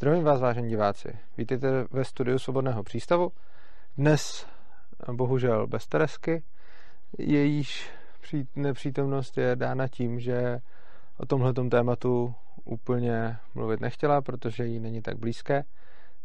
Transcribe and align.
Zdravím 0.00 0.24
vás, 0.24 0.40
vážení 0.40 0.68
diváci. 0.68 1.08
Vítejte 1.38 1.84
ve 1.90 2.04
studiu 2.04 2.38
Svobodného 2.38 2.82
přístavu. 2.82 3.32
Dnes 3.98 4.46
bohužel 5.12 5.66
bez 5.66 5.86
Teresky. 5.86 6.42
Jejíž 7.18 7.90
nepřítomnost 8.56 9.38
je 9.38 9.56
dána 9.56 9.88
tím, 9.88 10.20
že 10.20 10.58
o 11.18 11.26
tomhle 11.26 11.52
tématu 11.52 12.34
úplně 12.64 13.36
mluvit 13.54 13.80
nechtěla, 13.80 14.20
protože 14.20 14.66
jí 14.66 14.80
není 14.80 15.02
tak 15.02 15.16
blízké. 15.16 15.64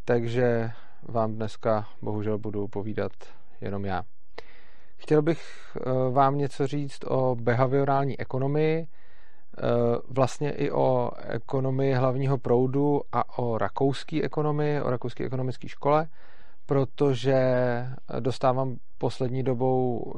Takže 0.05 0.71
vám 1.01 1.33
dneska 1.33 1.87
bohužel 2.01 2.37
budu 2.37 2.67
povídat 2.67 3.11
jenom 3.61 3.85
já. 3.85 4.03
Chtěl 4.97 5.21
bych 5.21 5.41
eh, 5.77 6.11
vám 6.11 6.37
něco 6.37 6.67
říct 6.67 7.03
o 7.07 7.35
behaviorální 7.35 8.19
ekonomii, 8.19 8.87
vlastně 10.09 10.51
i 10.51 10.71
o 10.71 11.11
ekonomii 11.27 11.93
hlavního 11.93 12.37
proudu 12.37 13.01
a 13.11 13.37
o 13.39 13.57
rakouské 13.57 14.21
ekonomii, 14.21 14.81
o 14.81 14.89
rakouské 14.89 15.25
ekonomické 15.25 15.67
škole, 15.67 16.07
protože 16.65 17.35
dostávám 18.19 18.77
poslední 18.97 19.43
dobou 19.43 20.13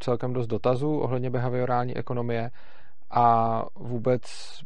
celkem 0.00 0.32
dost 0.32 0.46
dotazů 0.46 0.98
ohledně 0.98 1.30
behaviorální 1.30 1.96
ekonomie 1.96 2.50
a 3.10 3.62
vůbec 3.74 4.22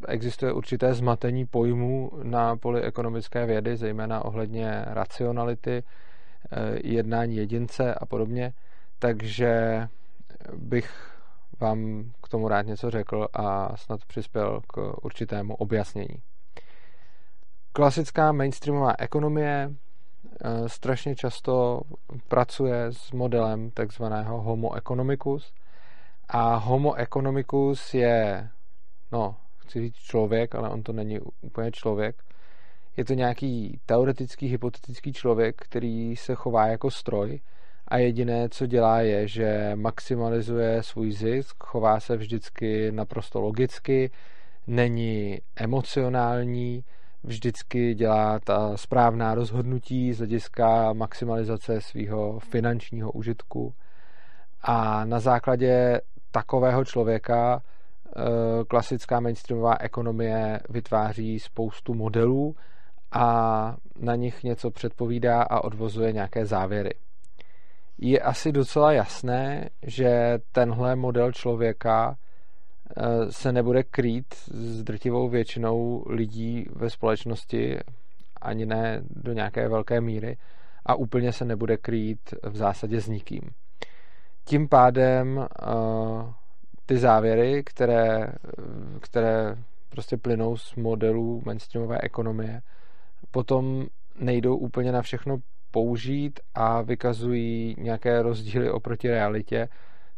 existuje 0.09 0.53
určité 0.53 0.95
zmatení 0.95 1.47
pojmů 1.47 2.11
na 2.23 2.57
poli 2.57 2.83
ekonomické 2.83 3.47
vědy, 3.47 3.77
zejména 3.77 4.25
ohledně 4.25 4.85
racionality, 4.87 5.83
eh, 5.83 6.79
jednání 6.85 7.37
jedince 7.37 7.95
a 7.95 8.07
podobně. 8.07 8.53
Takže 8.99 9.87
bych 10.57 11.10
vám 11.61 12.11
k 12.23 12.29
tomu 12.29 12.49
rád 12.49 12.63
něco 12.63 12.91
řekl 12.91 13.29
a 13.33 13.77
snad 13.77 14.05
přispěl 14.05 14.61
k 14.67 14.93
určitému 15.03 15.55
objasnění. 15.55 16.23
Klasická 17.73 18.33
mainstreamová 18.33 18.95
ekonomie 18.99 19.71
eh, 19.71 20.69
strašně 20.69 21.17
často 21.17 21.81
pracuje 22.29 22.85
s 22.85 23.13
modelem 23.13 23.71
takzvaného 23.71 24.41
homo 24.41 24.75
economicus 24.77 25.53
a 26.29 26.55
homo 26.55 26.95
economicus 26.95 27.95
je, 27.95 28.49
no, 29.13 29.37
chci 29.57 29.81
říct 29.81 29.97
člověk, 29.97 30.55
ale 30.55 30.71
on 30.71 30.83
to 30.83 30.93
není 30.93 31.21
úplně 31.41 31.71
člověk. 31.71 32.23
Je 32.97 33.05
to 33.05 33.15
nějaký 33.15 33.81
teoretický, 33.87 34.49
hypotetický 34.49 35.13
člověk, 35.13 35.57
který 35.57 36.17
se 36.17 36.35
chová 36.35 36.67
jako 36.67 36.91
stroj, 36.91 37.41
a 37.91 37.99
jediné, 37.99 38.49
co 38.49 38.67
dělá, 38.67 39.01
je, 39.01 39.29
že 39.29 39.73
maximalizuje 39.75 40.83
svůj 40.83 41.13
zisk, 41.13 41.65
chová 41.65 42.01
se 42.01 42.17
vždycky 42.17 42.93
naprosto 42.93 43.41
logicky, 43.41 44.11
není 44.67 45.39
emocionální, 45.57 46.85
vždycky 47.25 47.95
dělá 47.95 48.39
ta 48.39 48.77
správná 48.77 49.35
rozhodnutí 49.35 50.13
z 50.13 50.19
hlediska 50.19 50.93
maximalizace 50.93 51.81
svého 51.81 52.39
finančního 52.39 53.13
užitku. 53.13 53.75
A 54.63 55.05
na 55.05 55.21
základě 55.21 56.01
takového 56.31 56.85
člověka 56.85 57.63
eh, 57.63 58.21
klasická 58.69 59.21
mainstreamová 59.21 59.77
ekonomie 59.81 60.61
vytváří 60.69 61.41
spoustu 61.41 61.95
modelů 61.95 62.57
a 63.13 63.77
na 63.99 64.15
nich 64.15 64.45
něco 64.45 64.71
předpovídá 64.71 65.43
a 65.43 65.65
odvozuje 65.65 66.13
nějaké 66.13 66.47
závěry 66.47 66.95
je 68.03 68.21
asi 68.21 68.53
docela 68.53 68.93
jasné, 68.93 69.71
že 69.83 70.39
tenhle 70.53 70.97
model 70.97 71.33
člověka 71.33 72.17
eh, 72.17 73.33
se 73.33 73.53
nebude 73.53 73.83
krýt 73.83 74.35
s 74.35 74.83
drtivou 74.83 75.29
většinou 75.29 76.05
lidí 76.09 76.67
ve 76.73 76.91
společnosti, 76.91 77.79
ani 78.41 78.67
ne 78.67 79.03
do 79.11 79.33
nějaké 79.33 79.69
velké 79.69 80.01
míry, 80.01 80.37
a 80.87 80.95
úplně 80.95 81.33
se 81.33 81.45
nebude 81.45 81.77
krýt 81.77 82.35
v 82.43 82.57
zásadě 82.57 83.01
s 83.01 83.09
nikým. 83.09 83.41
Tím 84.45 84.69
pádem 84.69 85.39
eh, 85.39 85.67
ty 86.87 86.99
závěry, 86.99 87.63
které, 87.65 88.33
které 89.01 89.57
prostě 89.89 90.17
plynou 90.17 90.57
z 90.57 90.75
modelů 90.75 91.43
mainstreamové 91.45 91.99
ekonomie, 92.03 92.63
potom 93.31 93.87
nejdou 94.19 94.57
úplně 94.57 94.93
na 94.93 95.03
všechno 95.03 95.37
použít 95.71 96.41
a 96.55 96.83
vykazují 96.83 97.77
nějaké 97.79 98.23
rozdíly 98.23 98.71
oproti 98.71 99.09
realitě, 99.09 99.69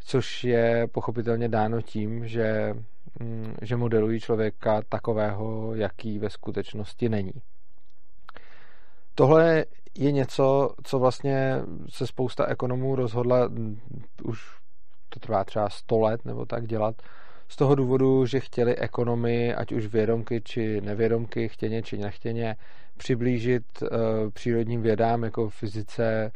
což 0.00 0.44
je 0.44 0.88
pochopitelně 0.92 1.48
dáno 1.48 1.82
tím, 1.82 2.28
že, 2.28 2.74
mm, 3.20 3.54
že 3.62 3.76
modelují 3.76 4.20
člověka 4.20 4.82
takového, 4.88 5.74
jaký 5.74 6.18
ve 6.18 6.30
skutečnosti 6.30 7.08
není. 7.08 7.32
Tohle 9.14 9.64
je 9.98 10.12
něco, 10.12 10.74
co 10.84 10.98
vlastně 10.98 11.60
se 11.88 12.06
spousta 12.06 12.46
ekonomů 12.46 12.96
rozhodla 12.96 13.48
mm, 13.48 13.80
už 14.24 14.58
to 15.08 15.20
trvá 15.20 15.44
třeba 15.44 15.70
100 15.70 15.98
let 16.00 16.24
nebo 16.24 16.46
tak 16.46 16.66
dělat, 16.66 17.02
z 17.52 17.56
toho 17.56 17.74
důvodu, 17.74 18.26
že 18.26 18.40
chtěli 18.40 18.76
ekonomii, 18.76 19.54
ať 19.54 19.72
už 19.72 19.86
vědomky 19.86 20.40
či 20.44 20.80
nevědomky, 20.80 21.48
chtěně 21.48 21.82
či 21.82 21.98
nechtěně, 21.98 22.56
přiblížit 22.96 23.64
uh, 23.82 23.88
přírodním 24.30 24.82
vědám 24.82 25.24
jako 25.24 25.48
fyzice, 25.48 26.32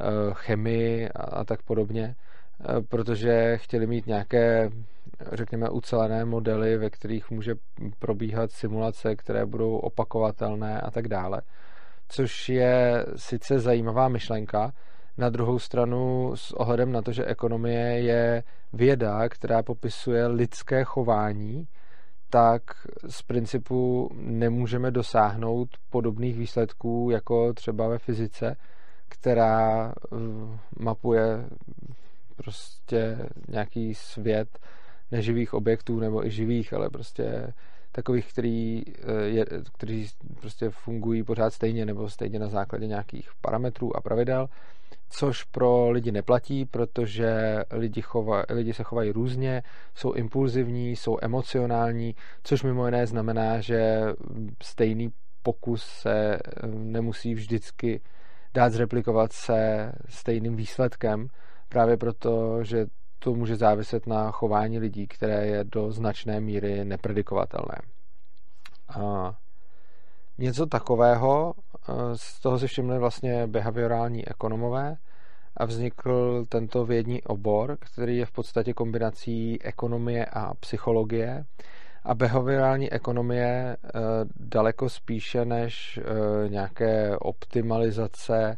uh, 0.00 0.34
chemii 0.34 1.08
a, 1.08 1.44
tak 1.44 1.62
podobně, 1.62 2.14
uh, 2.58 2.84
protože 2.88 3.56
chtěli 3.56 3.86
mít 3.86 4.06
nějaké, 4.06 4.70
řekněme, 5.32 5.70
ucelené 5.70 6.24
modely, 6.24 6.78
ve 6.78 6.90
kterých 6.90 7.30
může 7.30 7.54
probíhat 7.98 8.50
simulace, 8.50 9.16
které 9.16 9.46
budou 9.46 9.76
opakovatelné 9.76 10.80
a 10.80 10.90
tak 10.90 11.08
dále. 11.08 11.42
Což 12.08 12.48
je 12.48 13.06
sice 13.16 13.58
zajímavá 13.58 14.08
myšlenka, 14.08 14.72
na 15.18 15.30
druhou 15.30 15.58
stranu 15.58 16.32
s 16.34 16.52
ohledem 16.52 16.92
na 16.92 17.02
to, 17.02 17.12
že 17.12 17.24
ekonomie 17.24 18.00
je 18.00 18.42
věda, 18.72 19.28
která 19.28 19.62
popisuje 19.62 20.26
lidské 20.26 20.84
chování, 20.84 21.68
tak 22.30 22.62
z 23.08 23.22
principu 23.22 24.10
nemůžeme 24.14 24.90
dosáhnout 24.90 25.68
podobných 25.90 26.38
výsledků 26.38 27.08
jako 27.12 27.52
třeba 27.52 27.88
ve 27.88 27.98
fyzice, 27.98 28.56
která 29.08 29.88
eh, 29.92 30.16
mapuje 30.78 31.44
prostě 32.36 33.18
nějaký 33.48 33.94
svět 33.94 34.58
neživých 35.10 35.54
objektů 35.54 36.00
nebo 36.00 36.26
i 36.26 36.30
živých, 36.30 36.72
ale 36.72 36.90
prostě 36.90 37.52
takových, 37.92 38.32
který, 38.32 38.82
eh, 38.86 39.22
je, 39.22 39.46
kteří 39.78 40.08
prostě 40.40 40.70
fungují 40.70 41.22
pořád 41.22 41.54
stejně 41.54 41.86
nebo 41.86 42.10
stejně 42.10 42.38
na 42.38 42.48
základě 42.48 42.86
nějakých 42.86 43.28
parametrů 43.40 43.96
a 43.96 44.00
pravidel 44.00 44.48
což 45.10 45.44
pro 45.44 45.90
lidi 45.90 46.12
neplatí, 46.12 46.64
protože 46.64 47.58
lidi, 47.70 48.02
chova, 48.02 48.44
lidi 48.48 48.74
se 48.74 48.82
chovají 48.82 49.12
různě, 49.12 49.62
jsou 49.94 50.12
impulzivní, 50.12 50.96
jsou 50.96 51.18
emocionální, 51.22 52.14
což 52.42 52.62
mimo 52.62 52.86
jiné 52.86 53.06
znamená, 53.06 53.60
že 53.60 54.04
stejný 54.62 55.12
pokus 55.42 55.82
se 55.82 56.34
eh, 56.34 56.66
nemusí 56.66 57.34
vždycky 57.34 58.00
dát 58.54 58.72
zreplikovat 58.72 59.32
se 59.32 59.92
stejným 60.08 60.56
výsledkem, 60.56 61.26
právě 61.68 61.96
proto, 61.96 62.64
že 62.64 62.86
to 63.24 63.34
může 63.34 63.56
záviset 63.56 64.06
na 64.06 64.30
chování 64.30 64.78
lidí, 64.78 65.06
které 65.06 65.46
je 65.46 65.64
do 65.64 65.92
značné 65.92 66.40
míry 66.40 66.84
nepredikovatelné. 66.84 67.78
A 68.88 69.34
něco 70.38 70.66
takového 70.66 71.54
z 72.14 72.40
toho 72.40 72.58
si 72.58 72.66
všimli 72.66 72.98
vlastně 72.98 73.46
behaviorální 73.46 74.28
ekonomové 74.28 74.96
a 75.56 75.64
vznikl 75.64 76.44
tento 76.48 76.86
vědní 76.86 77.22
obor, 77.22 77.76
který 77.80 78.16
je 78.16 78.26
v 78.26 78.32
podstatě 78.32 78.72
kombinací 78.72 79.62
ekonomie 79.62 80.26
a 80.26 80.54
psychologie. 80.54 81.44
A 82.04 82.14
behaviorální 82.14 82.92
ekonomie 82.92 83.76
eh, 83.84 83.90
daleko 84.36 84.88
spíše 84.88 85.44
než 85.44 85.98
eh, 85.98 86.48
nějaké 86.48 87.16
optimalizace, 87.18 88.56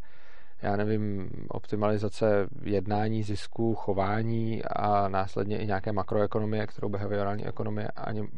já 0.62 0.76
nevím, 0.76 1.30
optimalizace 1.48 2.46
jednání, 2.62 3.22
zisků, 3.22 3.74
chování 3.74 4.62
a 4.64 5.08
následně 5.08 5.58
i 5.58 5.66
nějaké 5.66 5.92
makroekonomie, 5.92 6.66
kterou 6.66 6.88
behaviorální 6.88 7.46
ekonomie 7.46 7.88
ani 7.88 8.28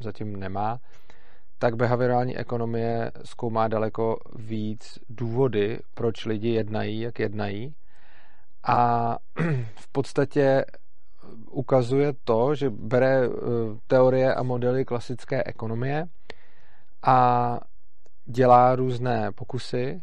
zatím 0.00 0.36
nemá, 0.36 0.78
tak 1.58 1.76
behaviorální 1.76 2.36
ekonomie 2.36 3.12
zkoumá 3.24 3.68
daleko 3.68 4.16
víc 4.36 4.98
důvody, 5.08 5.78
proč 5.94 6.24
lidi 6.26 6.48
jednají, 6.48 7.00
jak 7.00 7.18
jednají. 7.18 7.74
A 8.62 9.16
v 9.74 9.88
podstatě 9.92 10.64
ukazuje 11.50 12.12
to, 12.24 12.54
že 12.54 12.70
bere 12.70 13.24
eh, 13.24 13.30
teorie 13.86 14.34
a 14.34 14.42
modely 14.42 14.84
klasické 14.84 15.44
ekonomie 15.44 16.06
a 17.02 17.58
dělá 18.24 18.76
různé 18.76 19.32
pokusy 19.32 20.02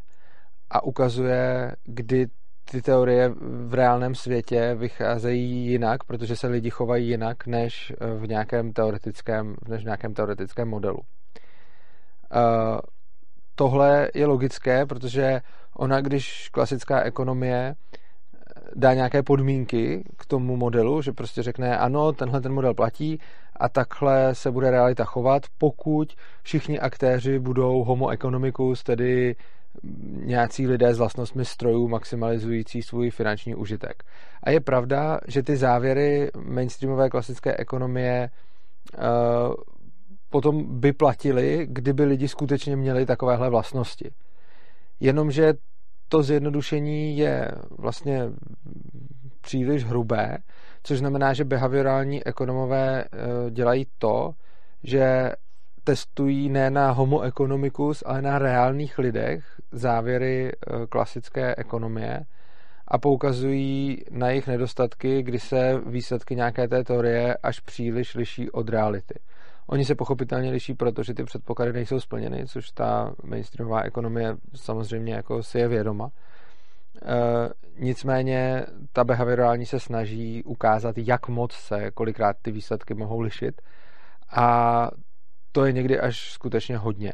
a 0.69 0.83
ukazuje, 0.83 1.75
kdy 1.83 2.27
ty 2.71 2.81
teorie 2.81 3.29
v 3.67 3.73
reálném 3.73 4.15
světě 4.15 4.75
vycházejí 4.75 5.67
jinak, 5.67 6.03
protože 6.03 6.35
se 6.35 6.47
lidi 6.47 6.69
chovají 6.69 7.07
jinak 7.07 7.47
než 7.47 7.93
v 8.19 8.27
nějakém 8.27 8.73
teoretickém, 8.73 9.55
než 9.67 9.81
v 9.81 9.85
nějakém 9.85 10.13
teoretickém 10.13 10.67
modelu. 10.67 10.99
tohle 13.55 14.09
je 14.15 14.25
logické, 14.25 14.85
protože 14.85 15.41
ona, 15.75 16.01
když 16.01 16.49
klasická 16.49 17.01
ekonomie 17.01 17.75
dá 18.75 18.93
nějaké 18.93 19.23
podmínky 19.23 20.03
k 20.17 20.25
tomu 20.25 20.57
modelu, 20.57 21.01
že 21.01 21.11
prostě 21.11 21.43
řekne, 21.43 21.77
ano, 21.77 22.13
tenhle 22.13 22.41
ten 22.41 22.53
model 22.53 22.73
platí 22.73 23.19
a 23.55 23.69
takhle 23.69 24.35
se 24.35 24.51
bude 24.51 24.71
realita 24.71 25.05
chovat, 25.05 25.43
pokud 25.57 26.15
všichni 26.43 26.79
aktéři 26.79 27.39
budou 27.39 27.83
homo 27.83 28.09
economicus, 28.09 28.83
tedy 28.83 29.35
nějací 30.25 30.68
lidé 30.68 30.94
s 30.94 30.97
vlastnostmi 30.97 31.45
strojů 31.45 31.88
maximalizující 31.88 32.81
svůj 32.81 33.09
finanční 33.09 33.56
užitek. 33.56 34.03
A 34.44 34.50
je 34.50 34.59
pravda, 34.59 35.19
že 35.27 35.44
ty 35.44 35.57
závěry 35.57 36.31
mainstreamové 36.38 37.09
klasické 37.09 37.57
ekonomie 37.57 38.29
uh, 38.97 39.53
potom 40.29 40.79
by 40.79 40.94
platily, 40.94 41.68
kdyby 41.69 42.03
lidi 42.03 42.27
skutečně 42.27 42.75
měli 42.75 43.06
takovéhle 43.06 43.50
vlastnosti. 43.50 44.12
Jenomže 45.00 45.53
to 46.09 46.24
zjednodušení 46.24 47.18
je 47.18 47.51
vlastně 47.77 48.24
příliš 49.41 49.85
hrubé, 49.85 50.38
což 50.83 51.00
znamená, 51.00 51.33
že 51.33 51.45
behaviorální 51.45 52.27
ekonomové 52.27 53.03
eh, 53.03 53.07
dělají 53.51 53.85
to, 53.97 54.31
že 54.83 55.31
testují 55.88 56.50
ne 56.50 56.69
na 56.69 56.92
homo 56.92 57.22
economicus, 57.22 58.04
ale 58.06 58.22
na 58.22 58.39
reálných 58.39 59.00
lidech 59.00 59.45
závěry 59.72 60.51
eh, 60.51 60.88
klasické 60.88 61.56
ekonomie 61.56 62.25
a 62.88 62.98
poukazují 62.98 64.04
na 64.12 64.30
jejich 64.30 64.48
nedostatky, 64.48 65.24
kdy 65.24 65.39
se 65.39 65.81
výsledky 65.86 66.36
nějaké 66.36 66.68
té 66.68 66.84
teorie 66.84 67.38
až 67.44 67.60
příliš 67.60 68.16
liší 68.16 68.51
od 68.51 68.69
reality. 68.69 69.19
Oni 69.68 69.86
se 69.86 69.95
pochopitelně 69.95 70.51
liší, 70.51 70.74
protože 70.74 71.13
ty 71.13 71.24
předpoklady 71.24 71.74
nejsou 71.74 72.00
splněny, 72.00 72.45
což 72.48 72.72
ta 72.72 73.13
mainstreamová 73.24 73.81
ekonomie 73.81 74.36
samozřejmě 74.56 75.13
jako 75.13 75.44
si 75.44 75.60
je 75.60 75.68
vědoma. 75.68 76.10
E, 76.10 77.50
nicméně 77.80 78.66
ta 78.94 79.04
behaviorální 79.04 79.66
se 79.66 79.80
snaží 79.80 80.44
ukázat, 80.44 80.98
jak 80.98 81.28
moc 81.28 81.54
se 81.54 81.92
kolikrát 81.92 82.36
ty 82.42 82.51
výsledky 82.51 82.94
mohou 82.94 83.19
lišit 83.19 83.62
a 84.36 84.89
to 85.57 85.65
je 85.65 85.71
někdy 85.71 86.00
až 86.00 86.31
skutečně 86.31 86.77
hodně. 86.77 87.13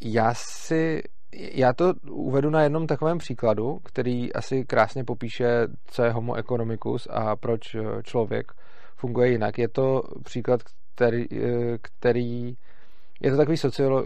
Já 0.00 0.34
si 0.34 1.02
já 1.32 1.72
to 1.72 1.94
uvedu 2.10 2.50
na 2.50 2.62
jednom 2.62 2.86
takovém 2.86 3.18
příkladu, 3.18 3.78
který 3.84 4.32
asi 4.32 4.64
krásně 4.64 5.04
popíše, 5.04 5.66
co 5.86 6.02
je 6.02 6.10
homo 6.10 6.34
economicus 6.34 7.08
a 7.10 7.36
proč 7.36 7.76
člověk 8.02 8.52
funguje 8.96 9.30
jinak. 9.30 9.58
Je 9.58 9.68
to 9.68 10.02
příklad, 10.24 10.60
který, 10.94 11.24
eh, 11.32 11.78
který 11.82 12.56
je 13.20 13.30
to 13.30 13.36
takový 13.36 13.56
sociolo, 13.56 14.04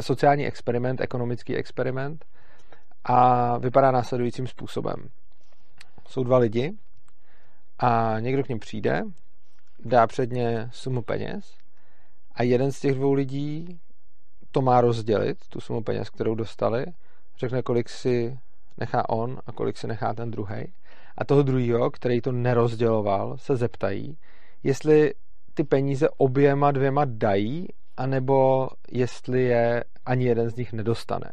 sociální 0.00 0.46
experiment, 0.46 1.00
ekonomický 1.00 1.56
experiment 1.56 2.24
a 3.04 3.58
vypadá 3.58 3.90
následujícím 3.90 4.46
způsobem. 4.46 4.96
Jsou 6.08 6.24
dva 6.24 6.38
lidi 6.38 6.72
a 7.78 8.20
někdo 8.20 8.42
k 8.42 8.48
ním 8.48 8.58
přijde, 8.58 9.02
dá 9.84 10.06
před 10.06 10.32
ně 10.32 10.68
sumu 10.72 11.02
peněz 11.02 11.63
a 12.34 12.42
jeden 12.42 12.72
z 12.72 12.80
těch 12.80 12.94
dvou 12.94 13.12
lidí 13.12 13.80
to 14.52 14.62
má 14.62 14.80
rozdělit, 14.80 15.38
tu 15.48 15.60
sumu 15.60 15.82
peněz, 15.82 16.10
kterou 16.10 16.34
dostali, 16.34 16.86
řekne, 17.38 17.62
kolik 17.62 17.88
si 17.88 18.38
nechá 18.78 19.08
on 19.08 19.38
a 19.46 19.52
kolik 19.52 19.76
si 19.76 19.86
nechá 19.86 20.14
ten 20.14 20.30
druhý. 20.30 20.72
A 21.18 21.24
toho 21.24 21.42
druhého, 21.42 21.90
který 21.90 22.20
to 22.20 22.32
nerozděloval, 22.32 23.38
se 23.38 23.56
zeptají, 23.56 24.18
jestli 24.62 25.14
ty 25.54 25.64
peníze 25.64 26.08
oběma 26.16 26.70
dvěma 26.70 27.04
dají, 27.04 27.66
anebo 27.96 28.68
jestli 28.90 29.42
je 29.42 29.84
ani 30.06 30.24
jeden 30.24 30.50
z 30.50 30.56
nich 30.56 30.72
nedostane. 30.72 31.32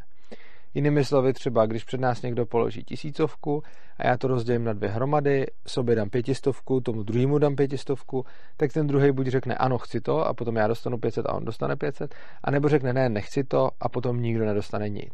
Jinými 0.73 1.05
slovy 1.05 1.33
třeba, 1.33 1.65
když 1.65 1.83
před 1.83 2.01
nás 2.01 2.21
někdo 2.21 2.45
položí 2.45 2.83
tisícovku 2.83 3.63
a 3.97 4.07
já 4.07 4.17
to 4.17 4.27
rozdělím 4.27 4.63
na 4.63 4.73
dvě 4.73 4.89
hromady, 4.89 5.45
sobě 5.67 5.95
dám 5.95 6.09
pětistovku, 6.09 6.81
tomu 6.81 7.03
druhému 7.03 7.37
dám 7.37 7.55
pětistovku, 7.55 8.25
tak 8.57 8.73
ten 8.73 8.87
druhý 8.87 9.11
buď 9.11 9.27
řekne 9.27 9.55
ano, 9.55 9.77
chci 9.77 10.01
to 10.01 10.27
a 10.27 10.33
potom 10.33 10.55
já 10.55 10.67
dostanu 10.67 10.97
500 10.97 11.25
a 11.25 11.33
on 11.33 11.45
dostane 11.45 11.75
500, 11.75 12.15
anebo 12.43 12.69
řekne 12.69 12.93
ne, 12.93 13.09
nechci 13.09 13.43
to 13.43 13.69
a 13.79 13.89
potom 13.89 14.21
nikdo 14.21 14.45
nedostane 14.45 14.89
nic. 14.89 15.13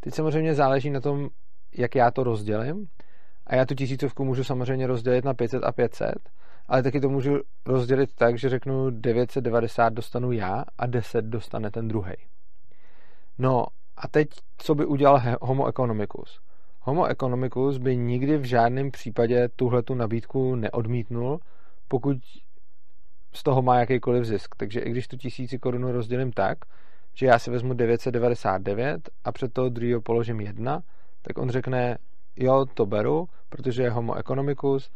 Teď 0.00 0.14
samozřejmě 0.14 0.54
záleží 0.54 0.90
na 0.90 1.00
tom, 1.00 1.28
jak 1.76 1.94
já 1.94 2.10
to 2.10 2.24
rozdělím 2.24 2.86
a 3.46 3.54
já 3.54 3.66
tu 3.66 3.74
tisícovku 3.74 4.24
můžu 4.24 4.44
samozřejmě 4.44 4.86
rozdělit 4.86 5.24
na 5.24 5.34
500 5.34 5.64
a 5.64 5.72
500, 5.72 6.14
ale 6.68 6.82
taky 6.82 7.00
to 7.00 7.08
můžu 7.08 7.38
rozdělit 7.66 8.10
tak, 8.14 8.38
že 8.38 8.48
řeknu 8.48 8.90
990 8.90 9.88
dostanu 9.88 10.32
já 10.32 10.64
a 10.78 10.86
10 10.86 11.24
dostane 11.24 11.70
ten 11.70 11.88
druhý. 11.88 12.14
No 13.38 13.66
a 14.00 14.08
teď, 14.08 14.28
co 14.58 14.74
by 14.74 14.86
udělal 14.86 15.22
Homo 15.40 15.68
economicus? 15.68 16.40
Homo 16.80 17.06
economicus 17.06 17.78
by 17.78 17.96
nikdy 17.96 18.38
v 18.38 18.44
žádném 18.44 18.90
případě 18.90 19.48
tuhle 19.56 19.82
tu 19.82 19.94
nabídku 19.94 20.54
neodmítnul, 20.54 21.40
pokud 21.88 22.16
z 23.32 23.42
toho 23.42 23.62
má 23.62 23.78
jakýkoliv 23.78 24.24
zisk. 24.24 24.54
Takže 24.56 24.80
i 24.80 24.90
když 24.90 25.08
tu 25.08 25.16
tisíci 25.16 25.58
korunu 25.58 25.92
rozdělím 25.92 26.32
tak, 26.32 26.58
že 27.14 27.26
já 27.26 27.38
si 27.38 27.50
vezmu 27.50 27.74
999 27.74 29.10
a 29.24 29.32
před 29.32 29.52
toho 29.52 29.68
druhého 29.68 30.00
položím 30.00 30.40
jedna, 30.40 30.80
tak 31.22 31.38
on 31.38 31.50
řekne, 31.50 31.98
jo, 32.36 32.66
to 32.74 32.86
beru, 32.86 33.28
protože 33.48 33.82
je 33.82 33.90
homo 33.90 34.18
economicus 34.18 34.90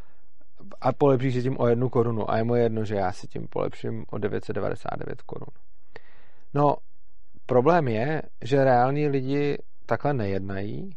a 0.81 0.93
polepší 0.93 1.33
si 1.33 1.43
tím 1.43 1.61
o 1.61 1.67
jednu 1.67 1.89
korunu 1.89 2.31
a 2.31 2.37
je 2.37 2.45
mu 2.45 2.55
jedno, 2.55 2.85
že 2.85 2.95
já 2.95 3.13
si 3.13 3.27
tím 3.27 3.49
polepším 3.49 4.05
o 4.11 4.19
999 4.19 5.23
korun. 5.23 5.49
No, 6.55 6.77
problém 7.47 7.89
je, 7.89 8.23
že 8.43 8.65
reální 8.65 9.09
lidi 9.09 9.59
takhle 9.87 10.15
nejednají 10.15 10.91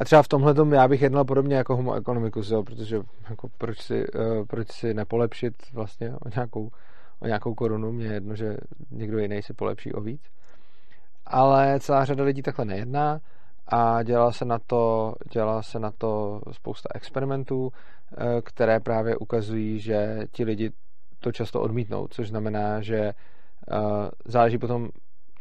a 0.00 0.04
třeba 0.04 0.22
v 0.22 0.28
tomhle 0.28 0.54
já 0.76 0.88
bych 0.88 1.02
jednal 1.02 1.24
podobně 1.24 1.56
jako 1.56 1.76
homo 1.76 1.94
economicus, 1.94 2.50
jo, 2.50 2.62
protože 2.62 3.00
jako 3.30 3.48
proč, 3.58 3.80
si, 3.80 4.12
uh, 4.12 4.46
proč 4.46 4.72
si 4.72 4.94
nepolepšit 4.94 5.54
vlastně 5.72 6.12
o 6.20 6.28
nějakou, 6.34 6.70
o 7.20 7.26
nějakou 7.26 7.54
korunu, 7.54 7.92
mě 7.92 8.06
je 8.06 8.12
jedno, 8.12 8.34
že 8.34 8.56
někdo 8.90 9.18
jiný 9.18 9.42
si 9.42 9.54
polepší 9.54 9.92
o 9.92 10.00
víc. 10.00 10.22
Ale 11.26 11.80
celá 11.80 12.04
řada 12.04 12.24
lidí 12.24 12.42
takhle 12.42 12.64
nejedná 12.64 13.20
a 13.66 14.02
dělala 14.02 14.32
se 14.32 14.44
na 14.44 14.58
to, 14.58 15.14
dělala 15.32 15.62
se 15.62 15.78
na 15.78 15.90
to 15.90 16.40
spousta 16.52 16.88
experimentů, 16.94 17.72
eh, 18.18 18.42
které 18.42 18.80
právě 18.80 19.16
ukazují, 19.16 19.80
že 19.80 20.26
ti 20.32 20.44
lidi 20.44 20.70
to 21.18 21.32
často 21.32 21.60
odmítnou, 21.60 22.08
což 22.08 22.28
znamená, 22.28 22.80
že 22.80 22.98
eh, 22.98 23.14
záleží 24.24 24.58
potom 24.58 24.88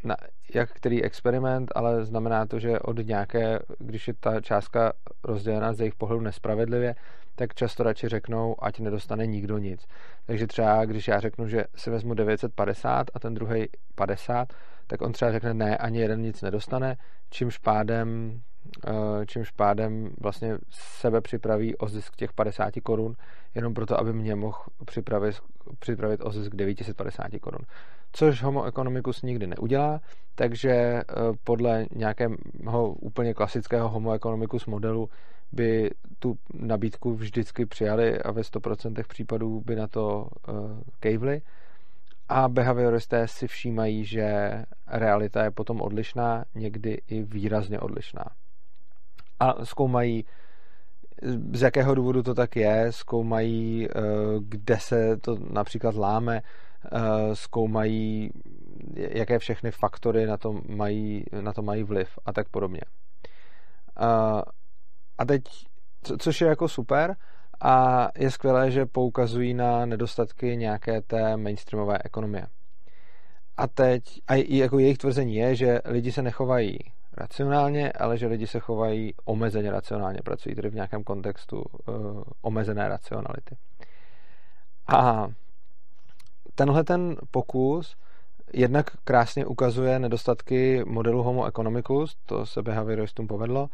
na 0.03 0.15
jak 0.53 0.71
který 0.71 1.03
experiment, 1.03 1.71
ale 1.75 2.05
znamená 2.05 2.45
to, 2.45 2.59
že 2.59 2.79
od 2.79 2.97
nějaké, 2.97 3.59
když 3.79 4.07
je 4.07 4.13
ta 4.13 4.41
částka 4.41 4.93
rozdělena 5.23 5.73
z 5.73 5.79
jejich 5.79 5.95
pohledu 5.95 6.21
nespravedlivě, 6.21 6.95
tak 7.35 7.53
často 7.53 7.83
radši 7.83 8.07
řeknou, 8.07 8.55
ať 8.63 8.79
nedostane 8.79 9.27
nikdo 9.27 9.57
nic. 9.57 9.85
Takže 10.25 10.47
třeba, 10.47 10.85
když 10.85 11.07
já 11.07 11.19
řeknu, 11.19 11.47
že 11.47 11.63
si 11.75 11.89
vezmu 11.89 12.13
950 12.13 13.07
a 13.13 13.19
ten 13.19 13.33
druhý 13.33 13.65
50, 13.95 14.53
tak 14.87 15.01
on 15.01 15.11
třeba 15.11 15.31
řekne 15.31 15.53
ne, 15.53 15.77
ani 15.77 15.99
jeden 15.99 16.21
nic 16.21 16.41
nedostane, 16.41 16.97
čímž 17.29 17.57
pádem, 17.57 18.39
eh, 18.87 19.25
čímž 19.25 19.51
pádem 19.51 20.09
vlastně 20.21 20.57
sebe 20.71 21.21
připraví 21.21 21.77
o 21.77 21.87
zisk 21.87 22.15
těch 22.15 22.33
50 22.33 22.81
korun, 22.81 23.15
jenom 23.55 23.73
proto, 23.73 23.99
aby 23.99 24.13
mě 24.13 24.35
mohl 24.35 24.57
připravit, 24.85 25.35
připravit 25.79 26.21
o 26.23 26.31
zisk 26.31 26.55
950 26.55 27.39
korun. 27.39 27.61
Což 28.11 28.43
Homo 28.43 28.65
economicus 28.65 29.21
nikdy 29.21 29.47
neudělá, 29.47 30.01
takže 30.35 30.71
eh, 30.71 31.03
podle 31.43 31.85
nějakého 31.95 32.93
úplně 32.93 33.33
klasického 33.33 33.89
Homo 33.89 34.13
economicus 34.13 34.65
modelu 34.65 35.09
by 35.51 35.91
tu 36.19 36.37
nabídku 36.53 37.15
vždycky 37.15 37.65
přijali 37.65 38.21
a 38.21 38.31
ve 38.31 38.41
100% 38.41 39.03
případů 39.07 39.61
by 39.65 39.75
na 39.75 39.87
to 39.87 40.27
uh, 40.47 40.55
kejvli. 40.99 41.41
A 42.29 42.49
behavioristé 42.49 43.27
si 43.27 43.47
všímají, 43.47 44.05
že 44.05 44.53
realita 44.87 45.43
je 45.43 45.51
potom 45.51 45.81
odlišná, 45.81 46.45
někdy 46.55 47.01
i 47.07 47.23
výrazně 47.23 47.79
odlišná. 47.79 48.25
A 49.39 49.65
zkoumají, 49.65 50.25
z 51.53 51.61
jakého 51.61 51.95
důvodu 51.95 52.23
to 52.23 52.33
tak 52.33 52.55
je, 52.55 52.87
zkoumají, 52.89 53.87
eh, 53.89 53.93
kde 54.39 54.77
se 54.79 55.17
to 55.17 55.37
například 55.51 55.95
láme, 55.95 56.37
eh, 56.37 56.68
zkoumají, 57.33 58.31
jaké 58.95 59.39
všechny 59.39 59.71
faktory 59.71 60.25
na 60.25 60.37
to 60.37 60.61
mají, 60.67 61.23
na 61.41 61.53
to 61.53 61.61
mají 61.61 61.83
vliv 61.83 62.09
a 62.25 62.33
tak 62.33 62.49
podobně. 62.49 62.81
A 65.17 65.25
teď, 65.27 65.43
co, 66.03 66.17
což 66.17 66.41
je 66.41 66.47
jako 66.47 66.67
super, 66.67 67.15
a 67.61 68.07
je 68.17 68.31
skvělé, 68.31 68.71
že 68.71 68.85
poukazují 68.85 69.53
na 69.53 69.85
nedostatky 69.85 70.57
nějaké 70.57 71.01
té 71.01 71.37
mainstreamové 71.37 71.97
ekonomie. 72.03 72.47
A 73.57 73.67
teď, 73.67 74.21
a 74.27 74.33
jako 74.35 74.79
jejich 74.79 74.97
tvrzení 74.97 75.35
je, 75.35 75.55
že 75.55 75.79
lidi 75.85 76.11
se 76.11 76.21
nechovají 76.21 76.77
racionálně, 77.17 77.91
ale 77.91 78.17
že 78.17 78.27
lidi 78.27 78.47
se 78.47 78.59
chovají 78.59 79.13
omezeně 79.25 79.71
racionálně, 79.71 80.19
pracují 80.23 80.55
tedy 80.55 80.69
v 80.69 80.75
nějakém 80.75 81.03
kontextu 81.03 81.61
uh, 81.61 82.23
omezené 82.41 82.89
racionality. 82.89 83.57
A 84.87 85.27
tenhle 86.59 86.83
ten 86.83 87.15
pokus 87.31 87.95
jednak 88.53 88.85
krásně 89.03 89.45
ukazuje 89.45 89.99
nedostatky 89.99 90.83
modelu 90.85 91.23
Homo 91.23 91.47
economicus, 91.47 92.15
to 92.25 92.45
se 92.45 92.61
behavioristům 92.61 93.27
povedlo. 93.27 93.67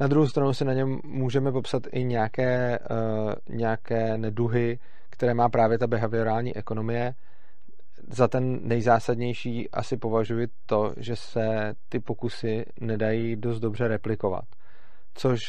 Na 0.00 0.06
druhou 0.06 0.26
stranu 0.26 0.54
si 0.54 0.64
na 0.64 0.72
něm 0.72 1.00
můžeme 1.04 1.52
popsat 1.52 1.82
i 1.92 2.04
nějaké, 2.04 2.78
uh, 2.78 3.56
nějaké 3.56 4.18
neduhy, 4.18 4.78
které 5.10 5.34
má 5.34 5.48
právě 5.48 5.78
ta 5.78 5.86
behaviorální 5.86 6.56
ekonomie. 6.56 7.14
Za 8.08 8.28
ten 8.28 8.68
nejzásadnější 8.68 9.70
asi 9.70 9.96
považuji 9.96 10.46
to, 10.66 10.94
že 10.96 11.16
se 11.16 11.74
ty 11.88 12.00
pokusy 12.00 12.64
nedají 12.80 13.36
dost 13.36 13.60
dobře 13.60 13.88
replikovat, 13.88 14.44
což 15.14 15.40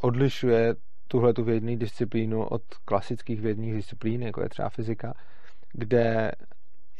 odlišuje 0.00 0.74
tuhle 1.08 1.32
tu 1.32 1.44
vědní 1.44 1.76
disciplínu 1.76 2.44
od 2.44 2.62
klasických 2.84 3.40
vědních 3.40 3.74
disciplín, 3.74 4.22
jako 4.22 4.42
je 4.42 4.48
třeba 4.48 4.68
fyzika, 4.68 5.14
kde 5.76 6.32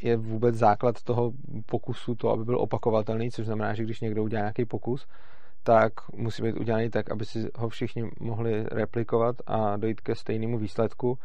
je 0.02 0.16
vůbec 0.16 0.54
základ 0.54 1.02
toho 1.02 1.32
pokusu 1.66 2.14
to, 2.14 2.30
aby 2.30 2.44
byl 2.44 2.60
opakovatelný, 2.60 3.30
což 3.30 3.46
znamená, 3.46 3.74
že 3.74 3.82
když 3.82 4.00
někdo 4.00 4.22
udělá 4.22 4.40
nějaký 4.40 4.64
pokus, 4.64 5.06
tak 5.62 5.92
musí 6.14 6.42
být 6.42 6.56
udělaný 6.56 6.90
tak, 6.90 7.10
aby 7.10 7.24
si 7.24 7.48
ho 7.56 7.68
všichni 7.68 8.10
mohli 8.20 8.64
replikovat 8.70 9.36
a 9.46 9.76
dojít 9.76 10.00
ke 10.00 10.14
stejnému 10.14 10.58
výsledku, 10.58 11.18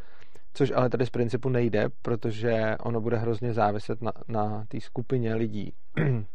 což 0.53 0.71
ale 0.75 0.89
tady 0.89 1.05
z 1.05 1.09
principu 1.09 1.49
nejde, 1.49 1.89
protože 2.01 2.77
ono 2.83 3.01
bude 3.01 3.17
hrozně 3.17 3.53
záviset 3.53 4.01
na, 4.01 4.11
na 4.27 4.65
té 4.67 4.81
skupině 4.81 5.35
lidí, 5.35 5.73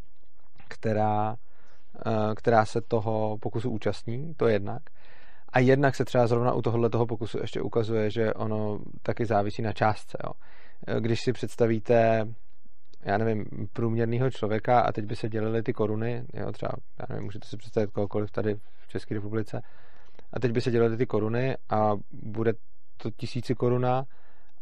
která, 0.69 1.37
eh, 2.07 2.35
která 2.35 2.65
se 2.65 2.81
toho 2.81 3.39
pokusu 3.39 3.71
účastní, 3.71 4.35
to 4.35 4.49
jednak. 4.49 4.83
A 5.49 5.59
jednak 5.59 5.95
se 5.95 6.05
třeba 6.05 6.27
zrovna 6.27 6.53
u 6.53 6.63
tohohle 6.63 6.91
toho 6.91 7.07
pokusu 7.07 7.39
ještě 7.39 7.63
ukazuje, 7.63 8.11
že 8.11 8.35
ono 8.35 8.79
taky 9.03 9.27
závisí 9.27 9.63
na 9.63 9.73
částce. 9.73 10.19
Jo. 10.25 10.33
Když 11.01 11.21
si 11.21 11.33
představíte, 11.33 12.27
já 13.03 13.19
nevím, 13.19 13.45
průměrného 13.73 14.31
člověka 14.31 14.81
a 14.81 14.93
teď 14.93 15.05
by 15.05 15.17
se 15.17 15.29
dělily 15.29 15.63
ty 15.63 15.73
koruny, 15.73 16.25
jo, 16.35 16.53
třeba, 16.53 16.73
já 16.99 17.07
nevím, 17.09 17.25
můžete 17.25 17.49
si 17.49 17.57
představit 17.57 17.91
kohokoliv 17.91 18.31
tady 18.31 18.55
v 18.55 18.89
České 18.89 19.15
republice, 19.15 19.63
a 20.33 20.41
teď 20.41 20.53
by 20.53 20.61
se 20.61 20.71
dělily 20.71 20.97
ty 20.97 21.07
koruny 21.07 21.57
a 21.71 21.93
bude 22.13 22.53
to 22.97 23.11
tisíci 23.11 23.55
koruna 23.55 24.05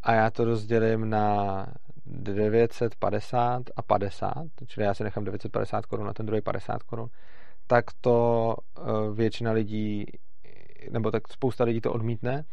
a 0.02 0.14
já 0.14 0.30
to 0.30 0.44
rozdělím 0.44 1.10
na 1.10 1.66
950 2.06 3.62
a 3.76 3.82
50, 3.82 4.32
čili 4.66 4.86
já 4.86 4.94
si 4.94 5.04
nechám 5.04 5.24
950 5.24 5.86
korun 5.86 6.08
a 6.08 6.12
ten 6.12 6.26
druhý 6.26 6.42
50 6.42 6.82
korun, 6.82 7.08
tak 7.66 7.84
to 8.00 8.56
eh, 8.78 8.82
většina 9.14 9.52
lidí 9.52 10.06
nebo 10.90 11.10
tak 11.10 11.28
spousta 11.28 11.64
lidí 11.64 11.80
to 11.80 11.92
odmítne 11.92 12.44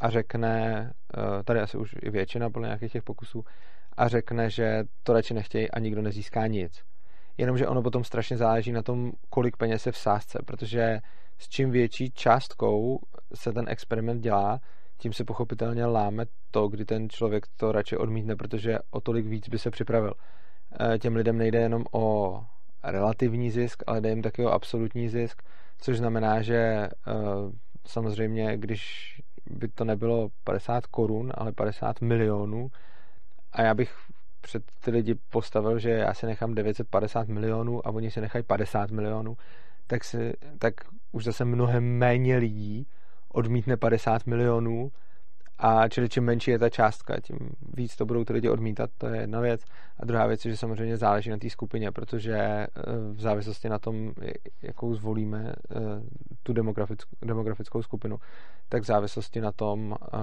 a 0.00 0.10
řekne, 0.10 0.92
eh, 1.16 1.42
tady 1.42 1.60
asi 1.60 1.76
už 1.76 1.94
i 2.02 2.10
většina 2.10 2.50
podle 2.50 2.68
nějakých 2.68 2.92
těch 2.92 3.02
pokusů, 3.02 3.44
a 3.96 4.08
řekne, 4.08 4.50
že 4.50 4.84
to 5.02 5.12
radši 5.12 5.34
nechtějí 5.34 5.70
a 5.70 5.78
nikdo 5.78 6.02
nezíská 6.02 6.46
nic. 6.46 6.82
Jenomže 7.36 7.66
ono 7.66 7.82
potom 7.82 8.04
strašně 8.04 8.36
záleží 8.36 8.72
na 8.72 8.82
tom, 8.82 9.12
kolik 9.30 9.56
peněz 9.56 9.86
je 9.86 9.92
v 9.92 9.98
sázce, 9.98 10.38
protože 10.46 11.00
s 11.38 11.48
čím 11.48 11.70
větší 11.70 12.10
částkou 12.10 12.98
se 13.34 13.52
ten 13.52 13.64
experiment 13.68 14.22
dělá, 14.22 14.60
tím 14.98 15.12
se 15.12 15.24
pochopitelně 15.24 15.86
láme 15.86 16.24
to, 16.50 16.68
kdy 16.68 16.84
ten 16.84 17.10
člověk 17.10 17.46
to 17.56 17.72
radši 17.72 17.96
odmítne, 17.96 18.36
protože 18.36 18.78
o 18.90 19.00
tolik 19.00 19.26
víc 19.26 19.48
by 19.48 19.58
se 19.58 19.70
připravil. 19.70 20.12
Eh, 20.80 20.98
těm 20.98 21.16
lidem 21.16 21.38
nejde 21.38 21.58
jenom 21.58 21.84
o 21.92 22.40
relativní 22.84 23.50
zisk, 23.50 23.82
ale 23.86 24.00
jde 24.00 24.08
jim 24.08 24.22
taky 24.22 24.44
o 24.44 24.50
absolutní 24.50 25.08
zisk, 25.08 25.42
což 25.78 25.98
znamená, 25.98 26.42
že 26.42 26.56
eh, 26.56 26.90
samozřejmě, 27.86 28.56
když 28.56 29.12
by 29.50 29.68
to 29.68 29.84
nebylo 29.84 30.28
50 30.44 30.86
korun, 30.86 31.32
ale 31.34 31.52
50 31.52 32.00
milionů. 32.00 32.70
A 33.52 33.62
já 33.62 33.74
bych 33.74 33.94
před 34.40 34.62
ty 34.80 34.90
lidi 34.90 35.14
postavil, 35.14 35.78
že 35.78 35.90
já 35.90 36.14
si 36.14 36.26
nechám 36.26 36.54
950 36.54 37.28
milionů 37.28 37.86
a 37.86 37.90
oni 37.90 38.10
si 38.10 38.20
nechají 38.20 38.44
50 38.44 38.90
milionů, 38.90 39.36
tak, 39.86 40.04
si, 40.04 40.32
tak 40.58 40.74
už 41.12 41.24
zase 41.24 41.44
mnohem 41.44 41.84
méně 41.84 42.36
lidí 42.36 42.86
odmítne 43.28 43.76
50 43.76 44.26
milionů 44.26 44.92
a 45.58 45.88
čili 45.88 46.08
čím 46.08 46.24
menší 46.24 46.50
je 46.50 46.58
ta 46.58 46.70
částka, 46.70 47.20
tím 47.20 47.38
víc 47.74 47.96
to 47.96 48.06
budou 48.06 48.24
ty 48.24 48.32
lidi 48.32 48.48
odmítat, 48.48 48.90
to 48.98 49.06
je 49.06 49.20
jedna 49.20 49.40
věc. 49.40 49.60
A 50.00 50.04
druhá 50.04 50.26
věc 50.26 50.44
je, 50.44 50.50
že 50.50 50.56
samozřejmě 50.56 50.96
záleží 50.96 51.30
na 51.30 51.38
té 51.38 51.50
skupině, 51.50 51.92
protože 51.92 52.36
eh, 52.36 52.68
v 53.12 53.20
závislosti 53.20 53.68
na 53.68 53.78
tom, 53.78 54.12
jakou 54.62 54.94
zvolíme 54.94 55.52
eh, 55.70 55.76
tu 56.42 56.52
demografickou, 56.52 57.16
demografickou 57.22 57.82
skupinu, 57.82 58.16
tak 58.68 58.82
v 58.82 58.86
závislosti 58.86 59.40
na 59.40 59.52
tom 59.52 59.96
eh, 60.02 60.16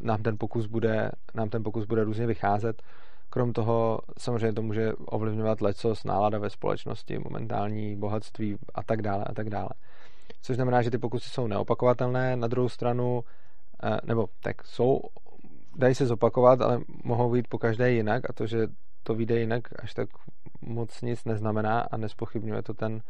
nám 0.00 0.22
ten 0.22 0.36
pokus 0.38 0.66
bude, 0.66 1.10
nám 1.34 1.48
ten 1.48 1.62
pokus 1.62 1.84
bude 1.84 2.04
různě 2.04 2.26
vycházet. 2.26 2.82
Krom 3.30 3.52
toho 3.52 4.00
samozřejmě 4.18 4.52
to 4.52 4.62
může 4.62 4.92
ovlivňovat 4.92 5.60
lecos, 5.60 6.04
nálada 6.04 6.38
ve 6.38 6.50
společnosti, 6.50 7.18
momentální 7.18 7.96
bohatství 7.96 8.56
a 8.74 8.82
tak 8.82 9.02
dále 9.02 9.24
a 9.24 9.34
tak 9.34 9.50
dále. 9.50 9.68
Což 10.42 10.56
znamená, 10.56 10.82
že 10.82 10.90
ty 10.90 10.98
pokusy 10.98 11.30
jsou 11.30 11.46
neopakovatelné. 11.46 12.36
Na 12.36 12.48
druhou 12.48 12.68
stranu 12.68 13.24
nebo 14.04 14.28
tak 14.40 14.64
jsou, 14.64 15.00
dají 15.76 15.94
se 15.94 16.06
zopakovat, 16.06 16.60
ale 16.60 16.80
mohou 17.04 17.32
být 17.32 17.48
po 17.48 17.58
každé 17.58 17.92
jinak 17.92 18.30
a 18.30 18.32
to, 18.32 18.46
že 18.46 18.66
to 19.02 19.14
vyjde 19.14 19.40
jinak, 19.40 19.82
až 19.82 19.94
tak 19.94 20.08
moc 20.60 21.02
nic 21.02 21.24
neznamená 21.24 21.80
a 21.80 21.96
nespochybňuje 21.96 22.62
to 22.62 22.74
ten, 22.74 23.02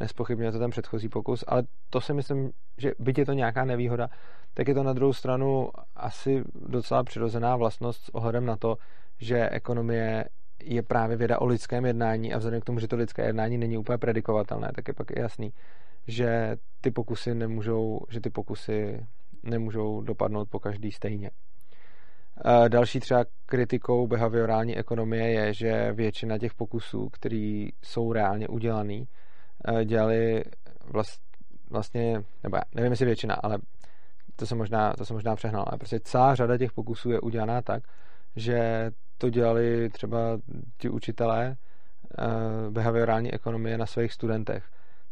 nespochybňuje 0.00 0.52
to 0.52 0.58
ten 0.58 0.70
předchozí 0.70 1.08
pokus, 1.08 1.44
ale 1.46 1.62
to 1.90 2.00
si 2.00 2.14
myslím, 2.14 2.50
že 2.78 2.92
byť 2.98 3.18
je 3.18 3.26
to 3.26 3.32
nějaká 3.32 3.64
nevýhoda, 3.64 4.08
tak 4.54 4.68
je 4.68 4.74
to 4.74 4.82
na 4.82 4.92
druhou 4.92 5.12
stranu 5.12 5.70
asi 5.96 6.44
docela 6.68 7.04
přirozená 7.04 7.56
vlastnost 7.56 8.04
s 8.04 8.14
ohledem 8.14 8.46
na 8.46 8.56
to, 8.56 8.76
že 9.18 9.48
ekonomie 9.48 10.24
je 10.62 10.82
právě 10.82 11.16
věda 11.16 11.38
o 11.40 11.46
lidském 11.46 11.86
jednání 11.86 12.34
a 12.34 12.38
vzhledem 12.38 12.60
k 12.60 12.64
tomu, 12.64 12.78
že 12.78 12.88
to 12.88 12.96
lidské 12.96 13.26
jednání 13.26 13.58
není 13.58 13.78
úplně 13.78 13.98
predikovatelné, 13.98 14.70
tak 14.74 14.88
je 14.88 14.94
pak 14.94 15.10
jasný, 15.16 15.52
že 16.06 16.56
ty 16.80 16.90
pokusy 16.90 17.34
nemůžou, 17.34 18.00
že 18.08 18.20
ty 18.20 18.30
pokusy 18.30 19.06
nemůžou 19.42 20.00
dopadnout 20.00 20.48
po 20.50 20.58
každý 20.58 20.92
stejně. 20.92 21.30
Další 22.68 23.00
třeba 23.00 23.24
kritikou 23.46 24.06
behaviorální 24.06 24.76
ekonomie 24.76 25.30
je, 25.30 25.54
že 25.54 25.92
většina 25.92 26.38
těch 26.38 26.54
pokusů, 26.54 27.08
které 27.08 27.66
jsou 27.82 28.12
reálně 28.12 28.48
udělaný, 28.48 29.08
dělali 29.84 30.44
vlast, 30.84 31.22
vlastně, 31.70 32.22
nebo 32.42 32.56
já 32.56 32.62
nevím, 32.74 32.92
jestli 32.92 33.06
většina, 33.06 33.34
ale 33.34 33.58
to 34.36 34.46
se 34.46 34.54
možná, 34.54 34.92
to 34.92 35.04
se 35.04 35.14
možná 35.14 35.36
přehnal, 35.36 35.64
ale 35.68 35.78
prostě 35.78 36.00
celá 36.00 36.34
řada 36.34 36.58
těch 36.58 36.72
pokusů 36.72 37.10
je 37.10 37.20
udělaná 37.20 37.62
tak, 37.62 37.82
že 38.36 38.90
to 39.18 39.30
dělali 39.30 39.90
třeba 39.90 40.18
ti 40.78 40.88
učitelé 40.88 41.56
behaviorální 42.70 43.34
ekonomie 43.34 43.78
na 43.78 43.86
svých 43.86 44.12
studentech, 44.12 44.64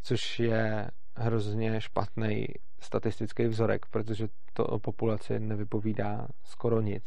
což 0.03 0.41
je 0.41 0.89
hrozně 1.17 1.81
špatný 1.81 2.47
statistický 2.81 3.47
vzorek, 3.47 3.87
protože 3.87 4.29
to 4.53 4.65
o 4.67 4.79
populaci 4.79 5.41
nevypovídá 5.41 6.29
skoro 6.45 6.81
nic. 6.81 7.05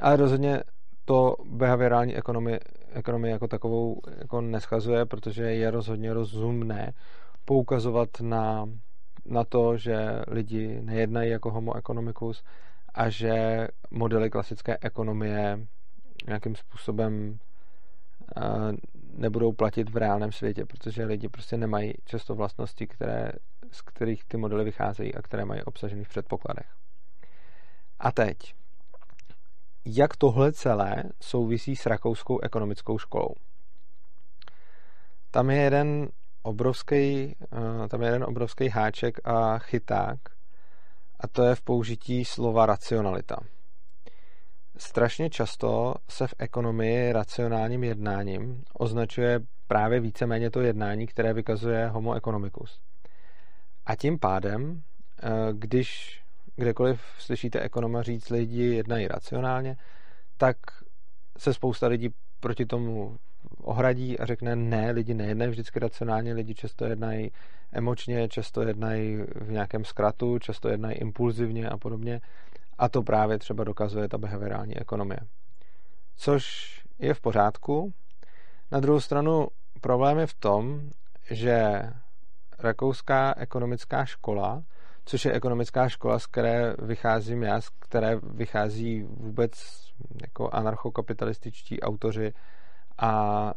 Ale 0.00 0.16
rozhodně 0.16 0.62
to 1.04 1.36
behaviorální 1.44 2.16
ekonomie, 2.16 2.60
ekonomie 2.92 3.32
jako 3.32 3.48
takovou 3.48 4.00
jako 4.18 4.40
neschazuje, 4.40 5.06
protože 5.06 5.42
je 5.42 5.70
rozhodně 5.70 6.14
rozumné 6.14 6.92
poukazovat 7.44 8.08
na, 8.20 8.68
na 9.24 9.44
to, 9.44 9.76
že 9.76 10.22
lidi 10.28 10.80
nejednají 10.82 11.30
jako 11.30 11.50
homo 11.50 11.76
economicus 11.76 12.44
a 12.94 13.08
že 13.08 13.68
modely 13.90 14.30
klasické 14.30 14.78
ekonomie 14.80 15.66
nějakým 16.26 16.56
způsobem 16.56 17.38
nebudou 19.16 19.52
platit 19.52 19.90
v 19.90 19.96
reálném 19.96 20.32
světě, 20.32 20.64
protože 20.66 21.04
lidi 21.04 21.28
prostě 21.28 21.56
nemají 21.56 21.94
často 22.04 22.34
vlastnosti, 22.34 22.86
které, 22.86 23.32
z 23.72 23.82
kterých 23.82 24.24
ty 24.24 24.36
modely 24.36 24.64
vycházejí 24.64 25.14
a 25.14 25.22
které 25.22 25.44
mají 25.44 25.62
obsažený 25.62 26.04
v 26.04 26.08
předpokladech. 26.08 26.66
A 27.98 28.12
teď, 28.12 28.54
jak 29.84 30.16
tohle 30.16 30.52
celé 30.52 31.04
souvisí 31.20 31.76
s 31.76 31.86
rakouskou 31.86 32.40
ekonomickou 32.40 32.98
školou? 32.98 33.34
Tam 35.30 35.50
je 35.50 35.56
jeden 35.56 36.08
obrovský, 36.42 37.36
eh, 37.42 37.88
tam 37.88 38.02
je 38.02 38.08
jeden 38.08 38.24
obrovský 38.24 38.68
háček 38.68 39.28
a 39.28 39.58
chyták 39.58 40.18
a 41.20 41.28
to 41.28 41.42
je 41.42 41.54
v 41.54 41.62
použití 41.62 42.24
slova 42.24 42.66
racionalita 42.66 43.36
strašně 44.78 45.30
často 45.30 45.94
se 46.08 46.26
v 46.26 46.34
ekonomii 46.38 47.12
racionálním 47.12 47.84
jednáním 47.84 48.64
označuje 48.78 49.40
právě 49.66 50.00
víceméně 50.00 50.50
to 50.50 50.60
jednání, 50.60 51.06
které 51.06 51.32
vykazuje 51.32 51.88
homo 51.88 52.14
economicus. 52.14 52.80
A 53.88 53.96
tím 53.96 54.18
pádem, 54.18 54.82
eh, 55.22 55.28
když 55.52 56.20
kdekoliv 56.56 57.00
slyšíte 57.18 57.60
ekonoma 57.60 58.02
říct, 58.02 58.30
lidi 58.30 58.64
jednají 58.64 59.08
racionálně, 59.08 59.76
tak 60.36 60.56
se 61.38 61.54
spousta 61.54 61.86
lidí 61.86 62.08
proti 62.40 62.66
tomu 62.66 63.16
ohradí 63.62 64.18
a 64.18 64.26
řekne, 64.26 64.56
ne, 64.56 64.90
lidi 64.90 65.14
nejednají 65.14 65.50
vždycky 65.50 65.78
racionálně, 65.78 66.32
lidi 66.32 66.54
často 66.54 66.84
jednají 66.84 67.32
emočně, 67.72 68.28
často 68.28 68.62
jednají 68.62 69.16
v 69.34 69.50
nějakém 69.50 69.84
zkratu, 69.84 70.38
často 70.38 70.68
jednají 70.68 70.96
impulzivně 70.96 71.68
a 71.68 71.76
podobně. 71.76 72.20
A 72.78 72.88
to 72.88 73.02
právě 73.02 73.38
třeba 73.38 73.64
dokazuje 73.64 74.08
ta 74.08 74.18
behaviorální 74.18 74.76
ekonomie. 74.78 75.18
Což 76.16 76.74
je 76.98 77.14
v 77.14 77.20
pořádku, 77.20 77.92
Na 78.72 78.80
druhou 78.80 79.00
stranu 79.00 79.48
problém 79.80 80.18
je 80.18 80.26
v 80.26 80.34
tom, 80.34 80.90
že 81.30 81.82
rakouská 82.58 83.34
ekonomická 83.36 84.04
škola, 84.04 84.62
což 85.04 85.24
je 85.24 85.32
ekonomická 85.32 85.88
škola, 85.88 86.18
z 86.18 86.26
které 86.26 86.74
vycházím 86.78 87.42
já, 87.42 87.60
z 87.60 87.68
které 87.68 88.16
vychází 88.16 89.02
vůbec 89.02 89.52
jako 90.22 90.50
anarchokapitalističtí 90.50 91.80
autoři 91.80 92.32
a 92.98 93.52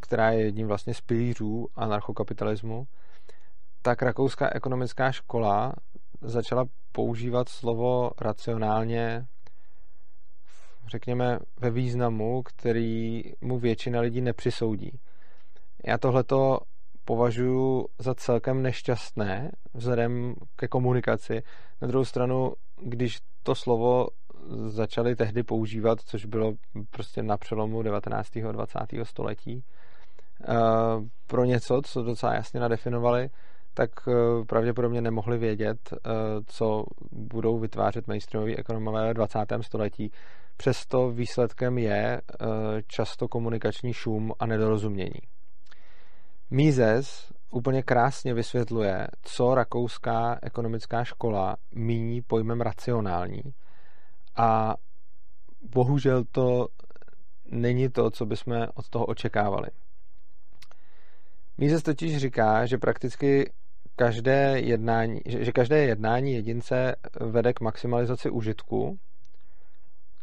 která 0.00 0.30
je 0.30 0.44
jedním 0.44 0.66
vlastně 0.66 0.94
z 0.94 1.00
pilířů 1.00 1.68
anarchokapitalismu, 1.74 2.86
tak 3.82 4.02
rakouská 4.02 4.54
ekonomická 4.54 5.12
škola 5.12 5.72
začala 6.20 6.64
používat 6.92 7.48
slovo 7.48 8.10
racionálně, 8.20 9.26
řekněme, 10.86 11.38
ve 11.60 11.70
významu, 11.70 12.42
který 12.42 13.22
mu 13.40 13.58
většina 13.58 14.00
lidí 14.00 14.20
nepřisoudí. 14.20 14.98
Já 15.84 15.98
tohleto 15.98 16.58
považuji 17.04 17.86
za 17.98 18.14
celkem 18.14 18.62
nešťastné 18.62 19.50
vzhledem 19.74 20.34
ke 20.56 20.68
komunikaci. 20.68 21.42
Na 21.82 21.88
druhou 21.88 22.04
stranu, 22.04 22.52
když 22.82 23.18
to 23.42 23.54
slovo 23.54 24.06
začali 24.66 25.16
tehdy 25.16 25.42
používat, 25.42 26.00
což 26.00 26.24
bylo 26.24 26.52
prostě 26.90 27.22
na 27.22 27.36
přelomu 27.36 27.82
19. 27.82 28.36
a 28.36 28.52
20. 28.52 28.78
století, 29.04 29.64
eh, 30.42 30.54
pro 31.26 31.44
něco, 31.44 31.80
co 31.84 32.02
docela 32.02 32.34
jasně 32.34 32.60
nadefinovali, 32.60 33.28
tak 33.74 33.90
eh, 34.08 34.44
pravděpodobně 34.44 35.00
nemohli 35.00 35.38
vědět, 35.38 35.78
eh, 35.92 35.98
co 36.46 36.84
budou 37.12 37.58
vytvářet 37.58 38.06
mainstreamoví 38.06 38.56
ekonomové 38.56 39.06
ve 39.06 39.14
20. 39.14 39.62
století. 39.62 40.10
Přesto 40.56 41.10
výsledkem 41.10 41.78
je 41.78 42.20
často 42.86 43.28
komunikační 43.28 43.92
šum 43.92 44.32
a 44.38 44.46
nedorozumění. 44.46 45.33
Mises 46.54 47.32
úplně 47.50 47.82
krásně 47.82 48.34
vysvětluje, 48.34 49.06
co 49.22 49.54
rakouská 49.54 50.38
ekonomická 50.42 51.04
škola 51.04 51.56
míní 51.74 52.22
pojmem 52.22 52.60
racionální. 52.60 53.42
A 54.36 54.74
bohužel 55.74 56.24
to 56.32 56.68
není 57.50 57.88
to, 57.88 58.10
co 58.10 58.26
bychom 58.26 58.66
od 58.74 58.88
toho 58.88 59.06
očekávali. 59.06 59.68
Mises 61.58 61.82
totiž 61.82 62.18
říká, 62.18 62.66
že 62.66 62.78
prakticky 62.78 63.52
každé 63.96 64.60
jednání, 64.60 65.20
že 65.26 65.52
každé 65.52 65.78
jednání 65.78 66.32
jedince 66.32 66.96
vede 67.20 67.52
k 67.52 67.60
maximalizaci 67.60 68.30
užitku, 68.30 68.98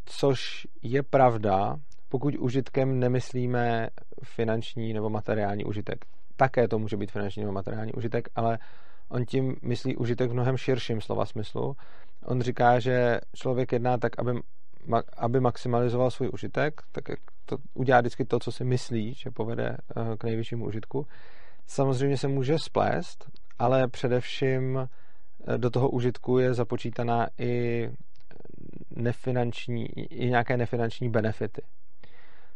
což 0.06 0.68
je 0.82 1.04
pravda, 1.04 1.76
pokud 2.10 2.36
užitkem 2.40 3.00
nemyslíme 3.00 3.88
finanční 4.24 4.94
nebo 4.94 5.10
materiální 5.10 5.66
užitek. 5.66 6.06
Také 6.42 6.68
to 6.68 6.80
může 6.80 6.98
být 6.98 7.12
finanční 7.12 7.42
nebo 7.42 7.54
materiální 7.54 7.94
užitek, 7.94 8.30
ale 8.36 8.60
on 9.10 9.26
tím 9.26 9.56
myslí 9.62 9.96
užitek 9.96 10.30
v 10.30 10.34
mnohem 10.34 10.58
širším 10.58 11.02
slova 11.02 11.26
smyslu. 11.26 11.76
On 12.26 12.42
říká, 12.42 12.80
že 12.80 13.20
člověk 13.36 13.72
jedná 13.72 13.98
tak, 13.98 14.20
aby, 14.20 14.32
aby 15.18 15.40
maximalizoval 15.40 16.12
svůj 16.12 16.30
užitek, 16.34 16.82
tak 16.92 17.04
to 17.46 17.58
udělá 17.74 18.00
vždycky 18.00 18.26
to, 18.26 18.40
co 18.40 18.52
si 18.52 18.64
myslí, 18.64 19.14
že 19.14 19.32
povede 19.32 19.70
eh, 19.70 20.18
k 20.18 20.24
nejvyššímu 20.24 20.66
užitku. 20.66 21.08
Samozřejmě 21.68 22.18
se 22.18 22.28
může 22.28 22.60
splést, 22.60 23.30
ale 23.60 23.88
především 23.88 24.78
eh, 24.78 25.58
do 25.58 25.70
toho 25.70 25.90
užitku 25.90 26.38
je 26.38 26.54
započítaná 26.54 27.28
i 27.38 27.90
nefinanční, 28.92 29.86
i 29.96 30.30
nějaké 30.30 30.58
nefinanční 30.58 31.10
benefity. 31.10 31.62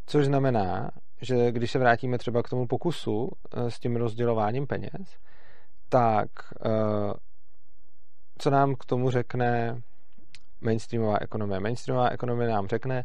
Což 0.05 0.25
znamená, 0.25 0.91
že 1.25 1.51
když 1.51 1.71
se 1.71 1.79
vrátíme 1.79 2.17
třeba 2.17 2.43
k 2.43 2.49
tomu 2.49 2.67
pokusu 2.67 3.29
eh, 3.53 3.71
s 3.71 3.79
tím 3.79 3.95
rozdělováním 3.95 4.67
peněz, 4.67 5.17
tak 5.89 6.29
eh, 6.65 7.13
co 8.37 8.49
nám 8.49 8.75
k 8.75 8.85
tomu 8.85 9.11
řekne 9.11 9.81
mainstreamová 10.61 11.17
ekonomie? 11.21 11.59
Mainstreamová 11.59 12.09
ekonomie 12.09 12.49
nám 12.49 12.67
řekne, 12.67 13.03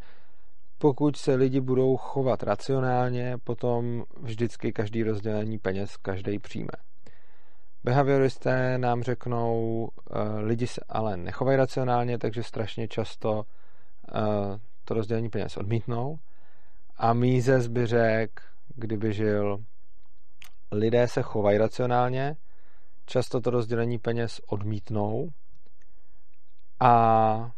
pokud 0.78 1.16
se 1.16 1.34
lidi 1.34 1.60
budou 1.60 1.96
chovat 1.96 2.42
racionálně, 2.42 3.36
potom 3.44 4.04
vždycky 4.20 4.72
každý 4.72 5.02
rozdělení 5.02 5.58
peněz 5.58 5.96
každý 5.96 6.38
přijme. 6.38 6.72
Behavioristé 7.84 8.78
nám 8.78 9.02
řeknou, 9.02 9.88
eh, 10.10 10.40
lidi 10.40 10.66
se 10.66 10.80
ale 10.88 11.16
nechovají 11.16 11.56
racionálně, 11.56 12.18
takže 12.18 12.42
strašně 12.42 12.88
často 12.88 13.42
to 14.84 14.94
rozdělení 14.94 15.28
peněz 15.30 15.56
odmítnou. 15.56 16.18
A 17.02 17.12
Mízes 17.12 17.66
by 17.66 17.86
řekl, 17.86 18.42
kdyby 18.68 19.12
žil, 19.12 19.64
lidé 20.72 21.08
se 21.08 21.22
chovají 21.22 21.58
racionálně, 21.58 22.36
často 23.06 23.40
to 23.40 23.50
rozdělení 23.50 23.98
peněz 23.98 24.40
odmítnou 24.46 25.30
a 26.80 27.52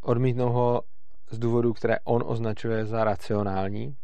odmítnou 0.00 0.52
ho 0.52 0.82
z 1.30 1.38
důvodu, 1.38 1.72
které 1.72 1.96
on 2.04 2.22
označuje 2.26 2.86
za 2.86 3.04
racionální. 3.04 3.96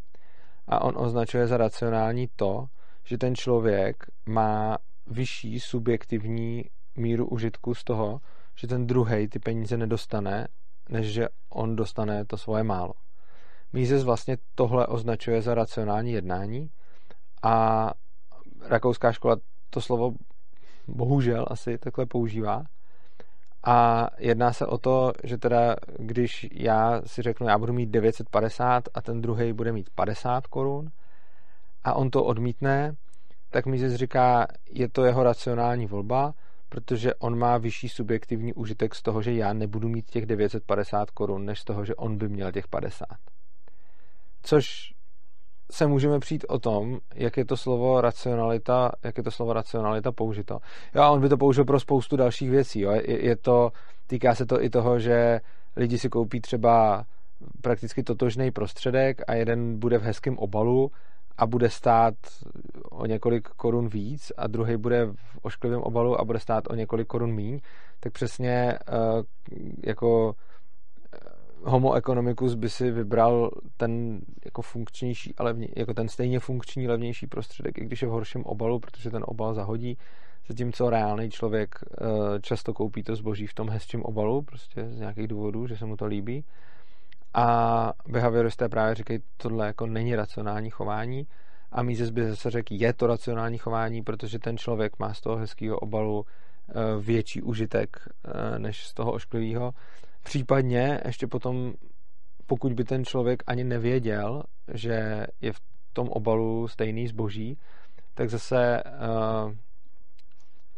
A 0.66 0.80
on 0.84 0.94
označuje 0.96 1.46
za 1.46 1.56
racionální 1.56 2.28
to, 2.36 2.66
že 3.04 3.18
ten 3.18 3.34
člověk 3.34 3.96
má 4.26 4.78
vyšší 5.06 5.60
subjektivní 5.60 6.64
míru 6.96 7.26
užitku 7.26 7.74
z 7.74 7.84
toho, 7.84 8.20
že 8.56 8.66
ten 8.66 8.86
druhý 8.86 9.28
ty 9.28 9.38
peníze 9.38 9.76
nedostane, 9.76 10.48
než 10.88 11.06
že 11.06 11.28
on 11.48 11.76
dostane 11.76 12.24
to 12.24 12.36
svoje 12.36 12.62
málo. 12.62 12.92
Mises 13.72 14.04
vlastně 14.04 14.38
tohle 14.54 14.86
označuje 14.86 15.42
za 15.42 15.54
racionální 15.54 16.12
jednání 16.12 16.70
a 17.42 17.90
rakouská 18.60 19.12
škola 19.12 19.36
to 19.70 19.80
slovo 19.80 20.14
bohužel 20.88 21.46
asi 21.48 21.78
takhle 21.78 22.06
používá. 22.06 22.64
A 23.64 24.08
jedná 24.18 24.52
se 24.52 24.66
o 24.66 24.78
to, 24.78 25.12
že 25.24 25.38
teda 25.38 25.76
když 25.98 26.46
já 26.52 27.02
si 27.06 27.22
řeknu, 27.22 27.48
já 27.48 27.58
budu 27.58 27.72
mít 27.72 27.86
950 27.86 28.84
a 28.94 29.02
ten 29.02 29.20
druhý 29.20 29.52
bude 29.52 29.72
mít 29.72 29.90
50 29.94 30.46
korun 30.46 30.90
a 31.84 31.94
on 31.94 32.10
to 32.10 32.24
odmítne, 32.24 32.96
tak 33.50 33.66
Mises 33.66 33.94
říká, 33.94 34.46
je 34.70 34.88
to 34.88 35.04
jeho 35.04 35.22
racionální 35.22 35.86
volba, 35.86 36.34
protože 36.68 37.14
on 37.14 37.38
má 37.38 37.58
vyšší 37.58 37.88
subjektivní 37.88 38.54
užitek 38.54 38.94
z 38.94 39.02
toho, 39.02 39.22
že 39.22 39.32
já 39.32 39.52
nebudu 39.52 39.88
mít 39.88 40.10
těch 40.10 40.26
950 40.26 41.10
korun, 41.10 41.44
než 41.44 41.60
z 41.60 41.64
toho, 41.64 41.84
že 41.84 41.94
on 41.94 42.18
by 42.18 42.28
měl 42.28 42.52
těch 42.52 42.68
50. 42.68 43.06
Což 44.42 44.92
se 45.72 45.86
můžeme 45.86 46.18
přijít 46.18 46.44
o 46.48 46.58
tom, 46.58 46.98
jak 47.14 47.36
je 47.36 47.44
to 47.44 47.56
slovo 47.56 48.00
racionalita, 48.00 48.92
jak 49.04 49.16
je 49.18 49.22
to 49.22 49.30
slovo 49.30 49.52
racionalita 49.52 50.12
použito. 50.12 50.58
Jo, 50.94 51.02
a 51.02 51.10
on 51.10 51.20
by 51.20 51.28
to 51.28 51.36
použil 51.36 51.64
pro 51.64 51.80
spoustu 51.80 52.16
dalších 52.16 52.50
věcí. 52.50 52.80
Jo. 52.80 52.90
Je, 52.90 53.24
je 53.24 53.36
to, 53.36 53.70
týká 54.06 54.34
se 54.34 54.46
to 54.46 54.62
i 54.62 54.70
toho, 54.70 54.98
že 54.98 55.40
lidi 55.76 55.98
si 55.98 56.08
koupí 56.08 56.40
třeba 56.40 57.04
prakticky 57.62 58.02
totožný 58.02 58.50
prostředek 58.50 59.22
a 59.26 59.34
jeden 59.34 59.78
bude 59.78 59.98
v 59.98 60.02
hezkém 60.02 60.38
obalu 60.38 60.90
a 61.38 61.46
bude 61.46 61.70
stát 61.70 62.14
o 62.90 63.06
několik 63.06 63.48
korun 63.48 63.88
víc 63.88 64.32
a 64.36 64.46
druhý 64.46 64.76
bude 64.76 65.06
v 65.06 65.38
ošklivém 65.42 65.80
obalu 65.80 66.20
a 66.20 66.24
bude 66.24 66.38
stát 66.38 66.64
o 66.70 66.74
několik 66.74 67.06
korun 67.06 67.34
míň, 67.34 67.60
tak 68.00 68.12
přesně 68.12 68.78
uh, 68.88 69.22
jako 69.86 70.34
homo 71.62 71.94
economicus 71.94 72.54
by 72.54 72.68
si 72.68 72.90
vybral 72.90 73.50
ten 73.76 74.20
jako 74.44 74.62
funkčnější, 74.62 75.34
ale 75.38 75.54
jako 75.76 75.94
ten 75.94 76.08
stejně 76.08 76.40
funkční, 76.40 76.88
levnější 76.88 77.26
prostředek, 77.26 77.78
i 77.78 77.84
když 77.84 78.02
je 78.02 78.08
v 78.08 78.10
horším 78.10 78.44
obalu, 78.44 78.80
protože 78.80 79.10
ten 79.10 79.24
obal 79.26 79.54
zahodí, 79.54 79.98
zatímco 80.48 80.90
reálný 80.90 81.30
člověk 81.30 81.74
eh, 81.82 82.40
často 82.40 82.74
koupí 82.74 83.02
to 83.02 83.16
zboží 83.16 83.46
v 83.46 83.54
tom 83.54 83.70
hezčím 83.70 84.02
obalu, 84.02 84.42
prostě 84.42 84.86
z 84.90 84.98
nějakých 84.98 85.28
důvodů, 85.28 85.66
že 85.66 85.76
se 85.76 85.84
mu 85.84 85.96
to 85.96 86.06
líbí. 86.06 86.44
A 87.34 87.92
behavioristé 88.08 88.68
právě 88.68 88.94
říkají, 88.94 89.20
tohle 89.36 89.66
jako 89.66 89.86
není 89.86 90.16
racionální 90.16 90.70
chování. 90.70 91.26
A 91.72 91.82
Mises 91.82 92.10
by 92.10 92.28
zase 92.28 92.50
řekl, 92.50 92.74
je 92.74 92.92
to 92.92 93.06
racionální 93.06 93.58
chování, 93.58 94.02
protože 94.02 94.38
ten 94.38 94.58
člověk 94.58 94.98
má 94.98 95.14
z 95.14 95.20
toho 95.20 95.36
hezkého 95.36 95.78
obalu 95.78 96.26
eh, 96.68 96.72
větší 97.00 97.42
užitek 97.42 97.96
eh, 98.24 98.58
než 98.58 98.86
z 98.86 98.94
toho 98.94 99.12
ošklivého. 99.12 99.72
Případně 100.24 101.00
ještě 101.04 101.26
potom, 101.26 101.72
pokud 102.46 102.72
by 102.72 102.84
ten 102.84 103.04
člověk 103.04 103.42
ani 103.46 103.64
nevěděl, 103.64 104.42
že 104.74 105.26
je 105.40 105.52
v 105.52 105.60
tom 105.92 106.08
obalu 106.08 106.68
stejný 106.68 107.08
zboží, 107.08 107.58
tak 108.14 108.30
zase 108.30 108.82
uh, 108.84 109.52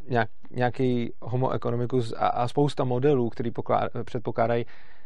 nějak, 0.08 0.28
nějaký 0.50 1.12
homo 1.22 1.52
economicus 1.52 2.12
a, 2.16 2.26
a 2.26 2.48
spousta 2.48 2.84
modelů, 2.84 3.28
který 3.28 3.50
předpokládají 4.04 4.64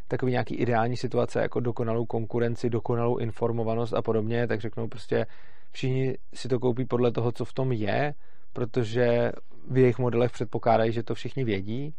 takový 0.09 0.33
nějaký 0.33 0.55
ideální 0.55 0.97
situace, 0.97 1.41
jako 1.41 1.61
dokonalou 1.61 2.07
konkurenci, 2.07 2.71
dokonalou 2.71 3.17
informovanost 3.17 3.95
a 3.95 4.03
podobně, 4.03 4.47
tak 4.47 4.61
řeknou 4.61 4.89
prostě 4.89 5.27
všichni 5.73 6.19
si 6.35 6.49
to 6.49 6.59
koupí 6.61 6.85
podle 6.85 7.13
toho, 7.13 7.33
co 7.33 7.45
v 7.45 7.53
tom 7.53 7.73
je, 7.73 8.15
protože 8.53 9.33
v 9.71 9.79
jejich 9.79 9.99
modelech 9.99 10.33
předpokládají, 10.33 10.93
že 10.93 11.03
to 11.03 11.15
všichni 11.15 11.45
vědí. 11.45 11.95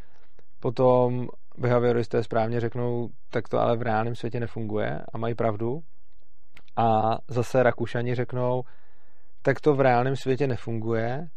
Potom 0.59 1.27
behavioristé 1.57 2.23
správně 2.23 2.59
řeknou, 2.59 3.09
tak 3.29 3.49
to 3.49 3.59
ale 3.59 3.77
v 3.77 3.81
reálném 3.81 4.15
světě 4.15 4.39
nefunguje 4.39 5.01
a 5.13 5.17
mají 5.17 5.35
pravdu. 5.35 5.79
A 6.77 7.17
zase 7.27 7.63
Rakušani 7.63 8.15
řeknou, 8.15 8.63
tak 9.41 9.61
to 9.61 9.73
v 9.73 9.81
reálném 9.81 10.15
světě 10.15 10.47
nefunguje 10.47 11.27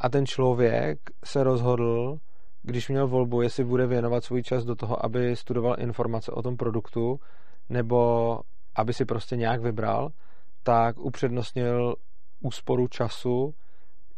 a 0.00 0.08
ten 0.08 0.26
člověk 0.26 0.98
se 1.24 1.44
rozhodl, 1.44 2.18
když 2.62 2.88
měl 2.88 3.08
volbu, 3.08 3.42
jestli 3.42 3.64
bude 3.64 3.86
věnovat 3.86 4.24
svůj 4.24 4.42
čas 4.42 4.64
do 4.64 4.74
toho, 4.74 5.04
aby 5.04 5.36
studoval 5.36 5.76
informace 5.78 6.32
o 6.32 6.42
tom 6.42 6.56
produktu, 6.56 7.20
nebo 7.68 8.40
aby 8.76 8.92
si 8.92 9.04
prostě 9.04 9.36
nějak 9.36 9.60
vybral, 9.60 10.08
tak 10.62 10.98
upřednostnil 10.98 11.94
úsporu 12.40 12.88
času 12.88 13.54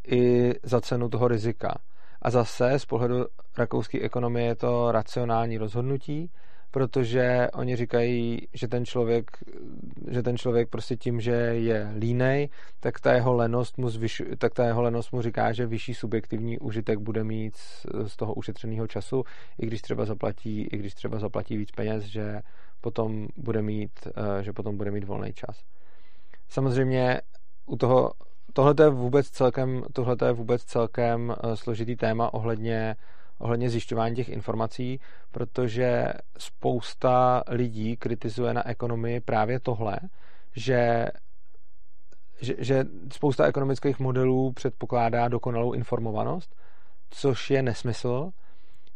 i 0.07 0.53
za 0.63 0.81
cenu 0.81 1.09
toho 1.09 1.29
rizika. 1.29 1.75
A 2.23 2.31
zase 2.31 2.79
z 2.79 2.85
pohledu 2.85 3.27
rakouské 3.59 4.01
ekonomie 4.01 4.47
je 4.47 4.55
to 4.55 4.93
racionální 4.93 5.59
rozhodnutí, 5.59 6.31
protože 6.71 7.49
oni 7.55 7.77
říkají, 7.77 8.49
že 8.55 8.69
ten 8.69 8.85
člověk, 8.85 9.31
že 10.11 10.23
ten 10.23 10.37
člověk 10.37 10.69
prostě 10.69 10.97
tím, 10.97 11.21
že 11.21 11.33
je 11.33 11.93
línej, 11.99 12.49
tak 12.81 13.01
ta 13.01 13.13
jeho 13.13 13.35
lenost 13.35 13.79
mu, 13.79 13.89
zvyšu, 13.89 14.25
tak 14.39 14.55
ta 14.55 14.67
jeho 14.67 14.83
lenost 14.83 15.13
mu 15.13 15.23
říká, 15.23 15.53
že 15.53 15.67
vyšší 15.67 15.95
subjektivní 15.95 16.59
užitek 16.59 16.99
bude 16.99 17.25
mít 17.25 17.57
z 18.07 18.17
toho 18.17 18.35
ušetřeného 18.35 18.87
času, 18.87 19.25
i 19.59 19.67
když 19.67 19.83
třeba 19.83 20.05
zaplatí, 20.05 20.63
i 20.63 20.77
když 20.77 20.95
třeba 20.95 21.19
zaplatí 21.19 21.57
víc 21.57 21.71
peněz, 21.71 22.05
že 22.05 22.41
potom 22.81 23.29
bude 23.37 23.63
mít, 23.63 23.91
eh, 24.07 24.43
že 24.43 24.53
potom 24.53 24.77
bude 24.77 24.91
mít 24.91 25.05
volný 25.05 25.33
čas. 25.33 25.65
Samozřejmě 26.49 27.21
u 27.67 27.77
toho 27.77 28.13
tohle 28.53 28.75
je 28.81 28.89
vůbec 28.91 29.31
celkem, 29.31 29.83
tohle 29.93 30.17
je 30.25 30.33
vůbec 30.33 30.65
celkem 30.65 31.35
eh, 31.45 31.57
složitý 31.57 31.97
téma 31.97 32.35
ohledně, 32.35 32.97
ohledně 33.39 33.71
zjišťování 33.71 34.17
těch 34.17 34.29
informací, 34.29 35.01
protože 35.31 36.13
spousta 36.39 37.43
lidí 37.49 37.97
kritizuje 37.97 38.55
na 38.55 38.69
ekonomii 38.69 39.21
právě 39.21 39.61
tohle, 39.61 39.97
že, 40.57 41.09
že, 42.41 42.55
že 42.59 42.85
spousta 43.13 43.47
ekonomických 43.47 43.99
modelů 43.99 44.53
předpokládá 44.53 45.29
dokonalou 45.29 45.73
informovanost, 45.73 46.57
což 47.11 47.51
je 47.51 47.63
nesmysl. 47.63 48.31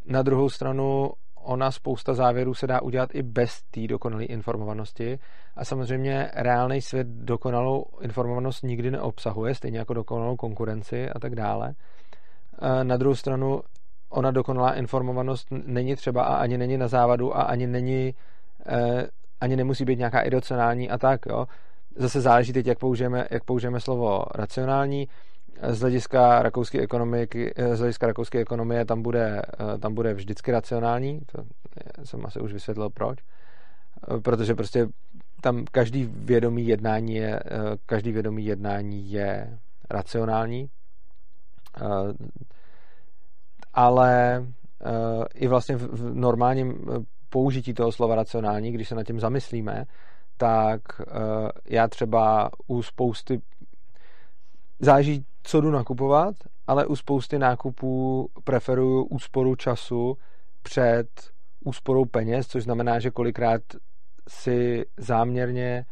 Na 0.07 0.23
druhou 0.23 0.51
stranu 0.51 1.11
ona 1.45 1.71
spousta 1.71 2.15
závěrů 2.15 2.55
se 2.55 2.67
dá 2.67 2.83
udělat 2.83 3.15
i 3.15 3.23
bez 3.23 3.63
té 3.71 3.87
dokonalé 3.87 4.25
informovanosti 4.25 5.19
a 5.57 5.65
samozřejmě 5.65 6.31
reálný 6.35 6.81
svět 6.81 7.07
dokonalou 7.07 7.85
informovanost 8.01 8.63
nikdy 8.63 8.91
neobsahuje, 8.91 9.55
stejně 9.55 9.79
jako 9.79 9.95
dokonalou 9.95 10.37
konkurenci 10.37 11.11
a 11.11 11.19
tak 11.19 11.35
dále. 11.35 11.75
Na 12.83 12.97
druhou 12.97 13.15
stranu 13.15 13.61
ona 14.09 14.31
dokonalá 14.31 14.75
informovanost 14.75 15.49
není 15.51 15.97
třeba 15.97 16.25
a 16.25 16.37
ani 16.37 16.59
není 16.59 16.79
na 16.79 16.89
závadu 16.89 17.37
a 17.37 17.43
ani 17.43 17.67
není 17.67 18.15
eh, 18.67 19.07
ani 19.41 19.57
nemusí 19.57 19.85
být 19.85 19.99
nějaká 19.99 20.21
iracionální 20.21 20.91
a 20.91 20.99
tak, 20.99 21.21
jo. 21.27 21.47
Zase 21.97 22.21
záleží 22.21 22.53
teď, 22.53 22.67
jak 22.67 22.79
použijeme, 22.79 23.27
jak 23.31 23.45
použijeme 23.45 23.81
slovo 23.81 24.25
racionální 24.35 25.09
z 25.63 25.81
hlediska 25.81 26.43
rakouské 26.43 26.81
ekonomiky, 26.81 27.55
z 27.73 27.79
hlediska 27.79 28.07
rakouské 28.07 28.39
ekonomie 28.39 28.85
tam 28.85 29.03
bude, 29.03 29.43
tam 29.81 29.95
bude 29.95 30.15
vždycky 30.15 30.53
racionální, 30.53 31.21
to 31.21 31.45
jsem 32.05 32.27
asi 32.27 32.41
už 32.41 32.53
vysvětlil 32.53 32.91
proč, 32.91 33.19
protože 34.23 34.55
prostě 34.55 34.87
tam 35.41 35.65
každý 35.73 36.05
vědomý 36.05 36.67
jednání 36.67 37.15
je, 37.15 37.41
každý 37.87 38.13
vědomý 38.13 38.45
jednání 38.45 39.13
je 39.13 39.59
racionální, 39.91 40.69
ale 43.75 44.45
i 45.35 45.47
vlastně 45.49 45.77
v 45.77 46.15
normálním 46.15 46.75
použití 47.29 47.75
toho 47.75 47.93
slova 47.93 48.15
racionální, 48.15 48.73
když 48.73 48.89
se 48.89 48.95
nad 48.95 49.05
tím 49.05 49.21
zamyslíme, 49.21 49.85
tak 50.37 50.81
já 51.69 51.89
třeba 51.89 52.51
u 52.67 52.83
spousty 52.83 53.41
záleží, 54.81 55.25
co 55.43 55.61
jdu 55.61 55.71
nakupovat, 55.71 56.35
ale 56.67 56.87
u 56.87 56.97
spousty 56.97 57.39
nákupů 57.39 58.29
preferuju 58.45 59.05
úsporu 59.05 59.55
času 59.55 60.17
před 60.63 61.09
úsporou 61.65 62.05
peněz, 62.05 62.47
což 62.47 62.65
znamená, 62.65 62.99
že 62.99 63.11
kolikrát 63.11 63.63
si 64.29 64.85
záměrně 64.97 65.85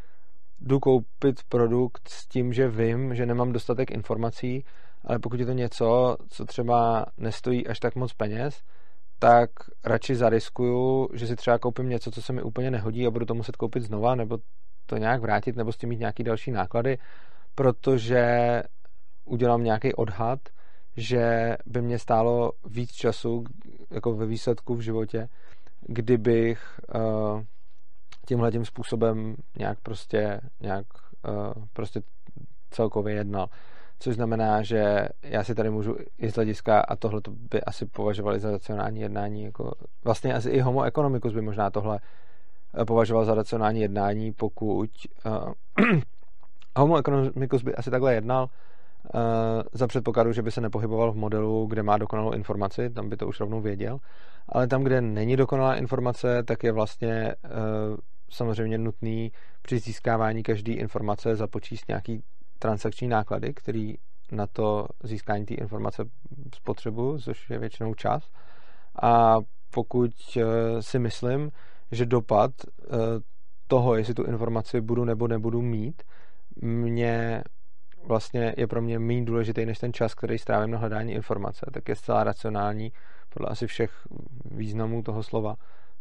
jdu 0.61 0.81
koupit 0.81 1.41
produkt 1.49 2.09
s 2.09 2.27
tím, 2.27 2.53
že 2.53 2.69
vím, 2.69 3.15
že 3.15 3.27
nemám 3.27 3.53
dostatek 3.53 3.91
informací, 3.91 4.65
ale 5.05 5.19
pokud 5.19 5.41
je 5.41 5.47
to 5.47 5.53
něco, 5.53 6.17
co 6.29 6.45
třeba 6.45 7.07
nestojí 7.17 7.67
až 7.67 7.81
tak 7.81 7.95
moc 7.95 8.13
peněz, 8.13 8.63
tak 9.19 9.51
radši 9.85 10.15
zariskuju, 10.15 11.09
že 11.15 11.27
si 11.27 11.37
třeba 11.37 11.59
koupím 11.59 11.89
něco, 11.89 12.11
co 12.11 12.23
se 12.23 12.33
mi 12.33 12.43
úplně 12.43 12.71
nehodí 12.71 13.07
a 13.07 13.11
budu 13.11 13.27
to 13.27 13.35
muset 13.35 13.57
koupit 13.57 13.83
znova, 13.83 14.15
nebo 14.15 14.39
to 14.87 14.97
nějak 14.97 15.21
vrátit, 15.21 15.57
nebo 15.57 15.73
s 15.73 15.77
tím 15.77 15.89
mít 15.89 16.01
nějaký 16.01 16.23
další 16.23 16.51
náklady, 16.51 16.99
protože 17.55 18.63
udělám 19.25 19.65
nějaký 19.65 19.95
odhad, 19.95 20.39
že 20.97 21.57
by 21.67 21.83
mě 21.83 21.99
stálo 21.99 22.53
víc 22.67 22.93
času 22.93 23.45
jako 23.91 24.13
ve 24.13 24.27
výsledku 24.27 24.75
v 24.75 24.81
životě, 24.81 25.29
kdybych 25.81 26.81
uh, 26.95 27.43
tímhle 28.27 28.53
tím 28.53 28.65
způsobem 28.65 29.37
nějak 29.59 29.81
prostě, 29.81 30.41
nějak 30.61 30.87
uh, 31.29 31.65
prostě 31.73 32.01
celkově 32.71 33.15
jednal. 33.15 33.47
Což 33.99 34.15
znamená, 34.15 34.63
že 34.63 35.09
já 35.23 35.45
si 35.45 35.55
tady 35.55 35.71
můžu 35.71 35.97
i 36.19 36.31
z 36.31 36.35
hlediska, 36.35 36.81
a 36.81 36.97
tohle 36.97 37.21
by 37.51 37.63
asi 37.63 37.87
považovali 37.87 38.41
za 38.41 38.51
racionální 38.51 39.01
jednání, 39.01 39.43
jako 39.43 39.73
vlastně 40.05 40.35
asi 40.35 40.51
i 40.51 40.61
homo 40.61 40.83
economicus 40.83 41.33
by 41.33 41.41
možná 41.41 41.71
tohle 41.71 42.01
eh, 42.81 42.85
považoval 42.85 43.25
za 43.25 43.35
racionální 43.35 43.81
jednání, 43.81 44.33
pokud 44.33 44.91
uh, 45.27 45.53
homo 46.77 46.99
economicus 46.99 47.63
by 47.63 47.75
asi 47.75 47.91
takhle 47.91 48.15
jednal, 48.15 48.49
Eh, 49.15 49.63
za 49.73 49.87
předpokladu, 49.87 50.33
že 50.33 50.43
by 50.43 50.51
se 50.51 50.61
nepohyboval 50.61 51.13
v 51.13 51.17
modelu, 51.17 51.67
kde 51.67 51.83
má 51.83 51.99
dokonalou 51.99 52.33
informaci, 52.33 52.91
tam 52.91 53.09
by 53.09 53.17
to 53.17 53.29
už 53.29 53.41
rovnou 53.41 53.61
věděl, 53.61 53.99
ale 54.49 54.67
tam, 54.67 54.83
kde 54.83 55.01
není 55.01 55.37
dokonalá 55.37 55.77
informace, 55.77 56.43
tak 56.43 56.63
je 56.63 56.73
vlastně 56.73 57.13
eh, 57.13 57.49
samozřejmě 58.31 58.79
nutný 58.79 59.33
při 59.63 59.79
získávání 59.79 60.43
každé 60.43 60.73
informace 60.73 61.37
započíst 61.37 61.89
nějaký 61.89 62.23
transakční 62.59 63.09
náklady, 63.09 63.55
který 63.55 63.95
na 64.33 64.47
to 64.47 64.87
získání 65.03 65.47
té 65.47 65.55
informace 65.55 66.05
spotřebu, 66.55 67.19
což 67.19 67.51
je 67.51 67.59
většinou 67.59 67.95
čas. 67.95 68.29
A 69.03 69.39
pokud 69.71 70.11
eh, 70.37 70.83
si 70.83 70.99
myslím, 70.99 71.51
že 71.93 72.07
dopad 72.07 72.51
toho, 73.69 73.95
jestli 73.95 74.15
tu 74.15 74.25
informaci 74.25 74.81
budu 74.81 75.05
nebo 75.05 75.29
nebudu 75.29 75.63
mít, 75.63 76.03
mě 76.61 77.43
vlastně 78.05 78.55
je 78.57 78.67
pro 78.67 78.83
mě 78.83 78.99
méně 78.99 79.25
důležitý 79.25 79.67
než 79.67 79.79
ten 79.79 79.93
čas, 79.93 80.15
který 80.15 80.39
strávím 80.39 80.71
na 80.71 80.79
hledání 80.79 81.13
informace, 81.13 81.67
tak 81.73 81.89
je 81.89 81.97
zcela 81.97 82.25
racionální 82.25 82.93
podle 83.29 83.49
asi 83.49 83.67
všech 83.67 84.07
významů 84.45 85.03
toho 85.03 85.23
slova 85.23 85.57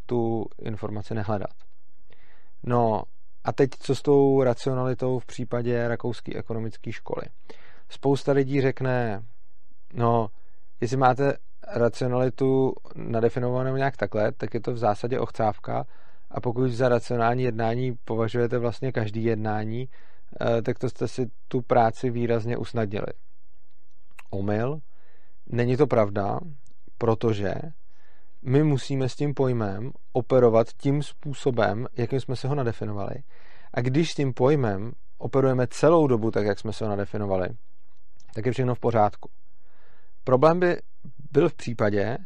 tu 0.05 0.45
informaci 0.61 1.15
nehledat. 1.15 1.53
No 2.63 3.03
a 3.43 3.51
teď 3.53 3.69
co 3.79 3.95
s 3.95 4.01
tou 4.01 4.43
racionalitou 4.43 5.19
v 5.19 5.25
případě 5.25 5.87
rakouské 5.87 6.39
ekonomické 6.39 6.91
školy? 6.91 7.25
Spousta 7.89 8.31
lidí 8.31 8.61
řekne, 8.61 9.23
no, 9.93 10.27
jestli 10.81 10.97
máte 10.97 11.33
racionalitu 11.67 12.73
nadefinovanou 12.95 13.75
nějak 13.75 13.97
takhle, 13.97 14.31
tak 14.31 14.53
je 14.53 14.61
to 14.61 14.73
v 14.73 14.77
zásadě 14.77 15.19
ochcávka 15.19 15.85
a 16.31 16.41
pokud 16.41 16.67
za 16.67 16.89
racionální 16.89 17.43
jednání 17.43 17.95
považujete 18.05 18.57
vlastně 18.57 18.91
každý 18.91 19.23
jednání, 19.23 19.89
tak 20.63 20.79
to 20.79 20.89
jste 20.89 21.07
si 21.07 21.29
tu 21.47 21.61
práci 21.61 22.09
výrazně 22.09 22.57
usnadnili. 22.57 23.07
Omyl. 24.29 24.79
Není 25.47 25.77
to 25.77 25.87
pravda, 25.87 26.39
protože 26.97 27.53
my 28.41 28.63
musíme 28.63 29.09
s 29.09 29.15
tím 29.15 29.33
pojmem 29.33 29.91
operovat 30.13 30.67
tím 30.77 31.03
způsobem, 31.03 31.87
jakým 31.97 32.19
jsme 32.19 32.35
si 32.35 32.47
ho 32.47 32.55
nadefinovali. 32.55 33.15
A 33.73 33.81
když 33.81 34.11
s 34.11 34.15
tím 34.15 34.33
pojmem 34.33 34.91
operujeme 35.17 35.67
celou 35.67 36.07
dobu 36.07 36.31
tak, 36.31 36.45
jak 36.45 36.59
jsme 36.59 36.73
si 36.73 36.83
ho 36.83 36.89
nadefinovali, 36.89 37.49
tak 38.33 38.45
je 38.45 38.51
všechno 38.51 38.75
v 38.75 38.79
pořádku. 38.79 39.29
Problém 40.23 40.59
by 40.59 40.77
byl 41.31 41.49
v 41.49 41.53
případě, 41.53 42.17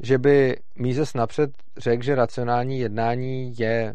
že 0.00 0.18
by 0.18 0.56
Mises 0.76 1.14
napřed 1.14 1.50
řekl, 1.76 2.02
že 2.02 2.14
racionální 2.14 2.78
jednání 2.78 3.54
je 3.58 3.94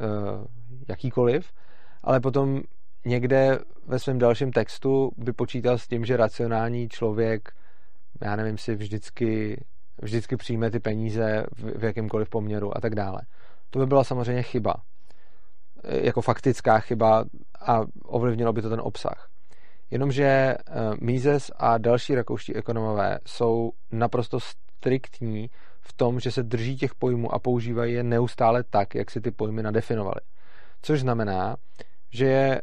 uh, 0.00 0.44
jakýkoliv 0.88 1.52
ale 2.02 2.20
potom 2.20 2.62
někde 3.04 3.58
ve 3.86 3.98
svém 3.98 4.18
dalším 4.18 4.52
textu 4.52 5.10
by 5.16 5.32
počítal 5.32 5.78
s 5.78 5.88
tím, 5.88 6.04
že 6.04 6.16
racionální 6.16 6.88
člověk, 6.88 7.52
já 8.20 8.36
nevím, 8.36 8.58
si 8.58 8.74
vždycky, 8.74 9.64
vždycky 10.02 10.36
přijme 10.36 10.70
ty 10.70 10.80
peníze 10.80 11.46
v, 11.52 11.78
v 11.78 11.84
jakýmkoliv 11.84 12.28
poměru 12.28 12.76
a 12.76 12.80
tak 12.80 12.94
dále. 12.94 13.20
To 13.70 13.78
by 13.78 13.86
byla 13.86 14.04
samozřejmě 14.04 14.42
chyba. 14.42 14.74
Jako 15.84 16.20
faktická 16.20 16.78
chyba 16.78 17.24
a 17.60 17.80
ovlivnilo 18.02 18.52
by 18.52 18.62
to 18.62 18.68
ten 18.68 18.80
obsah. 18.80 19.28
Jenomže 19.90 20.24
eh, 20.24 20.56
Mises 21.00 21.50
a 21.56 21.78
další 21.78 22.14
rakouští 22.14 22.56
ekonomové 22.56 23.18
jsou 23.26 23.72
naprosto 23.92 24.40
striktní 24.40 25.50
v 25.80 25.92
tom, 25.92 26.20
že 26.20 26.30
se 26.30 26.42
drží 26.42 26.76
těch 26.76 26.94
pojmů 26.94 27.34
a 27.34 27.38
používají 27.38 27.94
je 27.94 28.02
neustále 28.02 28.64
tak, 28.70 28.94
jak 28.94 29.10
si 29.10 29.20
ty 29.20 29.30
pojmy 29.30 29.62
nadefinovali. 29.62 30.20
Což 30.82 31.00
znamená, 31.00 31.56
že 32.10 32.26
je 32.26 32.62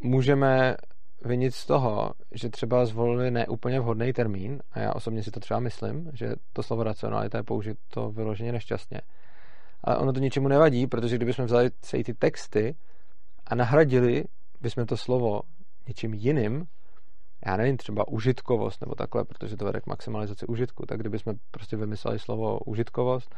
můžeme 0.00 0.76
vinit 1.24 1.54
z 1.54 1.66
toho, 1.66 2.10
že 2.34 2.48
třeba 2.48 2.86
zvolili 2.86 3.30
neúplně 3.30 3.80
vhodný 3.80 4.12
termín, 4.12 4.62
a 4.72 4.80
já 4.80 4.92
osobně 4.92 5.22
si 5.22 5.30
to 5.30 5.40
třeba 5.40 5.60
myslím, 5.60 6.10
že 6.14 6.34
to 6.52 6.62
slovo 6.62 6.82
racionalita 6.82 7.38
je 7.38 7.42
použito 7.42 8.10
vyloženě 8.10 8.52
nešťastně. 8.52 9.00
Ale 9.84 9.96
ono 9.96 10.12
to 10.12 10.20
ničemu 10.20 10.48
nevadí, 10.48 10.86
protože 10.86 11.16
kdybychom 11.16 11.44
vzali 11.44 11.70
celý 11.80 12.04
ty 12.04 12.14
texty 12.14 12.76
a 13.46 13.54
nahradili 13.54 14.24
bychom 14.60 14.86
to 14.86 14.96
slovo 14.96 15.40
něčím 15.88 16.14
jiným, 16.14 16.66
já 17.46 17.56
nevím, 17.56 17.76
třeba 17.76 18.08
užitkovost 18.08 18.80
nebo 18.80 18.94
takhle, 18.94 19.24
protože 19.24 19.56
to 19.56 19.64
vede 19.64 19.80
k 19.80 19.86
maximalizaci 19.86 20.46
užitku, 20.46 20.86
tak 20.86 21.00
kdybychom 21.00 21.34
prostě 21.50 21.76
vymysleli 21.76 22.18
slovo 22.18 22.58
užitkovost 22.58 23.34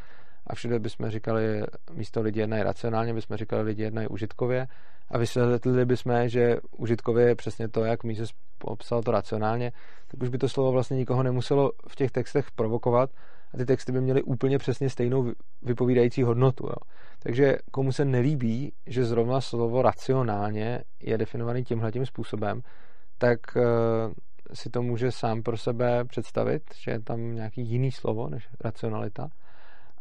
a 0.48 0.54
všude 0.54 0.78
bychom 0.78 1.10
říkali, 1.10 1.62
místo 1.92 2.20
lidi 2.20 2.40
jednají 2.40 2.62
racionálně, 2.62 3.14
bychom 3.14 3.36
říkali, 3.36 3.62
lidi 3.62 3.82
jednají 3.82 4.08
užitkově 4.08 4.66
a 5.10 5.18
vysvětlili 5.18 5.84
bychom, 5.84 6.28
že 6.28 6.56
užitkově 6.78 7.26
je 7.26 7.34
přesně 7.34 7.68
to, 7.68 7.84
jak 7.84 8.04
Mises 8.04 8.30
popsal 8.58 9.02
to 9.02 9.10
racionálně, 9.10 9.72
tak 10.08 10.22
už 10.22 10.28
by 10.28 10.38
to 10.38 10.48
slovo 10.48 10.72
vlastně 10.72 10.96
nikoho 10.96 11.22
nemuselo 11.22 11.72
v 11.88 11.96
těch 11.96 12.10
textech 12.10 12.50
provokovat 12.50 13.10
a 13.54 13.56
ty 13.56 13.66
texty 13.66 13.92
by 13.92 14.00
měly 14.00 14.22
úplně 14.22 14.58
přesně 14.58 14.90
stejnou 14.90 15.32
vypovídající 15.62 16.22
hodnotu. 16.22 16.66
Jo. 16.66 16.76
Takže 17.22 17.56
komu 17.70 17.92
se 17.92 18.04
nelíbí, 18.04 18.72
že 18.86 19.04
zrovna 19.04 19.40
slovo 19.40 19.82
racionálně 19.82 20.80
je 21.02 21.18
definovaný 21.18 21.64
tímhletím 21.64 22.06
způsobem, 22.06 22.62
tak 23.18 23.40
uh, 23.56 23.62
si 24.52 24.70
to 24.70 24.82
může 24.82 25.12
sám 25.12 25.42
pro 25.42 25.56
sebe 25.56 26.04
představit, 26.04 26.62
že 26.74 26.90
je 26.90 27.00
tam 27.00 27.34
nějaký 27.34 27.62
jiný 27.62 27.92
slovo 27.92 28.28
než 28.28 28.48
racionalita 28.60 29.28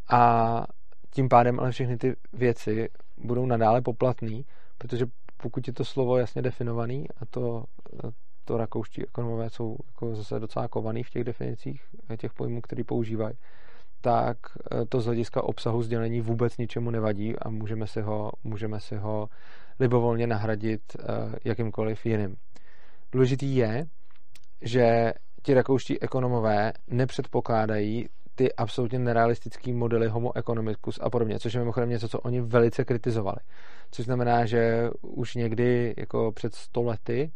a 0.10 0.64
tím 1.12 1.30
pádem 1.30 1.60
ale 1.60 1.72
všechny 1.72 1.98
ty 1.98 2.16
věci 2.34 2.90
budou 3.18 3.46
nadále 3.46 3.82
poplatný, 3.82 4.46
protože 4.78 5.06
pokud 5.38 5.68
je 5.68 5.74
to 5.74 5.86
slovo 5.86 6.18
jasně 6.18 6.42
definovaný 6.42 7.06
a 7.10 7.26
to, 7.26 7.64
to 8.46 8.58
rakouští 8.58 9.04
ekonomové 9.04 9.50
jsou 9.50 9.78
jako 9.88 10.16
zase 10.16 10.40
docela 10.40 10.68
kovaný 10.68 11.04
v 11.04 11.10
těch 11.10 11.24
definicích 11.24 11.82
těch 12.18 12.34
pojmů, 12.34 12.62
který 12.62 12.84
používají, 12.84 13.36
tak 14.02 14.38
eh, 14.72 14.86
to 14.86 15.02
z 15.02 15.06
hlediska 15.06 15.44
obsahu 15.44 15.84
sdělení 15.84 16.22
vůbec 16.22 16.58
ničemu 16.58 16.92
nevadí 16.92 17.40
a 17.40 17.50
můžeme 17.50 17.88
si 17.88 18.02
ho, 18.02 18.32
můžeme 18.44 18.80
si 18.80 18.96
ho 18.96 19.30
libovolně 19.80 20.28
nahradit 20.28 20.82
eh, 21.00 21.04
jakýmkoliv 21.46 22.06
jiným. 22.06 22.36
Důležitý 23.12 23.56
je, 23.56 23.86
že 24.62 25.14
ti 25.44 25.54
rakouští 25.54 26.02
ekonomové 26.02 26.74
nepředpokládají 26.88 28.10
ty 28.38 28.54
absolutně 28.54 29.00
nerealistické 29.00 29.74
modely 29.74 30.08
homo 30.08 30.38
economicus 30.38 31.00
a 31.02 31.10
podobně, 31.10 31.40
což 31.40 31.54
je 31.54 31.60
mimochodem 31.60 31.90
něco, 31.90 32.10
co 32.10 32.20
oni 32.20 32.42
velice 32.42 32.86
kritizovali. 32.86 33.38
Což 33.92 34.06
znamená, 34.06 34.46
že 34.46 34.90
už 35.02 35.36
někdy 35.36 35.94
jako 35.98 36.32
před 36.32 36.56
stolety 36.56 37.32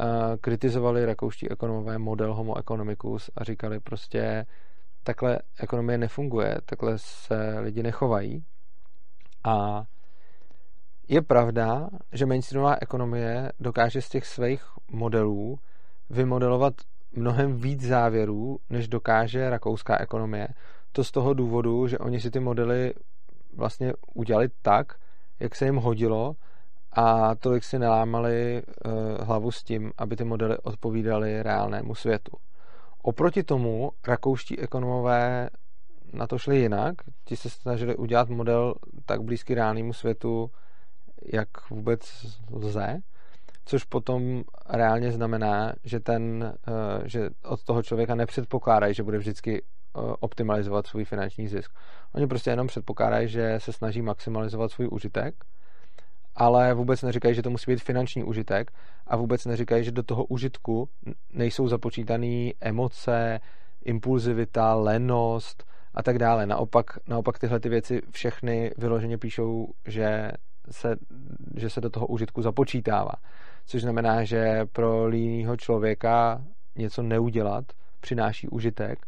uh, 0.00 0.06
kritizovali 0.40 1.06
rakouští 1.06 1.50
ekonomové 1.50 1.98
model 1.98 2.34
homo 2.34 2.58
economicus 2.58 3.30
a 3.36 3.44
říkali 3.44 3.80
prostě, 3.80 4.46
takhle 5.02 5.38
ekonomie 5.60 5.98
nefunguje, 5.98 6.58
takhle 6.64 6.98
se 6.98 7.58
lidi 7.60 7.82
nechovají. 7.82 8.44
A 9.44 9.84
je 11.08 11.22
pravda, 11.22 11.88
že 12.12 12.26
mainstreamová 12.26 12.76
ekonomie 12.80 13.52
dokáže 13.60 14.02
z 14.02 14.08
těch 14.08 14.26
svých 14.26 14.64
modelů 14.90 15.58
vymodelovat 16.10 16.74
mnohem 17.16 17.56
víc 17.56 17.82
závěrů, 17.86 18.58
než 18.70 18.88
dokáže 18.88 19.50
rakouská 19.50 20.00
ekonomie. 20.00 20.48
To 20.92 21.04
z 21.04 21.10
toho 21.10 21.34
důvodu, 21.34 21.86
že 21.86 21.98
oni 21.98 22.20
si 22.20 22.30
ty 22.30 22.40
modely 22.40 22.94
vlastně 23.56 23.92
udělali 24.14 24.48
tak, 24.62 24.92
jak 25.40 25.54
se 25.54 25.64
jim 25.64 25.76
hodilo 25.76 26.34
a 26.92 27.34
tolik 27.34 27.64
si 27.64 27.78
nelámali 27.78 28.62
uh, 28.62 28.92
hlavu 29.26 29.50
s 29.50 29.62
tím, 29.62 29.92
aby 29.98 30.16
ty 30.16 30.24
modely 30.24 30.58
odpovídaly 30.58 31.42
reálnému 31.42 31.94
světu. 31.94 32.36
Oproti 33.02 33.42
tomu 33.42 33.92
rakouští 34.06 34.58
ekonomové 34.58 35.50
na 36.12 36.26
to 36.26 36.38
šli 36.38 36.56
jinak. 36.56 36.94
Ti 37.24 37.36
se 37.36 37.50
snažili 37.50 37.96
udělat 37.96 38.28
model 38.28 38.74
tak 39.06 39.22
blízký 39.22 39.54
reálnému 39.54 39.92
světu, 39.92 40.50
jak 41.32 41.70
vůbec 41.70 42.26
lze 42.52 43.00
což 43.64 43.84
potom 43.84 44.42
reálně 44.68 45.12
znamená, 45.12 45.72
že, 45.84 46.00
ten, 46.00 46.54
eh, 46.68 47.08
že 47.08 47.30
od 47.44 47.62
toho 47.62 47.82
člověka 47.82 48.14
nepředpokládají, 48.14 48.94
že 48.94 49.02
bude 49.02 49.18
vždycky 49.18 49.62
eh, 49.62 50.00
optimalizovat 50.20 50.86
svůj 50.86 51.04
finanční 51.04 51.48
zisk. 51.48 51.72
Oni 52.14 52.26
prostě 52.26 52.50
jenom 52.50 52.66
předpokládají, 52.66 53.28
že 53.28 53.54
se 53.58 53.72
snaží 53.72 54.02
maximalizovat 54.02 54.70
svůj 54.70 54.88
užitek, 54.90 55.34
ale 56.36 56.74
vůbec 56.74 57.02
neříkají, 57.02 57.34
že 57.34 57.42
to 57.42 57.50
musí 57.50 57.70
být 57.70 57.82
finanční 57.82 58.24
užitek 58.24 58.70
a 59.06 59.16
vůbec 59.16 59.44
neříkají, 59.44 59.84
že 59.84 59.92
do 59.92 60.02
toho 60.02 60.24
užitku 60.24 60.88
nejsou 61.32 61.68
započítané 61.68 62.50
emoce, 62.60 63.40
impulzivita, 63.84 64.74
lenost 64.74 65.64
a 65.94 66.02
tak 66.02 66.18
dále. 66.18 66.46
Naopak, 66.46 66.86
naopak 67.06 67.38
tyhle 67.38 67.60
ty 67.60 67.68
věci 67.68 68.02
všechny 68.10 68.70
vyloženě 68.78 69.18
píšou, 69.18 69.68
že 69.86 70.32
se, 70.70 70.96
že 71.56 71.70
se 71.70 71.80
do 71.80 71.90
toho 71.90 72.06
užitku 72.06 72.42
započítává 72.42 73.12
což 73.66 73.82
znamená, 73.82 74.24
že 74.24 74.66
pro 74.72 75.06
línýho 75.06 75.56
člověka 75.56 76.42
něco 76.76 77.02
neudělat 77.02 77.64
přináší 78.00 78.48
užitek 78.48 79.06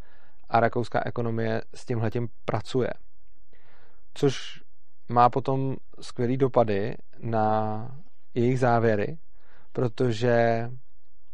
a 0.48 0.60
rakouská 0.60 1.02
ekonomie 1.06 1.62
s 1.74 1.84
tímhletím 1.84 2.28
pracuje. 2.44 2.90
Což 4.14 4.62
má 5.08 5.30
potom 5.30 5.76
skvělý 6.00 6.36
dopady 6.36 6.96
na 7.20 7.88
jejich 8.34 8.58
závěry, 8.58 9.18
protože 9.72 10.70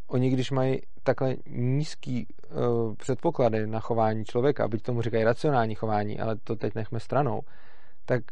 oni, 0.06 0.30
když 0.30 0.50
mají 0.50 0.80
takhle 1.02 1.36
nízký 1.46 2.26
uh, 2.26 2.94
předpoklady 2.94 3.66
na 3.66 3.80
chování 3.80 4.24
člověka, 4.24 4.68
byť 4.68 4.82
tomu 4.82 5.02
říkají 5.02 5.24
racionální 5.24 5.74
chování, 5.74 6.20
ale 6.20 6.36
to 6.36 6.56
teď 6.56 6.74
nechme 6.74 7.00
stranou, 7.00 7.42
tak 8.04 8.22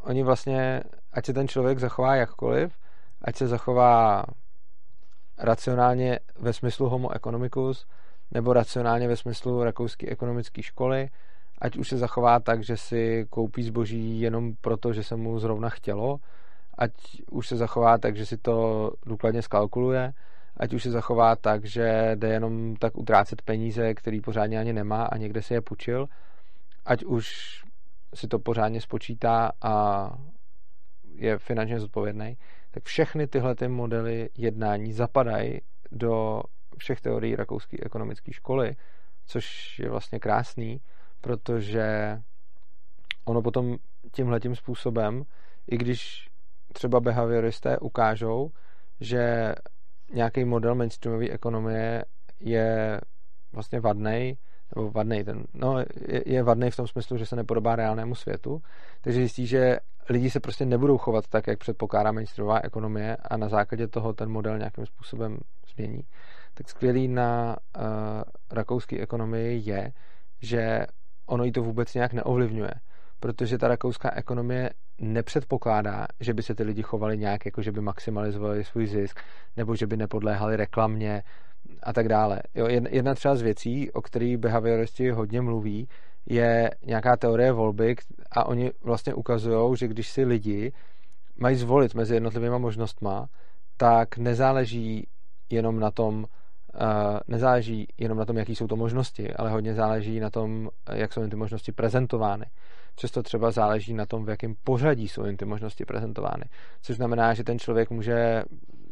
oni 0.00 0.22
vlastně, 0.22 0.82
ať 1.12 1.26
se 1.26 1.32
ten 1.32 1.48
člověk 1.48 1.78
zachová 1.78 2.16
jakkoliv, 2.16 2.72
ať 3.22 3.36
se 3.36 3.46
zachová 3.46 4.24
racionálně 5.38 6.18
ve 6.40 6.52
smyslu 6.52 6.88
homo 6.88 7.14
economicus, 7.14 7.86
nebo 8.30 8.52
racionálně 8.52 9.08
ve 9.08 9.16
smyslu 9.16 9.64
rakouské 9.64 10.06
ekonomické 10.10 10.62
školy, 10.62 11.08
ať 11.58 11.76
už 11.76 11.88
se 11.88 11.96
zachová 11.96 12.40
tak, 12.40 12.62
že 12.64 12.76
si 12.76 13.26
koupí 13.30 13.62
zboží 13.62 14.20
jenom 14.20 14.54
proto, 14.60 14.92
že 14.92 15.02
se 15.02 15.16
mu 15.16 15.38
zrovna 15.38 15.68
chtělo, 15.68 16.18
ať 16.78 16.92
už 17.30 17.48
se 17.48 17.56
zachová 17.56 17.98
tak, 17.98 18.16
že 18.16 18.26
si 18.26 18.36
to 18.36 18.90
důkladně 19.06 19.42
skalkuluje, 19.42 20.12
ať 20.56 20.72
už 20.72 20.82
se 20.82 20.90
zachová 20.90 21.36
tak, 21.36 21.64
že 21.64 22.12
jde 22.14 22.28
jenom 22.28 22.76
tak 22.76 22.98
utrácet 22.98 23.42
peníze, 23.42 23.94
který 23.94 24.20
pořádně 24.20 24.60
ani 24.60 24.72
nemá 24.72 25.04
a 25.04 25.16
někde 25.16 25.42
si 25.42 25.54
je 25.54 25.60
půjčil, 25.60 26.06
ať 26.84 27.04
už 27.04 27.28
si 28.14 28.28
to 28.28 28.38
pořádně 28.38 28.80
spočítá 28.80 29.52
a 29.62 30.12
je 31.14 31.38
finančně 31.38 31.80
zodpovědný, 31.80 32.36
tak 32.78 32.84
všechny 32.84 33.26
tyhle 33.26 33.54
ty 33.54 33.68
modely 33.68 34.30
jednání 34.36 34.92
zapadají 34.92 35.60
do 35.92 36.42
všech 36.78 37.00
teorií 37.00 37.36
rakouské 37.36 37.76
ekonomické 37.82 38.32
školy, 38.32 38.76
což 39.26 39.78
je 39.78 39.90
vlastně 39.90 40.18
krásný, 40.18 40.80
protože 41.20 42.18
ono 43.24 43.42
potom 43.42 43.76
tímhletím 44.12 44.56
způsobem, 44.56 45.22
i 45.70 45.76
když 45.76 46.28
třeba 46.72 47.00
behavioristé 47.00 47.78
ukážou, 47.78 48.50
že 49.00 49.54
nějaký 50.12 50.44
model 50.44 50.74
mainstreamové 50.74 51.28
ekonomie 51.28 52.04
je 52.40 53.00
vlastně 53.52 53.80
vadný, 53.80 54.38
nebo 54.76 54.90
vadný, 54.90 55.24
ten, 55.24 55.44
no, 55.54 55.78
je, 55.78 56.22
je 56.26 56.42
vadný 56.42 56.70
v 56.70 56.76
tom 56.76 56.86
smyslu, 56.86 57.16
že 57.16 57.26
se 57.26 57.36
nepodobá 57.36 57.76
reálnému 57.76 58.14
světu, 58.14 58.62
takže 59.00 59.18
zjistí, 59.18 59.46
že 59.46 59.78
lidi 60.10 60.30
se 60.30 60.40
prostě 60.40 60.66
nebudou 60.66 60.98
chovat 60.98 61.28
tak, 61.28 61.46
jak 61.46 61.58
předpokládá 61.58 62.12
mainstreamová 62.12 62.60
ekonomie 62.64 63.16
a 63.16 63.36
na 63.36 63.48
základě 63.48 63.88
toho 63.88 64.12
ten 64.12 64.30
model 64.30 64.58
nějakým 64.58 64.86
způsobem 64.86 65.38
změní. 65.74 66.02
Tak 66.54 66.68
skvělý 66.68 67.08
na 67.08 67.56
uh, 67.76 67.82
rakouské 68.50 69.00
ekonomii 69.00 69.62
je, 69.70 69.92
že 70.40 70.86
ono 71.26 71.44
jí 71.44 71.52
to 71.52 71.62
vůbec 71.62 71.94
nějak 71.94 72.12
neovlivňuje, 72.12 72.70
protože 73.20 73.58
ta 73.58 73.68
rakouská 73.68 74.10
ekonomie 74.14 74.70
nepředpokládá, 75.00 76.06
že 76.20 76.34
by 76.34 76.42
se 76.42 76.54
ty 76.54 76.62
lidi 76.62 76.82
chovali 76.82 77.18
nějak, 77.18 77.46
jako 77.46 77.62
že 77.62 77.72
by 77.72 77.80
maximalizovali 77.80 78.64
svůj 78.64 78.86
zisk, 78.86 79.20
nebo 79.56 79.76
že 79.76 79.86
by 79.86 79.96
nepodléhali 79.96 80.56
reklamě 80.56 81.22
a 81.82 81.92
tak 81.92 82.08
dále. 82.08 82.42
Jo, 82.54 82.66
jedna 82.90 83.14
třeba 83.14 83.36
z 83.36 83.42
věcí, 83.42 83.92
o 83.92 84.02
kterých 84.02 84.36
behavioristi 84.36 85.10
hodně 85.10 85.40
mluví, 85.40 85.88
je 86.30 86.70
nějaká 86.86 87.16
teorie 87.16 87.52
volby 87.52 87.96
a 88.30 88.44
oni 88.46 88.72
vlastně 88.82 89.14
ukazují, 89.14 89.76
že 89.76 89.88
když 89.88 90.08
si 90.08 90.24
lidi 90.24 90.72
mají 91.36 91.56
zvolit 91.56 91.94
mezi 91.94 92.14
jednotlivými 92.14 92.58
možnostma, 92.58 93.28
tak 93.76 94.18
nezáleží 94.18 95.06
jenom 95.50 95.80
na 95.80 95.90
tom, 95.90 96.26
nezáleží 97.28 97.86
jenom 97.98 98.18
na 98.18 98.24
tom, 98.24 98.36
jaký 98.36 98.56
jsou 98.56 98.66
to 98.66 98.76
možnosti, 98.76 99.34
ale 99.34 99.50
hodně 99.50 99.74
záleží 99.74 100.20
na 100.20 100.30
tom, 100.30 100.68
jak 100.92 101.12
jsou 101.12 101.28
ty 101.28 101.36
možnosti 101.36 101.72
prezentovány. 101.72 102.46
Často 102.98 103.22
třeba 103.22 103.50
záleží 103.50 103.94
na 103.94 104.06
tom, 104.06 104.24
v 104.24 104.28
jakém 104.28 104.54
pořadí 104.64 105.08
jsou 105.08 105.24
jim 105.24 105.36
ty 105.36 105.44
možnosti 105.44 105.84
prezentovány. 105.84 106.44
Což 106.82 106.96
znamená, 106.96 107.34
že 107.34 107.44
ten 107.44 107.58
člověk 107.58 107.90
může 107.90 108.42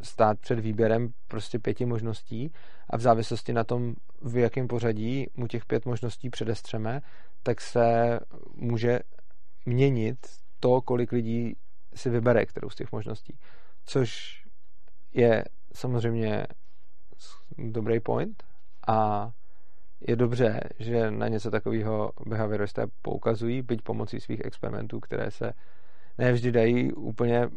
stát 0.01 0.39
před 0.39 0.59
výběrem 0.59 1.09
prostě 1.27 1.59
pěti 1.59 1.85
možností 1.85 2.51
a 2.89 2.97
v 2.97 3.01
závislosti 3.01 3.53
na 3.53 3.63
tom, 3.63 3.93
v 4.21 4.37
jakém 4.37 4.67
pořadí 4.67 5.27
mu 5.35 5.47
těch 5.47 5.65
pět 5.65 5.85
možností 5.85 6.29
předestřeme, 6.29 7.01
tak 7.43 7.61
se 7.61 8.19
může 8.55 8.99
měnit 9.65 10.17
to, 10.59 10.81
kolik 10.81 11.11
lidí 11.11 11.55
si 11.95 12.09
vybere 12.09 12.45
kterou 12.45 12.69
z 12.69 12.75
těch 12.75 12.91
možností. 12.91 13.37
Což 13.85 14.41
je 15.13 15.43
samozřejmě 15.73 16.47
dobrý 17.57 17.99
point 17.99 18.43
a 18.87 19.31
je 20.01 20.15
dobře, 20.15 20.61
že 20.79 21.11
na 21.11 21.27
něco 21.27 21.51
takového 21.51 22.11
behavioristé 22.25 22.87
poukazují, 23.01 23.61
byť 23.61 23.81
pomocí 23.81 24.19
svých 24.19 24.45
experimentů, 24.45 24.99
které 24.99 25.31
se 25.31 25.53
nevždy 26.17 26.51
dají 26.51 26.93
úplně 26.93 27.49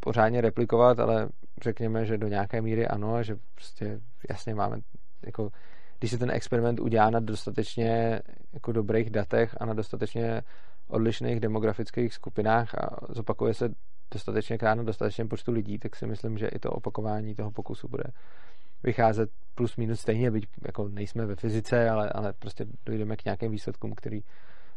pořádně 0.00 0.40
replikovat, 0.40 1.00
ale 1.00 1.28
řekněme, 1.62 2.06
že 2.06 2.18
do 2.18 2.28
nějaké 2.28 2.62
míry 2.62 2.86
ano 2.86 3.14
a 3.14 3.22
že 3.22 3.36
prostě 3.54 4.00
jasně 4.30 4.54
máme 4.54 4.80
jako 5.26 5.50
když 5.98 6.10
se 6.10 6.18
ten 6.18 6.30
experiment 6.30 6.80
udělá 6.80 7.10
na 7.10 7.20
dostatečně 7.20 8.20
jako 8.52 8.72
dobrých 8.72 9.10
datech 9.10 9.56
a 9.60 9.66
na 9.66 9.74
dostatečně 9.74 10.42
odlišných 10.88 11.40
demografických 11.40 12.14
skupinách 12.14 12.74
a 12.74 12.96
zopakuje 13.08 13.54
se 13.54 13.68
dostatečně 14.14 14.58
krát 14.58 14.74
na 14.74 14.82
dostatečném 14.82 15.28
počtu 15.28 15.52
lidí, 15.52 15.78
tak 15.78 15.96
si 15.96 16.06
myslím, 16.06 16.38
že 16.38 16.46
i 16.46 16.58
to 16.58 16.70
opakování 16.70 17.34
toho 17.34 17.50
pokusu 17.50 17.88
bude 17.88 18.04
vycházet 18.82 19.30
plus 19.54 19.76
minus 19.76 20.00
stejně, 20.00 20.30
byť 20.30 20.46
jako 20.66 20.88
nejsme 20.88 21.26
ve 21.26 21.36
fyzice, 21.36 21.90
ale, 21.90 22.08
ale 22.08 22.32
prostě 22.32 22.66
dojdeme 22.86 23.16
k 23.16 23.24
nějakým 23.24 23.52
výsledkům, 23.52 23.92
který 23.94 24.20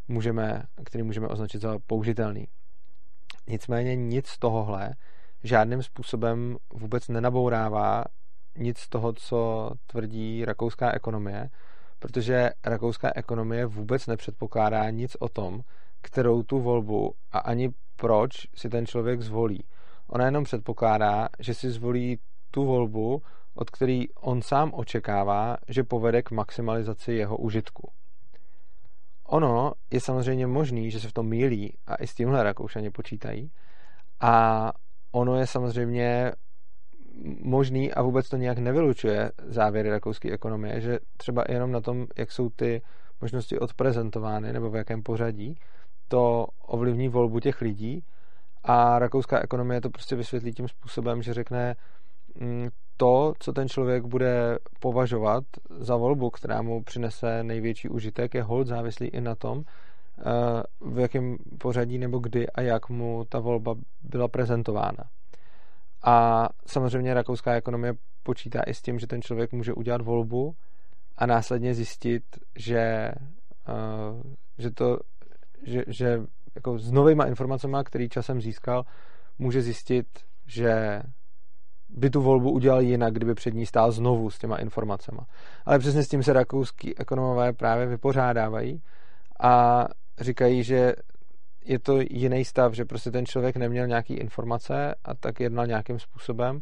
můžeme, 0.07 0.63
který 0.85 1.03
můžeme 1.03 1.27
označit 1.27 1.61
za 1.61 1.79
použitelný. 1.87 2.47
Nicméně 3.47 3.95
nic 3.95 4.27
z 4.27 4.39
tohohle 4.39 4.95
žádným 5.43 5.83
způsobem 5.83 6.57
vůbec 6.73 7.07
nenabourává 7.07 8.03
nic 8.57 8.77
z 8.77 8.89
toho, 8.89 9.13
co 9.13 9.71
tvrdí 9.87 10.45
rakouská 10.45 10.91
ekonomie, 10.91 11.49
protože 11.99 12.49
rakouská 12.65 13.11
ekonomie 13.15 13.65
vůbec 13.65 14.07
nepředpokládá 14.07 14.89
nic 14.89 15.17
o 15.19 15.29
tom, 15.29 15.61
kterou 16.01 16.43
tu 16.43 16.59
volbu 16.59 17.13
a 17.31 17.39
ani 17.39 17.69
proč 17.95 18.31
si 18.55 18.69
ten 18.69 18.85
člověk 18.85 19.21
zvolí. 19.21 19.63
Ona 20.07 20.25
jenom 20.25 20.43
předpokládá, 20.43 21.29
že 21.39 21.53
si 21.53 21.71
zvolí 21.71 22.19
tu 22.51 22.65
volbu, 22.65 23.21
od 23.55 23.69
který 23.69 24.09
on 24.13 24.41
sám 24.41 24.71
očekává, 24.73 25.57
že 25.67 25.83
povede 25.83 26.21
k 26.21 26.31
maximalizaci 26.31 27.13
jeho 27.13 27.37
užitku. 27.37 27.91
Ono 29.27 29.73
je 29.91 29.99
samozřejmě 29.99 30.47
možný, 30.47 30.91
že 30.91 30.99
se 30.99 31.09
v 31.09 31.13
tom 31.13 31.27
mílí 31.27 31.73
a 31.87 31.95
i 31.95 32.07
s 32.07 32.15
tímhle 32.15 32.43
Rakoušani 32.43 32.89
počítají 32.89 33.51
a 34.19 34.73
ono 35.11 35.35
je 35.35 35.47
samozřejmě 35.47 36.31
možný 37.43 37.93
a 37.93 38.01
vůbec 38.01 38.29
to 38.29 38.37
nějak 38.37 38.57
nevylučuje 38.57 39.31
závěry 39.47 39.89
rakouské 39.89 40.31
ekonomie, 40.31 40.81
že 40.81 40.99
třeba 41.17 41.43
jenom 41.49 41.71
na 41.71 41.81
tom, 41.81 42.07
jak 42.17 42.31
jsou 42.31 42.49
ty 42.49 42.81
možnosti 43.21 43.59
odprezentovány 43.59 44.53
nebo 44.53 44.69
v 44.69 44.75
jakém 44.75 45.03
pořadí, 45.03 45.59
to 46.07 46.47
ovlivní 46.61 47.09
volbu 47.09 47.39
těch 47.39 47.61
lidí 47.61 48.03
a 48.63 48.99
rakouská 48.99 49.39
ekonomie 49.39 49.81
to 49.81 49.89
prostě 49.89 50.15
vysvětlí 50.15 50.51
tím 50.51 50.67
způsobem, 50.67 51.21
že 51.21 51.33
řekne 51.33 51.75
mm, 52.35 52.69
to, 52.99 53.33
co 53.39 53.53
ten 53.53 53.69
člověk 53.69 54.03
bude 54.03 54.57
považovat 54.79 55.43
za 55.69 55.95
volbu, 55.95 56.29
která 56.29 56.61
mu 56.61 56.83
přinese 56.83 57.43
největší 57.43 57.89
užitek, 57.89 58.33
je 58.33 58.43
hold 58.43 58.67
závislý 58.67 59.07
i 59.07 59.21
na 59.21 59.35
tom, 59.35 59.63
eh, 59.63 60.23
v 60.81 60.99
jakém 60.99 61.37
pořadí 61.57 61.97
nebo 61.97 62.19
kdy 62.19 62.49
a 62.49 62.61
jak 62.61 62.89
mu 62.89 63.25
ta 63.29 63.39
volba 63.39 63.75
byla 64.01 64.27
prezentována. 64.27 65.03
A 66.03 66.47
samozřejmě 66.65 67.13
rakouská 67.13 67.53
ekonomie 67.53 67.93
počítá 68.23 68.61
i 68.67 68.73
s 68.73 68.81
tím, 68.81 68.99
že 68.99 69.07
ten 69.07 69.21
člověk 69.21 69.51
může 69.51 69.73
udělat 69.73 70.01
volbu 70.01 70.55
a 71.17 71.25
následně 71.25 71.73
zjistit, 71.73 72.23
že, 72.55 73.11
uh, 73.69 74.21
že 74.57 74.71
to, 74.71 74.99
že, 75.63 75.83
že 75.87 76.21
jako 76.55 76.77
s 76.77 76.91
novýma 76.91 77.25
informacemi, 77.25 77.77
který 77.85 78.09
časem 78.09 78.41
získal, 78.41 78.83
může 79.39 79.61
zjistit, 79.61 80.07
že 80.45 81.01
by 81.89 82.09
tu 82.09 82.21
volbu 82.21 82.51
udělal 82.51 82.81
jinak, 82.81 83.13
kdyby 83.13 83.33
před 83.33 83.53
ní 83.53 83.65
stál 83.65 83.91
znovu 83.91 84.29
s 84.29 84.37
těma 84.37 84.57
informacemi. 84.57 85.19
Ale 85.65 85.79
přesně 85.79 86.03
s 86.03 86.07
tím 86.07 86.23
se 86.23 86.33
rakouský 86.33 86.97
ekonomové 86.97 87.53
právě 87.53 87.85
vypořádávají 87.85 88.81
a 89.39 89.85
říkají, 90.19 90.63
že 90.63 90.93
je 91.65 91.79
to 91.79 91.99
jiný 92.09 92.45
stav, 92.45 92.73
že 92.73 92.85
prostě 92.85 93.11
ten 93.11 93.25
člověk 93.25 93.55
neměl 93.55 93.87
nějaký 93.87 94.13
informace 94.13 94.95
a 95.05 95.13
tak 95.13 95.39
jednal 95.39 95.67
nějakým 95.67 95.99
způsobem 95.99 96.61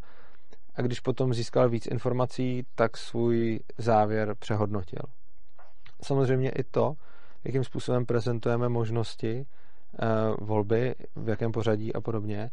a 0.75 0.81
když 0.81 0.99
potom 0.99 1.33
získal 1.33 1.69
víc 1.69 1.87
informací, 1.87 2.63
tak 2.75 2.97
svůj 2.97 3.59
závěr 3.77 4.35
přehodnotil. 4.39 5.01
Samozřejmě 6.03 6.49
i 6.49 6.63
to, 6.63 6.93
jakým 7.43 7.63
způsobem 7.63 8.05
prezentujeme 8.05 8.69
možnosti 8.69 9.45
volby, 10.39 10.95
v 11.15 11.29
jakém 11.29 11.51
pořadí 11.51 11.93
a 11.93 12.01
podobně, 12.01 12.49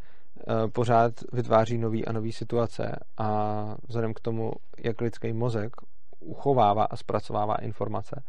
uh, 0.49 0.71
pořád 0.71 1.13
vytváří 1.33 1.79
nový 1.79 2.07
a 2.07 2.13
nový 2.13 2.33
situace 2.33 2.97
a 3.19 3.29
vzhledem 3.89 4.15
k 4.15 4.21
tomu, 4.21 4.53
jak 4.79 5.01
lidský 5.01 5.33
mozek 5.33 5.73
uchovává 6.21 6.85
a 6.85 6.97
zpracovává 6.97 7.55
informace, 7.55 8.23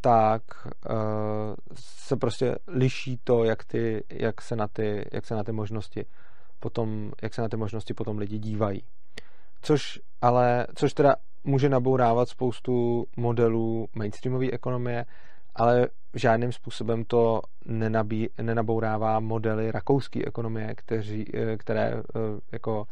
tak 0.00 0.42
uh, 0.64 0.94
se 1.74 2.16
prostě 2.16 2.56
liší 2.66 3.20
to, 3.24 3.44
jak, 3.44 3.64
ty, 3.64 4.04
jak, 4.10 4.42
se 4.42 4.56
na 4.56 4.68
ty, 4.68 5.04
jak 5.12 5.26
se 5.26 5.34
na 5.34 5.44
ty 5.44 5.52
možnosti 5.52 6.06
potom, 6.60 7.12
jak 7.22 7.34
se 7.34 7.42
na 7.42 7.48
ty 7.48 7.56
možnosti 7.56 7.94
potom 7.94 8.18
lidi 8.18 8.38
dívají. 8.38 8.82
Což 9.62 10.00
ale, 10.22 10.66
což 10.74 10.92
teda 10.92 11.16
může 11.44 11.68
nabourávat 11.68 12.28
spoustu 12.28 13.06
modelů 13.16 13.88
mainstreamové 13.94 14.50
ekonomie, 14.50 15.04
ale 15.54 15.88
žádným 16.18 16.52
způsobem 16.52 17.04
to 17.04 17.40
nenabí, 17.64 18.28
nenabourává 18.42 19.20
modely 19.20 19.70
rakouské 19.70 20.20
ekonomie, 20.26 20.74
kteří, 20.74 21.24
eh, 21.34 21.56
které 21.56 21.92
eh, 21.92 22.02
jako 22.52 22.84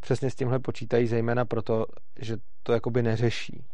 přesně 0.00 0.30
s 0.30 0.34
tímhle 0.34 0.58
počítají, 0.58 1.06
zejména 1.06 1.44
proto, 1.44 1.86
že 2.20 2.36
to 2.62 2.72
jakoby 2.72 3.02
neřeší. 3.02 3.64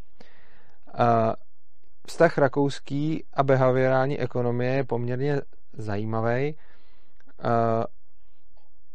Vztah 2.06 2.38
rakouský 2.38 3.24
a 3.34 3.42
behaviorální 3.42 4.20
ekonomie 4.20 4.74
je 4.74 4.84
poměrně 4.84 5.40
zajímavý. 5.72 6.56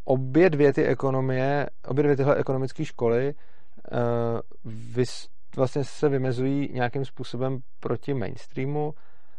Obě 0.04 0.50
dvě 0.50 0.74
ty 0.74 0.84
ekonomie, 0.84 1.70
obě 1.88 2.04
dvě 2.04 2.16
tyhle 2.16 2.36
ekonomické 2.36 2.86
školy 2.86 3.34
vlastně 5.56 5.84
se 5.84 6.10
vymezují 6.10 6.70
nějakým 6.74 7.06
způsobem 7.06 7.60
proti 7.80 8.14
mainstreamu. 8.14 8.94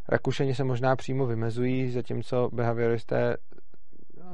Rakušeni 0.09 0.55
se 0.55 0.64
možná 0.64 0.97
přímo 0.97 1.27
vymezují, 1.27 1.90
zatímco 1.90 2.51
behavioristé 2.53 3.37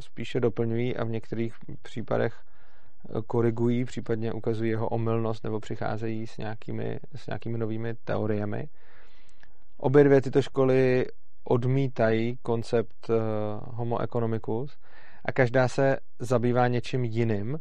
spíše 0.01 0.41
doplňují 0.41 0.97
a 0.97 1.05
v 1.05 1.11
některých 1.11 1.55
případech 1.83 2.35
korigují, 3.27 3.85
případně 3.85 4.33
ukazují 4.33 4.71
jeho 4.71 4.89
omylnost 4.89 5.45
nebo 5.45 5.61
přicházejí 5.61 6.27
s 6.27 6.37
nějakými, 6.37 7.01
s 7.15 7.27
nějakými 7.27 7.59
novými 7.59 7.95
teoriemi. 7.95 8.69
Obě 9.79 10.05
dvě 10.05 10.21
tyto 10.21 10.43
školy 10.43 11.07
odmítají 11.45 12.37
koncept 12.43 13.11
uh, 13.11 13.17
homo 13.65 14.03
economicus 14.03 14.79
a 15.25 15.33
každá 15.33 15.69
se 15.69 15.97
zabývá 16.19 16.69
něčím 16.69 17.05
jiným 17.05 17.53
uh, 17.53 17.59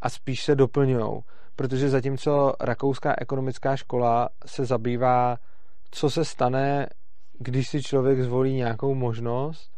a 0.00 0.10
spíš 0.10 0.44
se 0.44 0.54
doplňují. 0.54 1.20
Protože 1.56 1.88
zatímco 1.88 2.52
rakouská 2.60 3.14
ekonomická 3.18 3.76
škola 3.76 4.28
se 4.46 4.64
zabývá, 4.64 5.36
co 5.90 6.10
se 6.10 6.24
stane, 6.24 6.86
když 7.38 7.68
si 7.68 7.82
člověk 7.82 8.20
zvolí 8.20 8.54
nějakou 8.54 8.94
možnost, 8.94 9.72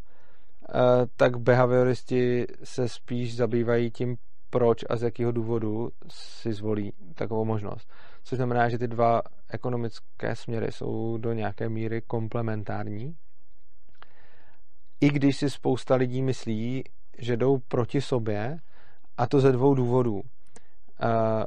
uh, 0.74 0.80
tak 1.16 1.36
behavioristi 1.36 2.46
se 2.64 2.88
spíš 2.88 3.36
zabývají 3.36 3.90
tím, 3.90 4.16
proč 4.50 4.84
a 4.90 4.96
z 4.96 5.02
jakého 5.02 5.32
důvodu 5.32 5.90
si 6.08 6.52
zvolí 6.52 6.92
takovou 7.14 7.44
možnost. 7.44 7.88
Což 8.24 8.36
znamená, 8.36 8.68
že 8.68 8.78
ty 8.78 8.88
dva 8.88 9.22
ekonomické 9.48 10.36
směry 10.36 10.72
jsou 10.72 11.18
do 11.18 11.32
nějaké 11.32 11.68
míry 11.68 12.02
komplementární. 12.02 13.16
I 15.00 15.10
když 15.10 15.36
si 15.36 15.50
spousta 15.50 15.94
lidí 15.94 16.22
myslí, 16.22 16.84
že 17.18 17.36
jdou 17.36 17.58
proti 17.58 18.00
sobě, 18.00 18.58
a 19.16 19.26
to 19.26 19.40
ze 19.40 19.52
dvou 19.52 19.74
důvodů. 19.74 20.22
Eh, 21.02 21.44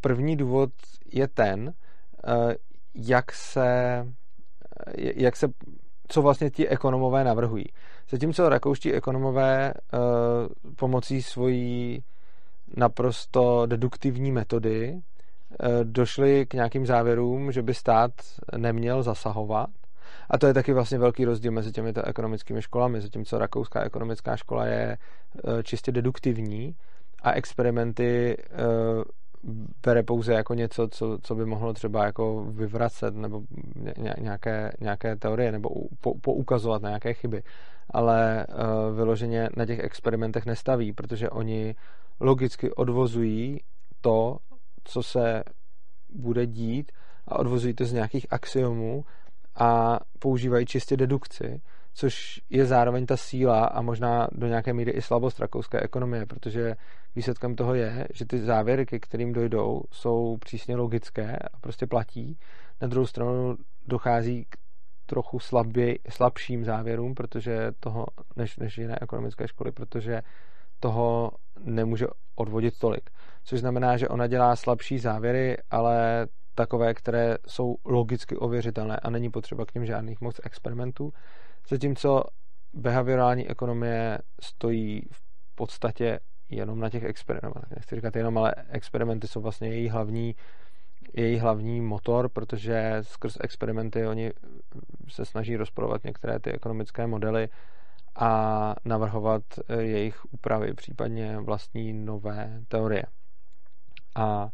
první 0.00 0.36
důvod 0.36 0.70
je 1.12 1.28
ten, 1.28 1.72
eh, 2.26 2.54
jak 2.94 3.32
se, 3.32 4.06
jak 4.96 5.36
se 5.36 5.48
co 6.08 6.22
vlastně 6.22 6.50
ti 6.50 6.68
ekonomové 6.68 7.24
navrhují. 7.24 7.64
Zatímco 8.10 8.48
rakouští 8.48 8.92
ekonomové 8.92 9.74
eh, 9.74 9.98
pomocí 10.76 11.22
svojí 11.22 12.02
naprosto 12.76 13.66
deduktivní 13.66 14.32
metody 14.32 15.00
došli 15.82 16.46
k 16.46 16.54
nějakým 16.54 16.86
závěrům, 16.86 17.52
že 17.52 17.62
by 17.62 17.74
stát 17.74 18.12
neměl 18.56 19.02
zasahovat. 19.02 19.70
A 20.30 20.38
to 20.38 20.46
je 20.46 20.54
taky 20.54 20.72
vlastně 20.72 20.98
velký 20.98 21.24
rozdíl 21.24 21.52
mezi 21.52 21.72
těmito 21.72 22.04
ekonomickými 22.04 22.62
školami, 22.62 23.00
zatímco 23.00 23.38
rakouská 23.38 23.82
ekonomická 23.84 24.36
škola 24.36 24.66
je 24.66 24.98
čistě 25.62 25.92
deduktivní 25.92 26.76
a 27.22 27.32
experimenty 27.32 28.36
bere 29.82 30.02
pouze 30.02 30.32
jako 30.32 30.54
něco, 30.54 30.88
co, 30.88 31.18
co 31.22 31.34
by 31.34 31.46
mohlo 31.46 31.72
třeba 31.72 32.04
jako 32.04 32.44
vyvracet 32.44 33.14
nebo 33.14 33.42
nějaké, 34.18 34.72
nějaké 34.80 35.16
teorie 35.16 35.52
nebo 35.52 35.68
po, 36.00 36.18
poukazovat 36.18 36.82
na 36.82 36.88
nějaké 36.88 37.14
chyby. 37.14 37.42
Ale 37.90 38.46
uh, 38.48 38.96
vyloženě 38.96 39.48
na 39.56 39.66
těch 39.66 39.78
experimentech 39.78 40.46
nestaví, 40.46 40.92
protože 40.92 41.30
oni 41.30 41.74
logicky 42.20 42.72
odvozují 42.72 43.60
to, 44.00 44.36
co 44.84 45.02
se 45.02 45.42
bude 46.10 46.46
dít 46.46 46.92
a 47.28 47.38
odvozují 47.38 47.74
to 47.74 47.84
z 47.84 47.92
nějakých 47.92 48.26
axiomů 48.30 49.04
a 49.54 50.00
používají 50.18 50.66
čistě 50.66 50.96
dedukci, 50.96 51.60
což 51.94 52.40
je 52.50 52.66
zároveň 52.66 53.06
ta 53.06 53.16
síla 53.16 53.64
a 53.64 53.82
možná 53.82 54.28
do 54.32 54.46
nějaké 54.46 54.72
míry 54.72 54.90
i 54.90 55.02
slabost 55.02 55.40
rakouské 55.40 55.80
ekonomie, 55.80 56.26
protože 56.26 56.74
výsledkem 57.16 57.54
toho 57.54 57.74
je, 57.74 58.08
že 58.14 58.24
ty 58.26 58.40
závěry, 58.40 58.86
ke 58.86 58.98
kterým 58.98 59.32
dojdou, 59.32 59.82
jsou 59.92 60.36
přísně 60.36 60.76
logické 60.76 61.36
a 61.36 61.60
prostě 61.60 61.86
platí. 61.86 62.38
Na 62.80 62.88
druhou 62.88 63.06
stranu 63.06 63.56
dochází 63.86 64.44
k 64.44 64.56
trochu 65.06 65.38
slabě, 65.38 65.94
slabším 66.08 66.64
závěrům, 66.64 67.14
protože 67.14 67.72
toho, 67.80 68.06
než, 68.36 68.56
než 68.56 68.78
jiné 68.78 68.98
ekonomické 69.00 69.48
školy, 69.48 69.72
protože 69.72 70.22
toho 70.80 71.30
nemůže 71.64 72.06
odvodit 72.34 72.78
tolik. 72.78 73.10
Což 73.44 73.60
znamená, 73.60 73.96
že 73.96 74.08
ona 74.08 74.26
dělá 74.26 74.56
slabší 74.56 74.98
závěry, 74.98 75.56
ale 75.70 76.26
takové, 76.54 76.94
které 76.94 77.36
jsou 77.46 77.76
logicky 77.84 78.36
ověřitelné 78.36 78.96
a 78.96 79.10
není 79.10 79.30
potřeba 79.30 79.66
k 79.66 79.74
něm 79.74 79.86
žádných 79.86 80.20
moc 80.20 80.40
experimentů. 80.44 81.12
Zatímco 81.68 82.22
behaviorální 82.72 83.48
ekonomie 83.48 84.18
stojí 84.40 85.02
v 85.12 85.54
podstatě 85.54 86.20
jenom 86.56 86.80
na 86.80 86.90
těch 86.90 87.04
experimentech. 87.04 87.70
Nechci 87.76 87.96
říkat 87.96 88.16
jenom, 88.16 88.38
ale 88.38 88.54
experimenty 88.70 89.28
jsou 89.28 89.40
vlastně 89.40 89.68
její 89.68 89.88
hlavní, 89.88 90.34
její 91.14 91.38
hlavní 91.38 91.80
motor, 91.80 92.28
protože 92.28 92.98
skrz 93.00 93.36
experimenty 93.40 94.06
oni 94.06 94.32
se 95.08 95.24
snaží 95.24 95.56
rozporovat 95.56 96.04
některé 96.04 96.38
ty 96.38 96.52
ekonomické 96.52 97.06
modely 97.06 97.48
a 98.16 98.74
navrhovat 98.84 99.42
jejich 99.78 100.24
úpravy, 100.32 100.74
případně 100.74 101.38
vlastní 101.38 101.92
nové 101.92 102.60
teorie. 102.68 103.02
A 104.14 104.48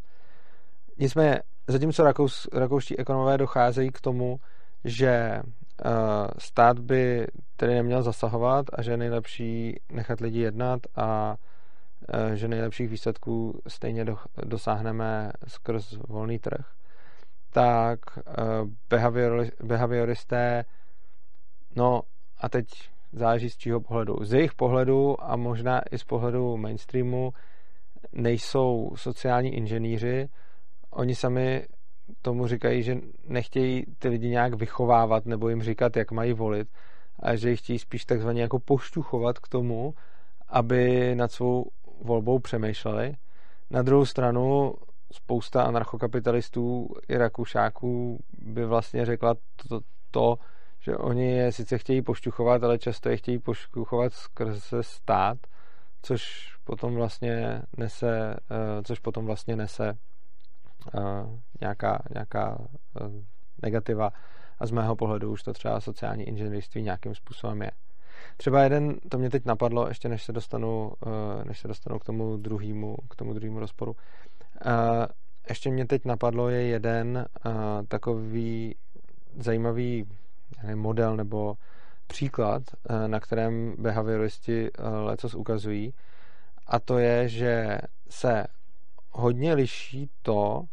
nicméně, 0.97 1.41
zatímco 1.67 2.03
rakous, 2.03 2.47
rakouští 2.53 2.99
ekonomové 2.99 3.37
docházejí 3.37 3.91
k 3.91 4.01
tomu, 4.01 4.39
že 4.83 5.41
uh, 5.85 5.91
stát 6.37 6.79
by 6.79 7.27
tedy 7.55 7.73
neměl 7.73 8.03
zasahovat 8.03 8.65
a 8.73 8.81
že 8.81 8.91
je 8.91 8.97
nejlepší 8.97 9.79
nechat 9.91 10.19
lidi 10.19 10.39
jednat 10.39 10.79
a 10.95 11.35
že 12.33 12.47
nejlepších 12.47 12.89
výsledků 12.89 13.61
stejně 13.67 14.05
do, 14.05 14.17
dosáhneme 14.45 15.31
skrz 15.47 15.97
volný 16.07 16.39
trh, 16.39 16.65
tak 17.49 17.99
uh, 18.17 18.23
behavioristé, 19.63 20.65
no 21.75 22.01
a 22.41 22.49
teď 22.49 22.65
záleží 23.11 23.49
z 23.49 23.57
čího 23.57 23.81
pohledu. 23.81 24.15
Z 24.21 24.33
jejich 24.33 24.53
pohledu 24.53 25.23
a 25.23 25.35
možná 25.35 25.81
i 25.91 25.97
z 25.97 26.03
pohledu 26.03 26.57
mainstreamu 26.57 27.31
nejsou 28.11 28.91
sociální 28.95 29.53
inženýři, 29.55 30.29
oni 30.89 31.15
sami 31.15 31.65
tomu 32.21 32.47
říkají, 32.47 32.83
že 32.83 32.97
nechtějí 33.27 33.83
ty 33.99 34.07
lidi 34.09 34.29
nějak 34.29 34.53
vychovávat 34.53 35.25
nebo 35.25 35.49
jim 35.49 35.63
říkat, 35.63 35.97
jak 35.97 36.11
mají 36.11 36.33
volit, 36.33 36.67
a 37.19 37.35
že 37.35 37.49
jich 37.49 37.59
chtějí 37.59 37.79
spíš 37.79 38.05
takzvaně 38.05 38.41
jako 38.41 38.59
poštuchovat 38.59 39.39
k 39.39 39.47
tomu, 39.47 39.93
aby 40.49 41.15
nad 41.15 41.31
svou 41.31 41.65
volbou 42.01 42.39
přemýšleli. 42.39 43.13
Na 43.69 43.81
druhou 43.81 44.05
stranu 44.05 44.73
spousta 45.11 45.63
anarchokapitalistů 45.63 46.87
i 47.07 47.17
rakušáků 47.17 48.19
by 48.37 48.65
vlastně 48.65 49.05
řekla 49.05 49.35
to, 49.69 49.79
to, 50.11 50.35
že 50.79 50.97
oni 50.97 51.31
je 51.31 51.51
sice 51.51 51.77
chtějí 51.77 52.01
poštuchovat, 52.01 52.63
ale 52.63 52.77
často 52.77 53.09
je 53.09 53.17
chtějí 53.17 53.39
poštuchovat 53.39 54.13
skrze 54.13 54.83
stát, 54.83 55.37
což 56.01 56.53
potom 56.63 56.95
vlastně 56.95 57.61
nese, 57.77 58.35
eh, 58.51 58.83
což 58.83 58.99
potom 58.99 59.25
vlastně 59.25 59.55
nese 59.55 59.97
nějaká, 61.61 61.99
nějaká 62.13 62.57
e, 63.01 63.05
negativa 63.63 64.09
a 64.59 64.65
z 64.65 64.71
mého 64.71 64.95
pohledu 64.95 65.31
už 65.31 65.43
to 65.43 65.53
třeba 65.53 65.81
sociální 65.81 66.23
inženýrství 66.23 66.81
nějakým 66.81 67.15
způsobem 67.15 67.61
je. 67.61 67.71
Třeba 68.37 68.63
jeden, 68.63 68.95
to 69.09 69.17
mě 69.17 69.29
teď 69.29 69.45
napadlo, 69.45 69.87
ještě 69.87 70.09
než 70.09 70.23
se 70.23 70.33
dostanu, 70.33 70.91
e, 71.41 71.45
než 71.45 71.59
se 71.59 71.67
dostanu 71.67 71.99
k 71.99 72.03
tomu 72.03 72.37
druhému, 72.37 72.97
k 73.09 73.15
tomu 73.15 73.33
druhému 73.33 73.59
rozporu. 73.59 73.95
E, 74.65 75.07
ještě 75.49 75.71
mě 75.71 75.85
teď 75.85 76.05
napadlo 76.05 76.49
je 76.49 76.63
jeden 76.63 77.25
takový 77.87 78.75
zajímavý 79.39 80.05
model 80.75 81.15
nebo 81.15 81.55
příklad, 82.07 82.63
na 83.07 83.19
kterém 83.19 83.75
behavioristi 83.77 84.69
lecos 85.03 85.35
ukazují, 85.35 85.93
a 86.67 86.79
to 86.79 86.97
je, 86.97 87.29
že 87.29 87.77
se 88.09 88.43
hodně 89.11 89.53
liší 89.53 90.09
to, 90.21 90.63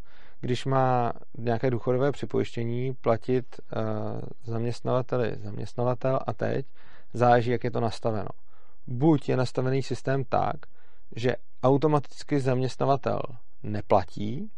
když 0.41 0.65
má 0.65 1.13
nějaké 1.37 1.71
důchodové 1.71 2.11
připojištění 2.11 2.93
platit 2.93 3.45
zaměstnavateli 4.43 5.35
zaměstnavatel 5.43 6.19
a 6.27 6.33
teď 6.33 6.65
záleží, 7.17 7.51
jak 7.51 7.63
je 7.63 7.71
to 7.71 7.79
nastaveno. 7.79 8.29
Buď 8.87 9.29
je 9.29 9.37
nastavený 9.37 9.83
systém 9.83 10.23
tak, 10.23 10.55
že 11.15 11.35
automaticky 11.63 12.39
zaměstnavatel 12.39 13.19
neplatí 13.63 14.51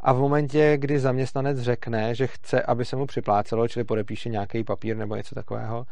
a 0.00 0.12
v 0.12 0.18
momentě, 0.18 0.76
kdy 0.78 0.98
zaměstnanec 0.98 1.58
řekne, 1.58 2.14
že 2.14 2.26
chce, 2.26 2.62
aby 2.62 2.84
se 2.84 2.96
mu 2.96 3.06
připlácelo, 3.06 3.68
čili 3.68 3.84
podepíše 3.84 4.28
nějaký 4.28 4.64
papír 4.64 4.96
nebo 4.96 5.16
něco 5.16 5.34
takového, 5.34 5.86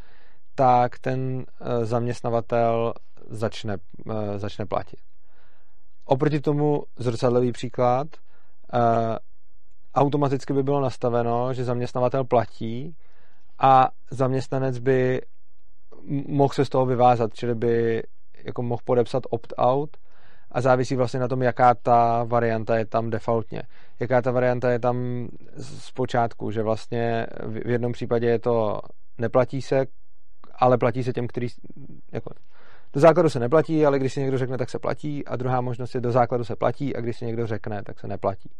tak 0.55 0.99
ten 0.99 1.37
uh, 1.37 1.85
zaměstnavatel 1.85 2.95
začne, 3.29 3.77
uh, 4.07 4.15
začne 4.37 4.67
platit. 4.67 5.01
Oproti 6.05 6.41
tomu 6.41 6.85
zrcadlový 6.97 7.53
příklad, 7.53 8.07
uh, 8.75 8.81
automaticky 9.95 10.53
by 10.53 10.63
bylo 10.63 10.81
nastaveno, 10.81 11.55
že 11.55 11.65
zaměstnavatel 11.65 12.25
platí 12.25 12.97
a 13.59 13.89
zaměstnanec 14.11 14.79
by 14.79 15.21
mohl 16.29 16.55
se 16.55 16.65
z 16.65 16.69
toho 16.69 16.87
vyvázat, 16.87 17.35
čili 17.35 17.55
by 17.55 18.03
jako 18.45 18.63
mohl 18.63 18.83
podepsat 18.85 19.23
opt-out 19.31 19.97
a 20.53 20.61
závisí 20.61 20.97
vlastně 20.97 21.21
na 21.21 21.29
tom, 21.29 21.43
jaká 21.43 21.75
ta 21.75 22.25
varianta 22.25 22.79
je 22.79 22.87
tam 22.87 23.11
defaultně. 23.11 23.63
Jaká 24.01 24.23
ta 24.23 24.31
varianta 24.31 24.71
je 24.71 24.79
tam 24.79 25.29
z 25.57 25.91
počátku, 25.91 26.51
že 26.51 26.63
vlastně 26.63 27.27
v 27.47 27.71
jednom 27.71 27.93
případě 27.93 28.27
je 28.27 28.39
to 28.39 28.81
neplatí 29.19 29.63
se, 29.63 29.87
ale 30.55 30.79
platí 30.79 31.05
se 31.05 31.13
těm, 31.13 31.27
který 31.27 31.47
jako, 32.13 32.31
do 32.93 33.01
základu 33.01 33.29
se 33.29 33.39
neplatí, 33.39 33.87
ale 33.87 33.99
když 33.99 34.13
si 34.13 34.21
někdo 34.21 34.39
řekne, 34.39 34.59
tak 34.59 34.71
se 34.71 34.79
platí. 34.79 35.27
A 35.27 35.37
druhá 35.37 35.61
možnost 35.61 35.95
je 35.95 36.01
do 36.01 36.13
základu 36.13 36.45
se 36.45 36.57
platí 36.57 36.97
a 36.97 37.01
když 37.01 37.19
si 37.19 37.27
někdo 37.27 37.47
řekne, 37.47 37.83
tak 37.83 38.01
se 38.01 38.09
neplatí. 38.09 38.51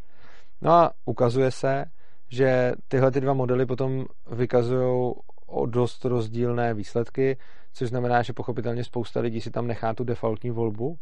No 0.61 0.71
a 0.71 0.91
ukazuje 1.05 1.51
se, 1.51 1.85
že 2.29 2.71
tyhle 2.87 3.11
ty 3.11 3.21
dva 3.21 3.33
modely 3.33 3.65
potom 3.65 4.05
vykazují 4.31 5.13
o 5.51 5.65
dost 5.65 6.05
rozdílné 6.05 6.73
výsledky, 6.73 7.37
což 7.73 7.89
znamená, 7.89 8.21
že 8.21 8.33
pochopitelně 8.33 8.83
spousta 8.83 9.19
lidí 9.19 9.41
si 9.41 9.51
tam 9.51 9.67
nechá 9.67 9.93
tu 9.93 10.03
defaultní 10.03 10.51
volbu 10.51 10.97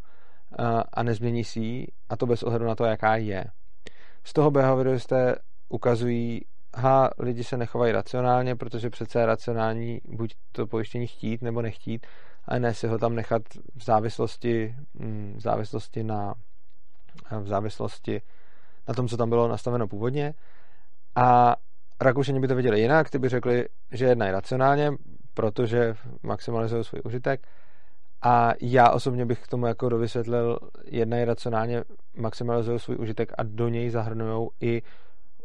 a 0.93 1.04
nezmění 1.04 1.43
si 1.43 1.60
ji, 1.60 1.88
a 2.10 2.18
to 2.18 2.26
bez 2.26 2.43
ohledu 2.43 2.66
na 2.66 2.76
to, 2.76 2.86
jaká 2.86 3.16
je. 3.16 3.45
Z 4.24 4.34
toho 4.34 4.52
behavioristé 4.52 5.36
ukazují, 5.70 6.41
ha, 6.76 7.10
lidi 7.20 7.43
se 7.43 7.58
nechovají 7.58 7.91
racionálně, 7.91 8.56
protože 8.56 8.89
přece 8.89 9.20
je 9.20 9.26
racionální 9.26 10.02
buď 10.06 10.34
to 10.52 10.68
pojištění 10.68 11.08
chtít 11.08 11.41
nebo 11.41 11.62
nechtít, 11.62 12.08
a 12.45 12.60
ne 12.60 12.74
si 12.74 12.88
ho 12.88 12.97
tam 13.00 13.16
nechat 13.16 13.41
v 13.76 13.84
závislosti, 13.84 14.76
mm, 14.93 15.34
v 15.38 15.41
závislosti 15.41 16.04
na 16.04 16.34
v 17.41 17.47
závislosti 17.47 18.22
na 18.88 18.93
tom, 18.93 19.08
co 19.08 19.18
tam 19.18 19.30
bylo 19.30 19.47
nastaveno 19.47 19.88
původně. 19.88 20.34
A 21.16 21.56
Rakušani 22.02 22.39
by 22.39 22.47
to 22.47 22.56
viděli 22.56 22.82
jinak, 22.82 23.10
ty 23.10 23.20
by 23.20 23.30
řekli, 23.30 23.66
že 23.91 24.06
jednají 24.06 24.32
racionálně, 24.32 24.91
protože 25.34 25.95
maximalizují 26.24 26.84
svůj 26.84 27.02
užitek. 27.06 27.47
A 28.22 28.54
já 28.62 28.89
osobně 28.91 29.26
bych 29.26 29.39
k 29.43 29.47
tomu 29.47 29.66
jako 29.66 29.89
dovysvětlil, 29.89 30.60
jednají 30.86 31.26
racionálně, 31.26 31.84
maximalizují 32.18 32.80
svůj 32.80 32.97
užitek 33.00 33.32
a 33.38 33.43
do 33.43 33.70
něj 33.70 33.89
zahrnují 33.89 34.50
i 34.62 34.82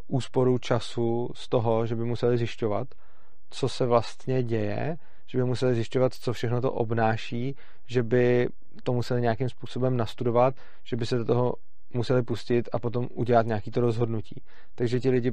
úsporu 0.06 0.58
času 0.58 1.30
z 1.34 1.48
toho, 1.48 1.86
že 1.86 1.96
by 1.96 2.04
museli 2.04 2.38
zjišťovat, 2.38 2.88
co 3.50 3.68
se 3.68 3.86
vlastně 3.86 4.42
děje, 4.42 4.96
že 5.26 5.38
by 5.38 5.44
museli 5.44 5.74
zjišťovat, 5.74 6.14
co 6.14 6.32
všechno 6.32 6.60
to 6.60 6.72
obnáší, 6.72 7.56
že 7.86 8.02
by 8.02 8.48
to 8.82 8.92
museli 8.92 9.20
nějakým 9.20 9.48
způsobem 9.48 9.96
nastudovat, 9.96 10.54
že 10.84 10.96
by 10.96 11.06
se 11.06 11.18
do 11.18 11.24
toho 11.24 11.54
museli 11.94 12.22
pustit 12.22 12.68
a 12.72 12.78
potom 12.78 13.08
udělat 13.10 13.46
nějaký 13.46 13.70
to 13.70 13.80
rozhodnutí. 13.80 14.42
Takže 14.74 15.00
ti 15.00 15.10
lidi, 15.10 15.32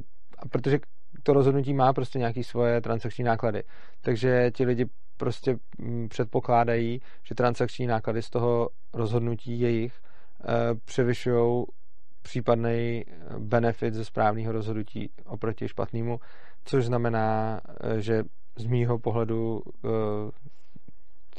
protože 0.50 0.78
to 1.22 1.32
rozhodnutí 1.32 1.74
má 1.74 1.92
prostě 1.92 2.18
nějaké 2.18 2.44
svoje 2.44 2.80
transakční 2.80 3.24
náklady, 3.24 3.62
takže 4.00 4.50
ti 4.50 4.64
lidi 4.64 4.86
prostě 5.16 5.56
mm, 5.78 6.08
předpokládají, 6.08 7.00
že 7.22 7.34
transakční 7.34 7.86
náklady 7.86 8.22
z 8.22 8.30
toho 8.30 8.68
rozhodnutí 8.92 9.60
jejich 9.60 10.00
eh, 10.40 10.74
převyšují 10.84 11.64
případný 12.22 13.04
benefit 13.38 13.94
ze 13.94 14.04
správného 14.04 14.52
rozhodnutí 14.52 15.10
oproti 15.24 15.68
špatnému, 15.68 16.20
což 16.64 16.84
znamená, 16.84 17.60
eh, 17.80 18.00
že 18.00 18.22
z 18.58 18.66
mýho 18.66 18.98
pohledu 18.98 19.62
eh, 19.84 19.88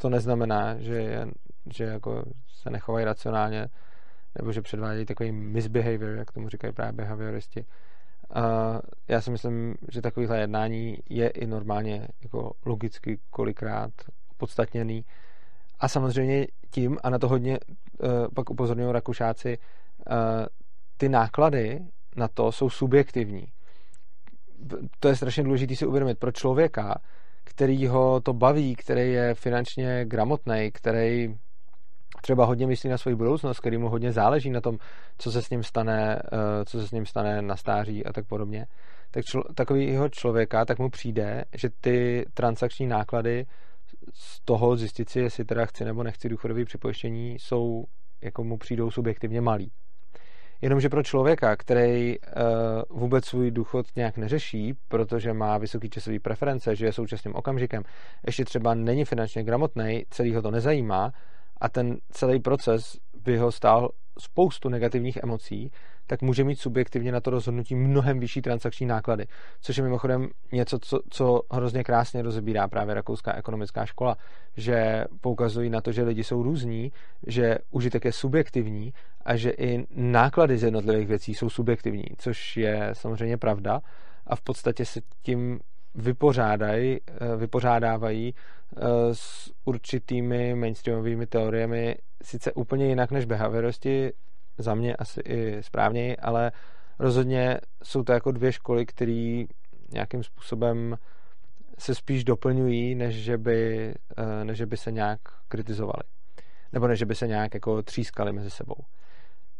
to 0.01 0.09
neznamená, 0.09 0.77
že, 0.77 0.95
je, 0.95 1.27
že 1.73 1.83
jako 1.83 2.23
se 2.47 2.69
nechovají 2.69 3.05
racionálně 3.05 3.67
nebo 4.37 4.51
že 4.51 4.61
předvádějí 4.61 5.05
takový 5.05 5.31
misbehavior, 5.31 6.17
jak 6.17 6.31
tomu 6.31 6.49
říkají 6.49 6.73
právě 6.73 6.93
behavioristi. 6.93 7.65
Já 9.07 9.21
si 9.21 9.31
myslím, 9.31 9.75
že 9.91 10.01
takovýhle 10.01 10.39
jednání 10.39 10.97
je 11.09 11.29
i 11.29 11.47
normálně 11.47 12.07
jako 12.23 12.51
logicky 12.65 13.19
kolikrát 13.29 13.91
podstatněný. 14.37 15.05
A 15.79 15.87
samozřejmě 15.87 16.47
tím, 16.69 16.97
a 17.03 17.09
na 17.09 17.19
to 17.19 17.27
hodně 17.27 17.59
uh, 17.59 18.09
pak 18.35 18.49
upozorňují 18.49 18.93
Rakušáci, 18.93 19.57
uh, 19.57 20.15
ty 20.97 21.09
náklady 21.09 21.79
na 22.15 22.27
to 22.27 22.51
jsou 22.51 22.69
subjektivní. 22.69 23.47
To 24.99 25.07
je 25.07 25.15
strašně 25.15 25.43
důležité 25.43 25.75
si 25.75 25.85
uvědomit. 25.85 26.19
Pro 26.19 26.31
člověka, 26.31 26.95
který 27.43 27.87
ho 27.87 28.21
to 28.21 28.33
baví, 28.33 28.75
který 28.75 29.11
je 29.11 29.35
finančně 29.35 30.05
gramotný, 30.05 30.71
který 30.73 31.35
třeba 32.21 32.45
hodně 32.45 32.67
myslí 32.67 32.89
na 32.89 32.97
svou 32.97 33.15
budoucnost, 33.15 33.59
který 33.59 33.77
mu 33.77 33.89
hodně 33.89 34.11
záleží 34.11 34.49
na 34.49 34.61
tom, 34.61 34.77
co 35.17 35.31
se 35.31 35.41
s 35.41 35.49
ním 35.49 35.63
stane, 35.63 36.21
eh, 36.25 36.65
co 36.65 36.79
se 36.79 36.87
s 36.87 36.91
ním 36.91 37.05
stane 37.05 37.41
na 37.41 37.55
stáří 37.55 38.05
a 38.05 38.13
tak 38.13 38.27
podobně, 38.27 38.67
tak 39.11 39.25
člo, 39.25 39.43
takovýho 39.55 40.09
člověka, 40.09 40.65
tak 40.65 40.79
mu 40.79 40.89
přijde, 40.89 41.45
že 41.53 41.69
ty 41.81 42.25
transakční 42.33 42.87
náklady 42.87 43.45
z 44.13 44.39
toho 44.45 44.75
zjistit 44.77 45.09
si, 45.09 45.19
jestli 45.19 45.45
teda 45.45 45.65
chci 45.65 45.85
nebo 45.85 46.03
nechci 46.03 46.29
důchodové 46.29 46.65
připojištění, 46.65 47.39
jsou, 47.39 47.85
jako 48.21 48.43
mu 48.43 48.57
přijdou 48.57 48.91
subjektivně 48.91 49.41
malý. 49.41 49.71
Jenomže 50.61 50.89
pro 50.89 51.03
člověka, 51.03 51.55
který 51.55 52.19
uh, 52.19 52.99
vůbec 52.99 53.25
svůj 53.25 53.51
důchod 53.51 53.85
nějak 53.95 54.17
neřeší, 54.17 54.73
protože 54.87 55.33
má 55.33 55.57
vysoký 55.57 55.89
časový 55.89 56.19
preference, 56.19 56.75
že 56.75 56.85
je 56.85 56.93
současným 56.93 57.35
okamžikem, 57.35 57.83
ještě 58.25 58.45
třeba 58.45 58.73
není 58.73 59.05
finančně 59.05 59.43
gramotný, 59.43 60.03
celý 60.09 60.35
ho 60.35 60.41
to 60.41 60.51
nezajímá 60.51 61.11
a 61.63 61.69
ten 61.69 61.97
celý 62.11 62.39
proces 62.39 62.97
by 63.23 63.37
ho 63.37 63.51
stál 63.51 63.89
spoustu 64.19 64.69
negativních 64.69 65.17
emocí, 65.23 65.71
tak 66.07 66.21
může 66.21 66.43
mít 66.43 66.59
subjektivně 66.59 67.11
na 67.11 67.21
to 67.21 67.29
rozhodnutí 67.29 67.75
mnohem 67.75 68.19
vyšší 68.19 68.41
transakční 68.41 68.85
náklady. 68.85 69.25
Což 69.61 69.77
je 69.77 69.83
mimochodem 69.83 70.29
něco, 70.51 70.79
co, 70.79 70.99
co 71.09 71.41
hrozně 71.51 71.83
krásně 71.83 72.21
rozebírá 72.21 72.67
právě 72.67 72.93
Rakouská 72.93 73.35
ekonomická 73.35 73.85
škola, 73.85 74.17
že 74.57 75.05
poukazují 75.21 75.69
na 75.69 75.81
to, 75.81 75.91
že 75.91 76.03
lidi 76.03 76.23
jsou 76.23 76.43
různí, 76.43 76.91
že 77.27 77.57
užitek 77.71 78.05
je 78.05 78.11
subjektivní 78.11 78.93
a 79.25 79.35
že 79.35 79.49
i 79.49 79.85
náklady 79.95 80.57
z 80.57 80.63
jednotlivých 80.63 81.07
věcí 81.07 81.33
jsou 81.33 81.49
subjektivní, 81.49 82.03
což 82.17 82.57
je 82.57 82.89
samozřejmě 82.93 83.37
pravda 83.37 83.81
a 84.27 84.35
v 84.35 84.41
podstatě 84.41 84.85
se 84.85 85.01
tím 85.21 85.59
vypořádají, 85.95 86.99
eh, 87.07 87.35
vypořádávají 87.35 88.35
eh, 88.77 88.81
s 89.13 89.51
určitými 89.65 90.55
mainstreamovými 90.55 91.27
teoriemi, 91.27 91.95
sice 92.21 92.51
úplně 92.53 92.87
jinak 92.87 93.11
než 93.11 93.25
behavioristi, 93.25 94.13
za 94.57 94.75
mě 94.75 94.95
asi 94.95 95.21
i 95.21 95.63
správněji, 95.63 96.17
ale 96.17 96.51
rozhodně 96.99 97.59
jsou 97.83 98.03
to 98.03 98.13
jako 98.13 98.31
dvě 98.31 98.51
školy, 98.51 98.85
které 98.85 99.43
nějakým 99.91 100.23
způsobem 100.23 100.97
se 101.79 101.95
spíš 101.95 102.23
doplňují, 102.23 102.95
než 102.95 103.15
že 103.15 103.37
by, 103.37 103.93
eh, 104.17 104.45
než 104.45 104.57
že 104.57 104.65
by 104.65 104.77
se 104.77 104.91
nějak 104.91 105.19
kritizovali. 105.47 106.03
Nebo 106.73 106.87
než 106.87 107.03
by 107.03 107.15
se 107.15 107.27
nějak 107.27 107.53
jako 107.53 107.83
třískali 107.83 108.33
mezi 108.33 108.49
sebou. 108.49 108.75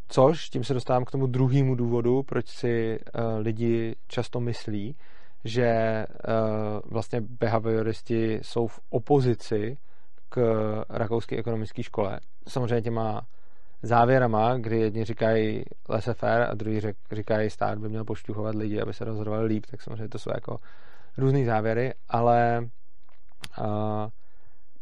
Což, 0.07 0.49
tím 0.49 0.63
se 0.63 0.73
dostávám 0.73 1.05
k 1.05 1.11
tomu 1.11 1.27
druhému 1.27 1.75
důvodu, 1.75 2.23
proč 2.23 2.49
si 2.49 2.99
lidi 3.39 3.95
často 4.07 4.39
myslí, 4.39 4.95
že 5.45 6.05
uh, 6.07 6.91
vlastně 6.91 7.21
behavioristi 7.21 8.39
jsou 8.41 8.67
v 8.67 8.79
opozici 8.89 9.77
k 10.29 10.41
rakouské 10.89 11.37
ekonomické 11.37 11.83
škole. 11.83 12.19
Samozřejmě 12.47 12.81
těma 12.81 13.21
závěrama, 13.81 14.57
kdy 14.57 14.79
jedni 14.79 15.03
říkají 15.03 15.63
laissez-faire 15.89 16.49
a 16.49 16.53
druhý 16.53 16.81
říkají 17.11 17.49
stát 17.49 17.77
by 17.77 17.89
měl 17.89 18.03
pošťuchovat 18.03 18.55
lidi, 18.55 18.81
aby 18.81 18.93
se 18.93 19.05
rozhodovali 19.05 19.45
líp, 19.45 19.65
tak 19.71 19.81
samozřejmě 19.81 20.09
to 20.09 20.19
jsou 20.19 20.31
jako 20.33 20.59
různé 21.17 21.45
závěry, 21.45 21.93
ale 22.09 22.67
uh, 23.59 23.65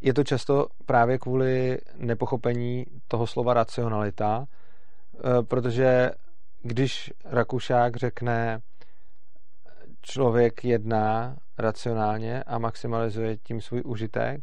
je 0.01 0.13
to 0.13 0.23
často 0.23 0.67
právě 0.85 1.17
kvůli 1.17 1.77
nepochopení 1.95 2.85
toho 3.07 3.27
slova 3.27 3.53
racionalita, 3.53 4.37
uh, 4.39 4.45
protože 5.43 6.11
když 6.63 7.13
Rakušák 7.25 7.95
řekne 7.95 8.61
člověk 10.01 10.63
jedná 10.63 11.37
racionálně 11.57 12.43
a 12.43 12.57
maximalizuje 12.57 13.37
tím 13.37 13.61
svůj 13.61 13.81
užitek, 13.85 14.41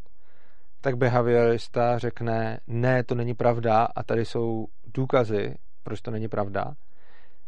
tak 0.80 0.96
behaviorista 0.96 1.98
řekne, 1.98 2.60
ne, 2.66 3.04
to 3.04 3.14
není 3.14 3.34
pravda 3.34 3.88
a 3.96 4.02
tady 4.02 4.24
jsou 4.24 4.66
důkazy, 4.94 5.54
proč 5.82 6.00
to 6.00 6.10
není 6.10 6.28
pravda, 6.28 6.74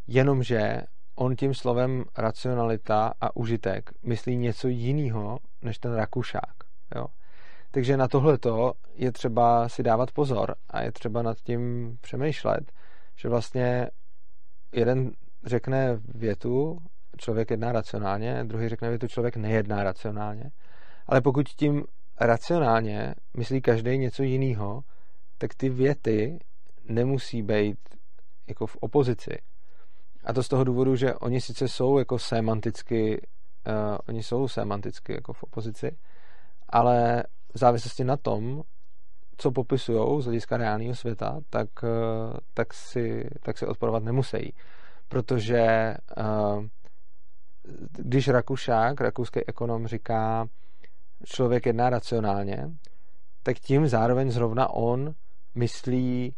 jenomže 0.06 0.82
on 1.14 1.36
tím 1.36 1.54
slovem 1.54 2.04
racionalita 2.18 3.12
a 3.20 3.36
užitek 3.36 3.90
myslí 4.02 4.36
něco 4.36 4.68
jiného 4.68 5.38
než 5.62 5.78
ten 5.78 5.94
Rakušák. 5.94 6.54
Jo? 6.96 7.06
Takže 7.70 7.96
na 7.96 8.08
tohleto 8.08 8.72
je 8.94 9.12
třeba 9.12 9.68
si 9.68 9.82
dávat 9.82 10.12
pozor 10.12 10.54
a 10.70 10.82
je 10.82 10.92
třeba 10.92 11.22
nad 11.22 11.38
tím 11.38 11.96
přemýšlet, 12.00 12.72
že 13.16 13.28
vlastně 13.28 13.90
jeden 14.72 15.12
řekne 15.44 16.00
větu 16.14 16.78
člověk 17.20 17.50
jedná 17.50 17.72
racionálně, 17.72 18.44
druhý 18.44 18.68
řekne, 18.68 18.98
to 18.98 19.08
člověk 19.08 19.36
nejedná 19.36 19.84
racionálně. 19.84 20.50
Ale 21.06 21.20
pokud 21.20 21.48
tím 21.48 21.84
racionálně 22.20 23.14
myslí 23.36 23.60
každý 23.60 23.98
něco 23.98 24.22
jiného, 24.22 24.82
tak 25.38 25.54
ty 25.54 25.68
věty 25.68 26.38
nemusí 26.88 27.42
být 27.42 27.78
jako 28.48 28.66
v 28.66 28.76
opozici. 28.76 29.38
A 30.24 30.32
to 30.32 30.42
z 30.42 30.48
toho 30.48 30.64
důvodu, 30.64 30.96
že 30.96 31.14
oni 31.14 31.40
sice 31.40 31.68
jsou 31.68 31.98
jako 31.98 32.18
semanticky, 32.18 33.22
uh, 33.66 33.96
oni 34.08 34.22
jsou 34.22 34.48
semanticky 34.48 35.12
jako 35.12 35.32
v 35.32 35.42
opozici, 35.42 35.96
ale 36.68 37.22
v 37.54 37.58
závislosti 37.58 38.04
na 38.04 38.16
tom, 38.16 38.62
co 39.36 39.50
popisují 39.50 40.22
z 40.22 40.24
hlediska 40.24 40.56
reálného 40.56 40.94
světa, 40.94 41.40
tak, 41.50 41.68
uh, 41.82 42.36
tak, 42.54 42.74
si, 42.74 43.28
tak 43.42 43.58
si 43.58 43.66
odporovat 43.66 44.04
nemusí. 44.04 44.54
Protože 45.08 45.94
uh, 46.18 46.64
když 47.98 48.28
Rakušák, 48.28 49.00
rakouský 49.00 49.40
ekonom, 49.46 49.86
říká, 49.86 50.48
člověk 51.24 51.66
jedná 51.66 51.90
racionálně, 51.90 52.70
tak 53.42 53.58
tím 53.58 53.88
zároveň 53.88 54.30
zrovna 54.30 54.70
on 54.70 55.14
myslí, 55.54 56.34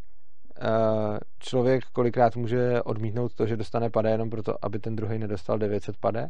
eh, 0.61 1.19
člověk 1.39 1.85
kolikrát 1.93 2.37
může 2.37 2.83
odmítnout 2.83 3.35
to, 3.35 3.47
že 3.47 3.57
dostane 3.57 3.91
pade 3.91 4.11
jenom 4.11 4.31
proto, 4.31 4.65
aby 4.65 4.79
ten 4.79 4.97
druhý 4.97 5.19
nedostal 5.19 5.59
900 5.59 5.97
pade. 5.97 6.29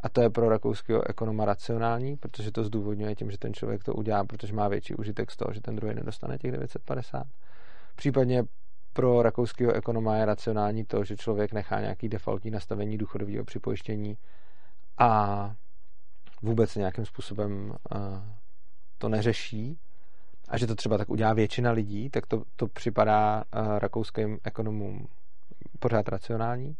A 0.00 0.08
to 0.08 0.22
je 0.22 0.30
pro 0.30 0.48
rakouského 0.48 1.10
ekonoma 1.10 1.44
racionální, 1.44 2.16
protože 2.16 2.52
to 2.52 2.64
zdůvodňuje 2.64 3.14
tím, 3.14 3.30
že 3.30 3.38
ten 3.38 3.54
člověk 3.54 3.84
to 3.84 3.94
udělá, 3.94 4.24
protože 4.24 4.52
má 4.52 4.68
větší 4.68 4.94
užitek 4.94 5.30
z 5.30 5.36
toho, 5.36 5.52
že 5.54 5.60
ten 5.60 5.76
druhý 5.76 5.94
nedostane 5.94 6.38
těch 6.38 6.52
950. 6.52 7.26
Případně 7.96 8.42
pro 8.92 9.22
rakouského 9.22 9.72
ekonoma 9.72 10.16
je 10.16 10.24
racionální 10.24 10.84
to, 10.84 11.04
že 11.04 11.16
člověk 11.16 11.52
nechá 11.52 11.80
nějaký 11.80 12.08
defaultní 12.08 12.50
nastavení 12.50 12.98
důchodového 12.98 13.44
připojištění 13.44 14.16
a 14.98 15.52
vůbec 16.42 16.76
nějakým 16.76 17.04
způsobem 17.04 17.70
uh, 17.70 17.98
to 18.98 19.08
neřeší 19.08 19.78
a 20.48 20.58
že 20.58 20.66
to 20.66 20.74
třeba 20.74 20.98
tak 20.98 21.10
udělá 21.10 21.32
většina 21.32 21.70
lidí, 21.70 22.10
tak 22.10 22.26
to, 22.26 22.42
to 22.56 22.66
připadá 22.66 23.36
uh, 23.56 23.78
rakouským 23.78 24.38
ekonomům 24.44 25.06
pořád 25.78 26.08
racionální. 26.08 26.76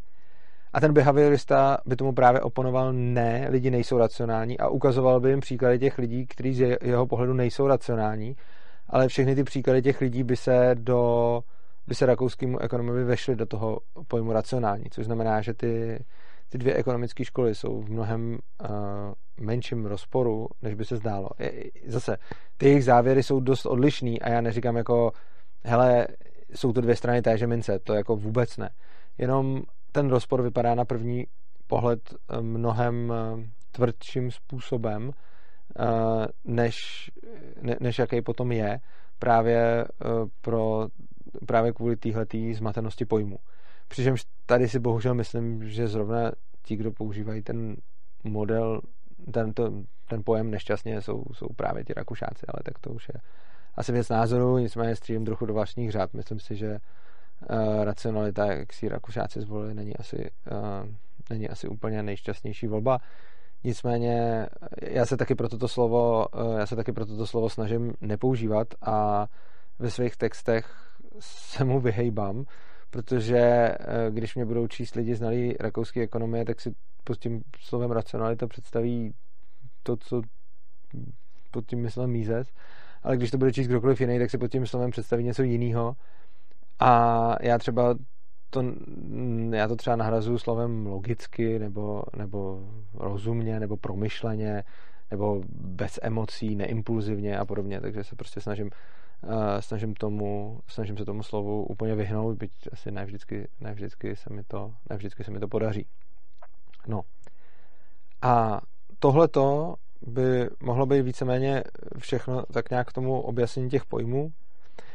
A 0.73 0.81
ten 0.81 0.93
behaviorista 0.93 1.79
by 1.87 1.97
tomu 1.97 2.13
právě 2.13 2.41
oponoval, 2.41 2.93
ne, 2.93 3.47
lidi 3.51 3.71
nejsou 3.71 3.99
racionální 3.99 4.59
a 4.59 4.69
ukazoval 4.69 5.21
by 5.21 5.31
jim 5.31 5.41
příklady 5.41 5.79
těch 5.79 5.99
lidí, 5.99 6.27
kteří 6.27 6.55
z 6.55 6.79
jeho 6.83 7.07
pohledu 7.07 7.35
nejsou 7.35 7.67
racionální, 7.67 8.37
ale 8.89 9.09
všechny 9.09 9.35
ty 9.35 9.45
příklady 9.45 9.83
těch 9.83 10.01
lidí 10.01 10.23
by 10.23 10.37
se 10.37 10.75
do 10.75 11.43
by 11.91 11.95
se 11.95 12.07
rakouskému 12.07 12.59
ekonomovi 12.59 13.05
vešly 13.05 13.37
do 13.37 13.47
toho 13.47 13.81
pojmu 14.09 14.33
racionální, 14.33 14.85
což 14.91 15.05
znamená, 15.05 15.41
že 15.41 15.55
ty, 15.55 16.05
ty 16.49 16.59
dvě 16.59 16.75
ekonomické 16.75 17.25
školy 17.25 17.55
jsou 17.55 17.81
v 17.81 17.91
mnohem 17.91 18.39
uh, 18.63 18.69
menším 19.41 19.87
rozporu, 19.87 20.49
než 20.63 20.75
by 20.75 20.85
se 20.85 20.97
zdálo. 20.97 21.29
Zase, 21.87 22.17
ty 22.57 22.67
jejich 22.67 22.85
závěry 22.85 23.23
jsou 23.23 23.41
dost 23.41 23.67
odlišný 23.67 24.23
a 24.23 24.29
já 24.29 24.41
neříkám 24.41 24.77
jako, 24.77 25.13
hele, 25.65 26.07
jsou 26.55 26.73
to 26.73 26.81
dvě 26.81 26.97
strany 26.97 27.23
téže 27.23 27.47
mince, 27.47 27.79
to 27.79 27.95
jako 27.95 28.17
vůbec 28.17 28.57
ne. 28.57 28.71
Jenom 29.19 29.63
ten 29.93 30.11
rozpor 30.11 30.43
vypadá 30.43 30.75
na 30.75 30.85
první 30.85 31.27
pohled 31.67 32.01
eh, 32.15 32.41
mnohem 32.41 33.13
eh, 33.13 33.47
tvrdším 33.73 34.31
způsobem, 34.31 35.11
než, 36.45 36.77
ne, 37.63 37.77
než 37.81 37.99
jaký 37.99 38.23
potom 38.23 38.53
je 38.53 38.81
právě 39.19 39.85
pro 40.41 40.89
právě 41.47 41.73
kvůli 41.73 41.97
téhletý 41.97 42.55
zmatenosti 42.55 43.05
pojmu. 43.05 43.39
Přičemž 43.89 44.25
tady 44.47 44.69
si 44.69 44.79
bohužel 44.79 45.15
myslím, 45.15 45.69
že 45.69 45.89
zrovna 45.89 46.33
ti, 46.63 46.77
kdo 46.77 46.93
používají 46.93 47.43
ten 47.43 47.77
model, 48.25 48.81
ten, 49.33 49.53
to, 49.53 49.73
ten 50.09 50.23
pojem 50.25 50.51
nešťastně, 50.51 51.03
jsou, 51.03 51.25
jsou 51.33 51.47
právě 51.57 51.85
ti 51.85 51.93
Rakušáci, 51.95 52.47
ale 52.49 52.63
tak 52.65 52.79
to 52.79 52.91
už 52.91 53.09
je 53.15 53.21
asi 53.75 53.93
věc 53.93 54.09
názoru, 54.09 54.59
nicméně 54.59 54.97
střílím 54.97 55.25
trochu 55.25 55.47
do 55.47 55.55
vlastních 55.55 55.91
řád. 55.91 56.15
Myslím 56.15 56.41
si, 56.41 56.57
že 56.57 56.79
uh, 57.51 57.85
racionalita, 57.85 58.53
jak 58.53 58.73
si 58.73 58.89
Rakušáci 58.89 59.41
zvolili, 59.41 59.75
není 59.75 59.97
asi, 59.97 60.31
uh, 60.53 60.89
není 61.31 61.49
asi 61.49 61.69
úplně 61.69 62.03
nejšťastnější 62.03 62.67
volba. 62.67 62.99
Nicméně 63.65 64.47
já 64.83 65.07
se 65.07 65.17
taky 65.17 65.35
pro 65.35 65.49
toto 65.49 65.69
slovo, 65.69 66.27
já 66.59 66.67
se 66.67 66.77
taky 66.77 66.93
pro 66.93 67.07
toto 67.07 67.27
slovo 67.27 67.49
snažím 67.49 67.93
nepoužívat 68.01 68.69
a 68.83 69.27
ve 69.79 69.91
svých 69.91 70.17
textech 70.17 70.90
se 71.19 71.65
mu 71.65 71.81
vyhejbám, 71.81 72.45
protože 72.91 73.71
když 74.11 74.35
mě 74.35 74.45
budou 74.45 74.67
číst 74.67 74.95
lidi 74.95 75.15
znalí 75.15 75.57
rakouské 75.61 76.01
ekonomie, 76.03 76.45
tak 76.45 76.61
si 76.61 76.75
pod 77.05 77.19
tím 77.19 77.43
slovem 77.61 77.91
racionalita 77.91 78.47
představí 78.47 79.15
to, 79.83 79.97
co 79.97 80.23
pod 81.51 81.67
tím 81.67 81.83
myslel 81.83 82.07
Mízes, 82.07 82.53
ale 83.03 83.17
když 83.17 83.31
to 83.31 83.39
bude 83.39 83.53
číst 83.53 83.67
kdokoliv 83.67 84.01
jiný, 84.01 84.19
tak 84.19 84.31
si 84.31 84.39
pod 84.39 84.49
tím 84.49 84.67
slovem 84.67 84.91
představí 84.91 85.25
něco 85.25 85.43
jiného. 85.43 85.97
A 86.79 87.35
já 87.43 87.59
třeba 87.59 87.95
to, 88.51 88.65
já 89.51 89.69
to 89.69 89.77
třeba 89.77 89.97
nahrazuju 89.97 90.39
slovem 90.39 90.87
logicky, 90.87 91.59
nebo, 91.59 92.03
nebo 92.17 92.69
rozumně, 92.95 93.61
nebo 93.61 93.77
promyšleně, 93.77 94.65
nebo 95.11 95.43
bez 95.51 95.99
emocí, 96.03 96.57
neimpulzivně 96.57 97.39
a 97.39 97.45
podobně, 97.45 97.81
takže 97.81 98.05
se 98.05 98.17
prostě 98.17 98.41
snažím, 98.41 98.71
snažím, 99.61 99.95
tomu, 99.95 100.61
snažím 100.67 100.97
se 100.97 101.05
tomu 101.05 101.23
slovu 101.23 101.65
úplně 101.65 101.95
vyhnout, 101.95 102.39
byť 102.39 102.53
asi 102.73 102.91
ne 102.91 103.05
vždycky, 103.05 103.49
ne 103.61 103.73
vždycky, 103.73 104.17
se, 104.17 104.33
mi 104.33 104.43
to, 104.45 104.75
ne 104.91 104.97
vždycky 104.97 105.25
se 105.25 105.31
mi 105.31 105.41
to 105.41 105.49
podaří. 105.49 105.87
No. 106.87 107.01
A 108.23 108.61
tohleto 108.99 109.75
by 110.03 110.51
mohlo 110.63 110.87
být 110.87 111.03
víceméně 111.03 111.65
všechno 111.99 112.43
tak 112.53 112.71
nějak 112.71 112.89
k 112.89 112.93
tomu 112.93 113.21
objasnění 113.21 113.71
těch 113.71 113.87
pojmů. 113.87 114.33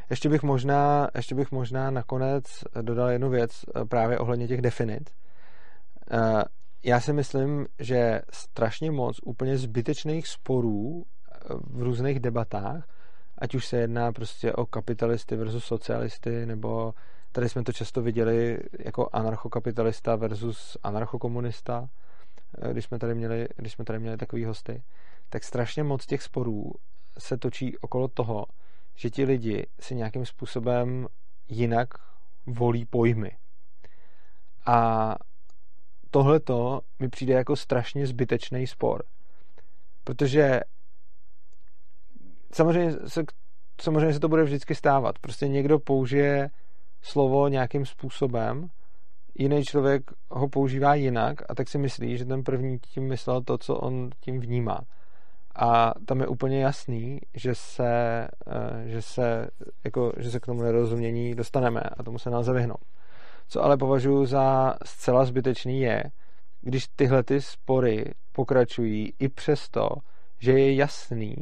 Ještě 0.09 0.29
bych 0.29 0.43
možná, 0.43 1.09
ještě 1.15 1.35
bych 1.35 1.51
možná 1.51 1.91
nakonec 1.91 2.43
dodal 2.81 3.09
jednu 3.09 3.29
věc 3.29 3.51
eh, 3.51 3.85
právě 3.85 4.19
ohledně 4.19 4.47
těch 4.47 4.61
definic. 4.61 5.03
Eh, 6.11 6.43
já 6.83 6.99
si 6.99 7.13
myslím, 7.13 7.67
že 7.79 8.21
strašně 8.29 8.91
moc 8.91 9.19
úplně 9.23 9.57
zbytečných 9.57 10.27
sporů 10.27 11.03
eh, 11.03 11.37
v 11.63 11.81
různých 11.81 12.19
debatách, 12.19 12.87
ať 13.37 13.55
už 13.55 13.65
se 13.65 13.77
jedná 13.77 14.11
prostě 14.11 14.53
o 14.53 14.65
kapitalisty 14.65 15.35
versus 15.35 15.65
socialisty, 15.65 16.45
nebo 16.45 16.93
tady 17.31 17.49
jsme 17.49 17.63
to 17.63 17.73
často 17.73 18.01
viděli 18.01 18.59
jako 18.79 19.09
anarchokapitalista 19.13 20.15
versus 20.15 20.77
anarchokomunista, 20.83 21.89
Eh, 22.61 22.71
když 22.71 22.85
jsme 22.85 22.99
tady 22.99 23.15
měli, 23.15 23.47
když 23.55 23.73
jsme 23.73 23.85
tady 23.85 23.99
měli 23.99 24.17
takový 24.17 24.45
hosty, 24.45 24.83
tak 25.29 25.43
strašně 25.43 25.83
moc 25.83 26.05
těch 26.05 26.21
sporů 26.21 26.71
se 27.17 27.37
točí 27.37 27.77
okolo 27.77 28.07
toho, 28.07 28.45
že 28.95 29.09
ti 29.09 29.23
lidi 29.23 29.67
si 29.79 29.95
nějakým 29.95 30.25
způsobem 30.25 31.07
jinak 31.47 31.87
volí 32.45 32.85
pojmy. 32.85 33.37
A 34.65 35.15
tohleto 36.11 36.81
mi 36.99 37.09
přijde 37.09 37.33
jako 37.33 37.55
strašně 37.55 38.07
zbytečný 38.07 38.67
spor. 38.67 39.03
Protože 40.03 40.59
samozřejmě 42.55 42.93
se, 43.07 43.23
samozřejmě 43.81 44.13
se 44.13 44.19
to 44.19 44.29
bude 44.29 44.43
vždycky 44.43 44.75
stávat. 44.75 45.19
Prostě 45.19 45.47
někdo 45.47 45.79
použije 45.79 46.49
slovo 47.01 47.47
nějakým 47.47 47.85
způsobem 47.85 48.69
jiný 49.35 49.63
člověk 49.63 50.03
ho 50.29 50.49
používá 50.49 50.95
jinak 50.95 51.41
a 51.49 51.55
tak 51.55 51.69
si 51.69 51.77
myslí, 51.77 52.17
že 52.17 52.25
ten 52.25 52.43
první 52.43 52.79
tím 52.79 53.07
myslel 53.07 53.41
to, 53.41 53.57
co 53.57 53.75
on 53.75 54.09
tím 54.19 54.39
vnímá. 54.39 54.81
A 55.55 55.93
tam 56.05 56.19
je 56.21 56.27
úplně 56.27 56.61
jasný, 56.61 57.19
že 57.33 57.55
se, 57.55 57.87
eh, 58.47 58.83
že 58.85 59.01
se, 59.01 59.47
jako, 59.83 60.11
že 60.17 60.31
se 60.31 60.39
k 60.39 60.45
tomu 60.45 60.61
nerozumění 60.61 61.35
dostaneme 61.35 61.81
a 61.81 62.03
tomu 62.03 62.19
se 62.19 62.29
nelze 62.29 62.53
vyhnout. 62.53 62.83
Co 63.47 63.63
ale 63.63 63.77
považuji 63.77 64.25
za 64.25 64.75
zcela 64.85 65.25
zbytečný 65.25 65.81
je, 65.81 66.03
když 66.61 66.87
tyhle 66.95 67.23
ty 67.23 67.41
spory 67.41 68.13
pokračují 68.31 69.13
i 69.19 69.29
přesto, 69.29 69.89
že 70.39 70.51
je 70.51 70.75
jasný, 70.75 71.35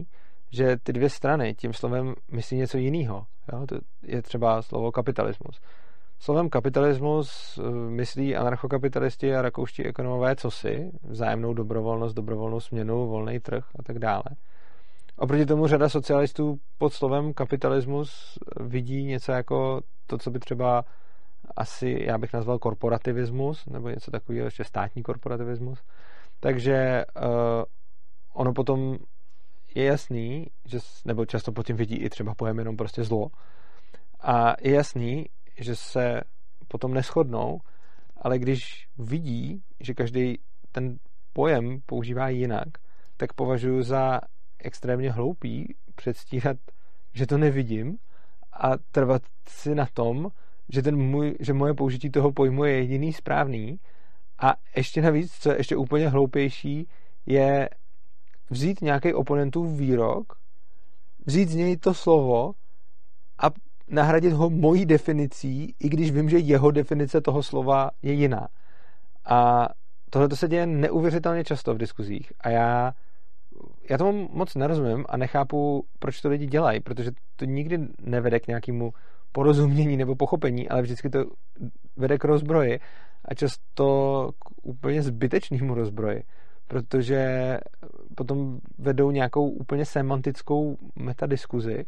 že 0.54 0.78
ty 0.84 0.94
dvě 0.94 1.10
strany 1.10 1.54
tím 1.54 1.74
slovem 1.74 2.14
myslí 2.32 2.58
něco 2.58 2.78
jiného. 2.78 3.26
To 3.68 3.78
je 4.04 4.22
třeba 4.22 4.62
slovo 4.62 4.92
kapitalismus. 4.92 5.60
Slovem 6.20 6.50
kapitalismus 6.50 7.60
eh, 7.60 7.72
myslí 7.72 8.36
anarchokapitalisti 8.36 9.36
a 9.36 9.42
rakouští 9.42 9.86
ekonomové 9.86 10.36
si, 10.50 10.92
vzájemnou 11.04 11.54
dobrovolnost, 11.54 12.16
dobrovolnou 12.16 12.60
směnu, 12.60 13.08
volný 13.08 13.40
trh 13.40 13.64
a 13.80 13.84
tak 13.84 14.00
dále. 14.00 14.24
Oproti 15.18 15.46
tomu 15.46 15.68
řada 15.68 15.90
socialistů 15.90 16.60
pod 16.78 16.94
slovem 16.94 17.34
kapitalismus 17.34 18.40
vidí 18.60 19.04
něco 19.04 19.32
jako 19.32 19.82
to, 20.08 20.18
co 20.18 20.32
by 20.32 20.40
třeba 20.40 20.84
asi 21.56 21.98
já 22.08 22.18
bych 22.18 22.34
nazval 22.34 22.60
korporativismus, 22.60 23.66
nebo 23.66 23.90
něco 23.90 24.12
takového, 24.12 24.46
ještě 24.46 24.64
státní 24.64 25.04
korporativismus. 25.04 25.84
Takže 26.40 27.06
uh, 27.16 27.24
ono 28.34 28.54
potom 28.54 28.98
je 29.76 29.84
jasný, 29.84 30.48
že, 30.66 30.80
nebo 31.06 31.26
často 31.26 31.52
pod 31.52 31.68
tím 31.68 31.76
vidí 31.76 31.96
i 31.96 32.10
třeba 32.10 32.36
pojem 32.36 32.60
jenom 32.60 32.78
prostě 32.78 33.04
zlo. 33.04 33.28
A 34.22 34.56
je 34.62 34.74
jasný, 34.74 35.26
že 35.60 35.76
se 35.76 36.22
potom 36.68 36.94
neschodnou, 36.94 37.60
ale 38.18 38.40
když 38.40 38.88
vidí, 38.98 39.64
že 39.80 39.94
každý 39.94 40.40
ten 40.72 40.98
pojem 41.34 41.80
používá 41.86 42.30
jinak, 42.30 42.68
tak 43.18 43.34
považuji 43.34 43.84
za 43.84 44.22
extrémně 44.60 45.12
hloupý 45.12 45.76
předstírat, 45.96 46.58
že 47.14 47.28
to 47.28 47.38
nevidím 47.38 47.98
a 48.54 48.78
trvat 48.92 49.22
si 49.48 49.76
na 49.76 49.86
tom, 49.94 50.28
že, 50.70 50.82
ten 50.82 50.98
můj, 50.98 51.36
že 51.40 51.54
moje 51.54 51.74
použití 51.74 52.10
toho 52.10 52.32
pojmu 52.32 52.64
je 52.64 52.74
jediný 52.74 53.14
správný 53.14 53.80
a 54.40 54.56
ještě 54.76 55.02
navíc, 55.02 55.32
co 55.32 55.52
je 55.52 55.58
ještě 55.58 55.76
úplně 55.76 56.10
hloupější, 56.10 56.88
je 57.26 57.70
vzít 58.50 58.82
nějaký 58.82 59.14
oponentův 59.14 59.78
výrok, 59.78 60.34
vzít 61.26 61.50
z 61.50 61.56
něj 61.56 61.78
to 61.78 61.94
slovo 61.94 62.52
a 63.38 63.48
nahradit 63.88 64.34
ho 64.34 64.50
mojí 64.50 64.86
definicí, 64.86 65.76
i 65.80 65.90
když 65.90 66.12
vím, 66.12 66.30
že 66.30 66.38
jeho 66.38 66.72
definice 66.72 67.22
toho 67.22 67.44
slova 67.44 67.90
je 68.02 68.14
jiná. 68.14 68.48
A 69.26 69.68
tohle 70.10 70.30
se 70.34 70.48
děje 70.48 70.66
neuvěřitelně 70.66 71.44
často 71.44 71.74
v 71.74 71.78
diskuzích 71.78 72.34
a 72.42 72.50
já, 72.50 72.94
já 73.90 73.98
tomu 73.98 74.30
moc 74.32 74.56
nerozumím 74.56 75.06
a 75.10 75.18
nechápu, 75.18 75.86
proč 76.00 76.22
to 76.22 76.30
lidi 76.30 76.46
dělají, 76.46 76.80
protože 76.80 77.12
to 77.36 77.46
nikdy 77.46 77.80
nevede 78.00 78.40
k 78.40 78.48
nějakému 78.48 78.94
porozumění 79.32 79.98
nebo 79.98 80.16
pochopení, 80.16 80.70
ale 80.70 80.82
vždycky 80.82 81.10
to 81.10 81.26
vede 81.96 82.18
k 82.18 82.24
rozbroji 82.24 82.80
a 83.26 83.34
často 83.34 84.30
k 84.40 84.68
úplně 84.68 85.02
zbytečnému 85.02 85.74
rozbroji, 85.74 86.24
protože 86.68 87.58
potom 88.16 88.60
vedou 88.78 89.12
nějakou 89.12 89.50
úplně 89.50 89.86
semantickou 89.86 90.78
metadiskuzi, 90.96 91.86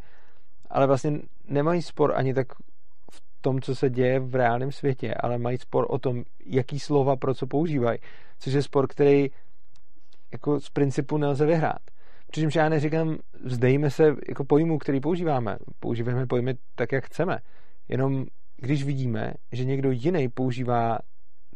ale 0.70 0.86
vlastně 0.86 1.18
nemají 1.48 1.82
spor 1.82 2.12
ani 2.16 2.34
tak 2.34 2.46
v 3.12 3.22
tom, 3.40 3.60
co 3.60 3.74
se 3.74 3.90
děje 3.90 4.20
v 4.20 4.34
reálném 4.34 4.72
světě, 4.72 5.14
ale 5.14 5.38
mají 5.38 5.58
spor 5.58 5.86
o 5.88 5.98
tom, 5.98 6.22
jaký 6.46 6.78
slova 6.78 7.16
pro 7.16 7.34
co 7.34 7.46
používají, 7.46 7.98
což 8.38 8.52
je 8.52 8.62
spor, 8.62 8.86
který 8.86 9.30
jako 10.32 10.60
z 10.60 10.70
principu 10.70 11.16
nelze 11.16 11.46
vyhrát. 11.46 11.80
Přičemž 12.30 12.54
já 12.54 12.68
neříkám, 12.68 13.18
vzdejme 13.44 13.90
se 13.90 14.16
jako 14.28 14.44
pojmu, 14.44 14.78
který 14.78 15.00
používáme. 15.00 15.56
Používáme 15.80 16.26
pojmy 16.26 16.54
tak, 16.74 16.92
jak 16.92 17.04
chceme. 17.04 17.38
Jenom 17.88 18.26
když 18.56 18.84
vidíme, 18.84 19.34
že 19.52 19.64
někdo 19.64 19.90
jiný 19.90 20.28
používá 20.28 20.98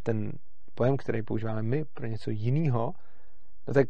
ten 0.02 0.32
pojem, 0.74 0.96
který 0.96 1.22
používáme 1.22 1.62
my 1.62 1.84
pro 1.94 2.06
něco 2.06 2.30
jiného, 2.30 2.92
no 3.70 3.74
tak 3.74 3.88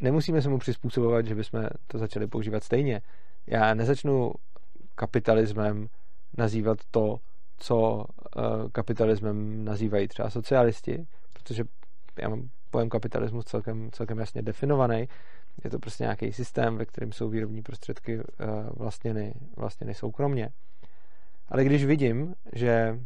nemusíme 0.00 0.42
se 0.42 0.48
mu 0.48 0.58
přizpůsobovat, 0.58 1.26
že 1.26 1.34
bychom 1.34 1.66
to 1.86 1.98
začali 1.98 2.26
používat 2.26 2.64
stejně. 2.64 3.00
Já 3.46 3.74
nezačnu 3.74 4.32
kapitalismem 4.94 5.86
nazývat 6.36 6.78
to, 6.90 7.16
co 7.56 8.04
eh, 8.36 8.40
kapitalismem 8.72 9.64
nazývají 9.64 10.08
třeba 10.08 10.30
socialisti, 10.30 11.06
protože 11.32 11.64
já 12.18 12.28
mám 12.28 12.48
pojem 12.70 12.88
kapitalismus 12.88 13.44
celkem, 13.44 13.90
celkem 13.92 14.18
jasně 14.18 14.42
definovaný. 14.42 15.08
Je 15.64 15.70
to 15.70 15.78
prostě 15.78 16.04
nějaký 16.04 16.32
systém, 16.32 16.76
ve 16.76 16.84
kterém 16.84 17.12
jsou 17.12 17.28
výrobní 17.28 17.62
prostředky 17.62 18.18
eh, 18.18 18.46
vlastněny, 18.76 19.34
vlastněny 19.56 19.94
soukromně. 19.94 20.50
Ale 21.48 21.64
když 21.64 21.84
vidím, 21.84 22.34
že 22.52 22.98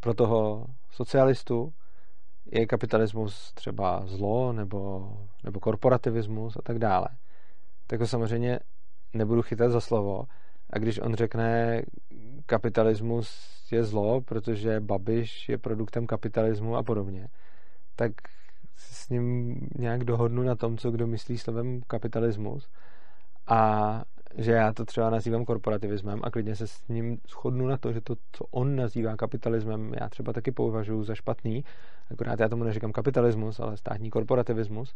pro 0.00 0.14
toho 0.14 0.66
socialistu 0.90 1.72
je 2.52 2.66
kapitalismus 2.66 3.52
třeba 3.52 4.02
zlo 4.06 4.52
nebo, 4.52 5.12
nebo 5.44 5.60
korporativismus 5.60 6.56
a 6.56 6.62
tak 6.62 6.78
dále, 6.78 7.08
tak 7.86 8.00
ho 8.00 8.06
samozřejmě 8.06 8.58
nebudu 9.14 9.42
chytat 9.42 9.70
za 9.70 9.80
slovo. 9.80 10.24
A 10.70 10.78
když 10.78 11.00
on 11.00 11.14
řekne, 11.14 11.82
kapitalismus 12.46 13.28
je 13.72 13.84
zlo, 13.84 14.20
protože 14.20 14.80
Babiš 14.80 15.48
je 15.48 15.58
produktem 15.58 16.06
kapitalismu 16.06 16.76
a 16.76 16.82
podobně, 16.82 17.28
tak 17.96 18.12
s 18.76 19.08
ním 19.08 19.56
nějak 19.78 20.04
dohodnu 20.04 20.42
na 20.42 20.54
tom, 20.54 20.78
co 20.78 20.90
kdo 20.90 21.06
myslí 21.06 21.38
slovem 21.38 21.80
kapitalismus 21.86 22.68
a 23.46 24.02
že 24.36 24.52
já 24.52 24.72
to 24.72 24.84
třeba 24.84 25.10
nazývám 25.10 25.44
korporativismem 25.44 26.20
a 26.22 26.30
klidně 26.30 26.56
se 26.56 26.66
s 26.66 26.88
ním 26.88 27.18
shodnu 27.28 27.66
na 27.66 27.76
to, 27.76 27.92
že 27.92 28.00
to, 28.00 28.14
co 28.32 28.44
on 28.50 28.76
nazývá 28.76 29.16
kapitalismem, 29.16 29.92
já 30.00 30.08
třeba 30.08 30.32
taky 30.32 30.52
považuji 30.52 31.04
za 31.04 31.14
špatný, 31.14 31.64
akorát 32.10 32.40
já 32.40 32.48
tomu 32.48 32.64
neříkám 32.64 32.92
kapitalismus, 32.92 33.60
ale 33.60 33.76
státní 33.76 34.10
korporativismus. 34.10 34.94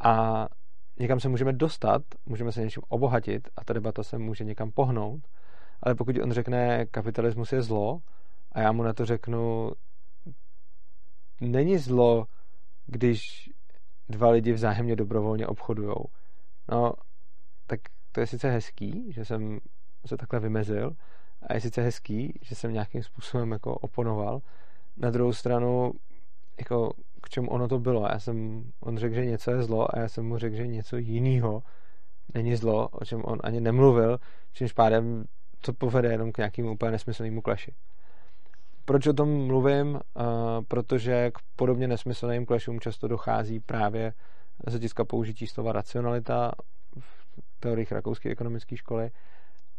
A 0.00 0.46
někam 0.98 1.20
se 1.20 1.28
můžeme 1.28 1.52
dostat, 1.52 2.02
můžeme 2.26 2.52
se 2.52 2.60
něčím 2.60 2.82
obohatit 2.88 3.48
a 3.56 3.64
ta 3.64 3.72
debata 3.72 4.02
se 4.02 4.18
může 4.18 4.44
někam 4.44 4.70
pohnout, 4.70 5.20
ale 5.82 5.94
pokud 5.94 6.18
on 6.18 6.32
řekne 6.32 6.86
kapitalismus 6.86 7.52
je 7.52 7.62
zlo 7.62 8.00
a 8.52 8.60
já 8.60 8.72
mu 8.72 8.82
na 8.82 8.92
to 8.92 9.04
řeknu 9.06 9.70
není 11.40 11.78
zlo, 11.78 12.24
když 12.86 13.50
dva 14.08 14.30
lidi 14.30 14.52
vzájemně 14.52 14.96
dobrovolně 14.96 15.46
obchodujou. 15.46 16.04
No, 16.72 16.92
tak 17.66 17.80
to 18.12 18.20
je 18.20 18.26
sice 18.26 18.50
hezký, 18.50 19.12
že 19.12 19.24
jsem 19.24 19.60
se 20.06 20.16
takhle 20.16 20.40
vymezil 20.40 20.96
a 21.42 21.54
je 21.54 21.60
sice 21.60 21.82
hezký, 21.82 22.38
že 22.42 22.54
jsem 22.54 22.72
nějakým 22.72 23.02
způsobem 23.02 23.52
jako 23.52 23.74
oponoval. 23.74 24.40
Na 24.96 25.10
druhou 25.10 25.32
stranu, 25.32 25.92
jako 26.58 26.92
k 27.22 27.28
čemu 27.28 27.50
ono 27.50 27.68
to 27.68 27.78
bylo. 27.78 28.08
Já 28.12 28.18
jsem, 28.18 28.64
on 28.80 28.98
řekl, 28.98 29.14
že 29.14 29.26
něco 29.26 29.50
je 29.50 29.62
zlo 29.62 29.96
a 29.96 29.98
já 29.98 30.08
jsem 30.08 30.26
mu 30.26 30.38
řekl, 30.38 30.56
že 30.56 30.66
něco 30.66 30.96
jiného 30.96 31.62
není 32.34 32.56
zlo, 32.56 32.88
o 32.88 33.04
čem 33.04 33.24
on 33.24 33.38
ani 33.42 33.60
nemluvil, 33.60 34.18
čímž 34.52 34.72
pádem 34.72 35.24
to 35.60 35.72
povede 35.72 36.08
jenom 36.08 36.32
k 36.32 36.38
nějakému 36.38 36.72
úplně 36.72 36.90
nesmyslnému 36.90 37.40
kleši. 37.40 37.74
Proč 38.84 39.06
o 39.06 39.12
tom 39.12 39.46
mluvím? 39.46 39.94
Uh, 39.94 40.00
protože 40.68 41.30
k 41.30 41.38
podobně 41.56 41.88
nesmyslným 41.88 42.46
klešům 42.46 42.80
často 42.80 43.08
dochází 43.08 43.60
právě 43.60 44.12
z 44.66 44.70
hlediska 44.70 45.04
použití 45.04 45.46
slova 45.46 45.72
racionalita 45.72 46.52
teoriích 47.60 47.92
rakouské 47.92 48.30
ekonomické 48.30 48.76
školy 48.76 49.10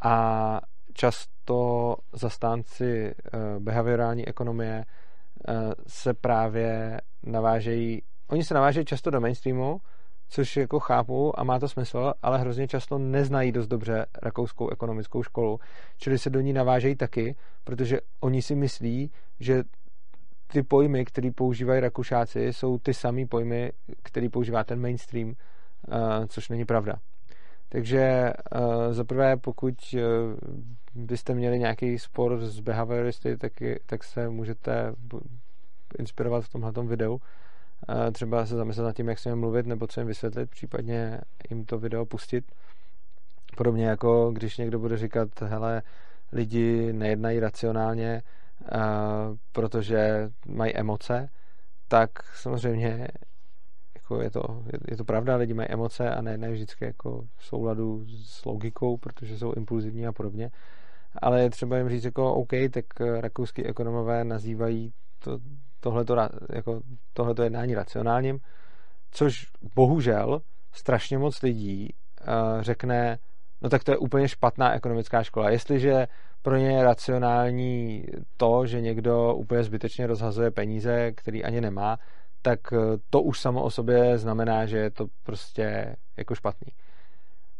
a 0.02 0.60
často 0.92 1.96
zastánci 2.12 3.14
uh, 3.14 3.62
behaviorální 3.62 4.28
ekonomie 4.28 4.84
uh, 4.84 5.54
se 5.86 6.14
právě 6.14 7.00
navážejí, 7.22 8.02
oni 8.28 8.44
se 8.44 8.54
navážejí 8.54 8.86
často 8.86 9.10
do 9.10 9.20
mainstreamu, 9.20 9.80
což 10.28 10.56
jako 10.56 10.80
chápu 10.80 11.40
a 11.40 11.44
má 11.44 11.58
to 11.58 11.68
smysl, 11.68 12.12
ale 12.22 12.38
hrozně 12.38 12.68
často 12.68 12.98
neznají 12.98 13.52
dost 13.52 13.66
dobře 13.66 14.06
rakouskou 14.22 14.70
ekonomickou 14.70 15.22
školu, 15.22 15.60
čili 15.98 16.18
se 16.18 16.30
do 16.30 16.40
ní 16.40 16.52
navážejí 16.52 16.96
taky, 16.96 17.36
protože 17.64 18.00
oni 18.20 18.42
si 18.42 18.54
myslí, 18.54 19.10
že 19.40 19.64
ty 20.46 20.62
pojmy, 20.62 21.04
které 21.04 21.30
používají 21.30 21.80
Rakušáci, 21.80 22.52
jsou 22.52 22.78
ty 22.78 22.94
samé 22.94 23.26
pojmy, 23.26 23.72
které 24.02 24.28
používá 24.28 24.64
ten 24.64 24.80
mainstream, 24.80 25.28
uh, 25.28 25.34
což 26.28 26.48
není 26.48 26.64
pravda. 26.64 26.94
Takže 27.72 28.32
uh, 28.54 28.92
zaprvé, 28.92 29.36
pokud 29.36 29.74
uh, 29.94 30.00
byste 30.94 31.34
měli 31.34 31.58
nějaký 31.58 31.98
spor 31.98 32.40
s 32.40 32.60
behavioristy, 32.60 33.36
tak, 33.36 33.52
tak 33.86 34.04
se 34.04 34.28
můžete 34.28 34.94
inspirovat 35.98 36.44
v 36.44 36.48
tomhle 36.48 36.72
videu 36.72 37.20
třeba 38.12 38.46
se 38.46 38.56
zamyslet 38.56 38.84
nad 38.84 38.96
tím, 38.96 39.08
jak 39.08 39.18
s 39.18 39.24
nimi 39.24 39.36
mluvit, 39.36 39.66
nebo 39.66 39.86
co 39.86 40.00
jim 40.00 40.06
vysvětlit, 40.06 40.50
případně 40.50 41.20
jim 41.50 41.64
to 41.64 41.78
video 41.78 42.06
pustit. 42.06 42.44
Podobně 43.56 43.86
jako 43.86 44.30
když 44.30 44.56
někdo 44.56 44.78
bude 44.78 44.96
říkat, 44.96 45.28
hele, 45.40 45.82
lidi 46.32 46.92
nejednají 46.92 47.40
racionálně, 47.40 48.22
protože 49.52 50.30
mají 50.46 50.76
emoce, 50.76 51.28
tak 51.88 52.10
samozřejmě 52.34 53.08
jako 54.12 54.22
je, 54.22 54.30
to, 54.30 54.62
je, 54.72 54.78
je 54.90 54.96
to 54.96 55.04
pravda, 55.04 55.36
lidi 55.36 55.54
mají 55.54 55.68
emoce 55.68 56.10
a 56.10 56.22
nejednají 56.22 56.52
vždycky 56.52 56.84
jako 56.84 57.24
v 57.36 57.44
souladu 57.44 58.04
s 58.24 58.44
logikou, 58.44 58.96
protože 58.96 59.38
jsou 59.38 59.52
impulzivní 59.52 60.06
a 60.06 60.12
podobně. 60.12 60.50
Ale 61.22 61.42
je 61.42 61.50
třeba 61.50 61.78
jim 61.78 61.88
říct 61.88 62.04
jako 62.04 62.34
OK, 62.34 62.50
tak 62.70 62.84
rakouský 63.20 63.64
ekonomové 63.64 64.24
nazývají 64.24 64.92
to 65.18 65.38
tohleto, 65.80 66.16
jako, 66.54 66.80
tohleto 67.12 67.42
jednání 67.42 67.74
racionálním, 67.74 68.40
což 69.10 69.46
bohužel 69.74 70.40
strašně 70.72 71.18
moc 71.18 71.42
lidí 71.42 71.88
uh, 72.20 72.62
řekne, 72.62 73.18
no 73.62 73.68
tak 73.68 73.84
to 73.84 73.90
je 73.90 73.96
úplně 73.96 74.28
špatná 74.28 74.74
ekonomická 74.74 75.22
škola. 75.22 75.50
Jestliže 75.50 76.06
pro 76.42 76.56
ně 76.56 76.70
je 76.70 76.82
racionální 76.82 78.04
to, 78.36 78.66
že 78.66 78.80
někdo 78.80 79.34
úplně 79.34 79.64
zbytečně 79.64 80.06
rozhazuje 80.06 80.50
peníze, 80.50 81.12
který 81.12 81.44
ani 81.44 81.60
nemá, 81.60 81.98
tak 82.42 82.60
eh, 82.72 82.76
to 83.10 83.22
už 83.22 83.40
samo 83.40 83.62
o 83.62 83.70
sobě 83.70 84.18
znamená, 84.18 84.66
že 84.66 84.78
je 84.78 84.90
to 84.90 85.06
prostě 85.22 85.96
jako 86.16 86.34
špatný. 86.34 86.72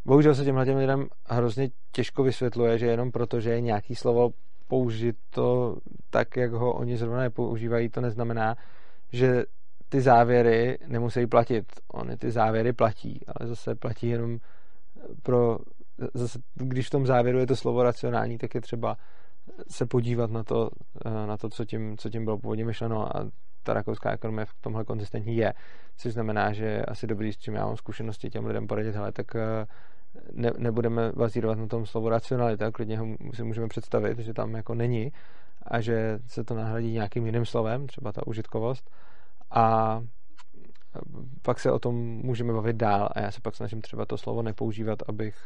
Bohužel 0.04 0.34
se 0.34 0.44
těmhle 0.44 0.64
těm 0.64 0.76
lidem 0.76 1.06
hrozně 1.26 1.70
těžko 1.92 2.22
vysvětluje, 2.22 2.78
že 2.78 2.86
jenom 2.86 3.12
proto, 3.12 3.40
že 3.40 3.50
je 3.50 3.60
nějaký 3.60 3.94
slovo 3.94 4.30
použito 4.68 5.76
tak, 6.10 6.36
jak 6.36 6.52
ho 6.52 6.72
oni 6.72 6.96
zrovna 6.96 7.20
nepoužívají, 7.20 7.88
to 7.88 8.00
neznamená, 8.00 8.56
že 9.12 9.44
ty 9.88 10.00
závěry 10.00 10.78
nemusí 10.86 11.26
platit. 11.26 11.64
Oni 11.92 12.16
ty 12.16 12.30
závěry 12.30 12.72
platí, 12.72 13.20
ale 13.26 13.48
zase 13.48 13.74
platí 13.74 14.08
jenom 14.08 14.38
pro... 15.22 15.58
Zase, 16.14 16.38
když 16.54 16.86
v 16.86 16.90
tom 16.90 17.06
závěru 17.06 17.38
je 17.38 17.46
to 17.46 17.56
slovo 17.56 17.82
racionální, 17.82 18.38
tak 18.38 18.54
je 18.54 18.60
třeba 18.60 18.96
se 19.70 19.86
podívat 19.86 20.30
na 20.30 20.44
to, 20.44 20.70
na 21.26 21.36
to 21.36 21.48
co, 21.48 21.64
tím, 21.64 21.98
co 21.98 22.10
tím 22.10 22.24
bylo 22.24 22.38
původně 22.38 22.64
myšleno 22.64 23.16
a 23.16 23.30
ta 23.62 23.72
rakouská 23.74 24.12
ekonomie 24.12 24.46
v 24.46 24.54
tomhle 24.60 24.84
konzistentní 24.84 25.36
je. 25.36 25.54
Což 25.96 26.12
znamená, 26.12 26.52
že 26.52 26.82
asi 26.82 27.06
dobrý, 27.06 27.32
s 27.32 27.38
čím 27.38 27.54
já 27.54 27.66
mám 27.66 27.76
zkušenosti 27.76 28.30
těm 28.30 28.46
lidem 28.46 28.66
poradit, 28.66 28.94
hele, 28.94 29.12
tak 29.12 29.26
ne, 30.32 30.50
nebudeme 30.58 31.12
bazírovat 31.12 31.58
na 31.58 31.66
tom 31.66 31.86
slovu 31.86 32.08
racionalita, 32.08 32.70
klidně 32.70 32.98
ho 32.98 33.06
si 33.34 33.44
můžeme 33.44 33.68
představit, 33.68 34.18
že 34.18 34.34
tam 34.34 34.54
jako 34.54 34.74
není 34.74 35.12
a 35.62 35.80
že 35.80 36.18
se 36.26 36.44
to 36.44 36.54
nahradí 36.54 36.92
nějakým 36.92 37.26
jiným 37.26 37.46
slovem, 37.46 37.86
třeba 37.86 38.12
ta 38.12 38.26
užitkovost 38.26 38.90
a 39.50 40.00
pak 41.42 41.60
se 41.60 41.72
o 41.72 41.78
tom 41.78 41.96
můžeme 41.96 42.52
bavit 42.52 42.76
dál 42.76 43.08
a 43.12 43.20
já 43.20 43.30
se 43.30 43.40
pak 43.40 43.56
snažím 43.56 43.80
třeba 43.80 44.06
to 44.06 44.18
slovo 44.18 44.42
nepoužívat, 44.42 44.98
abych, 45.08 45.36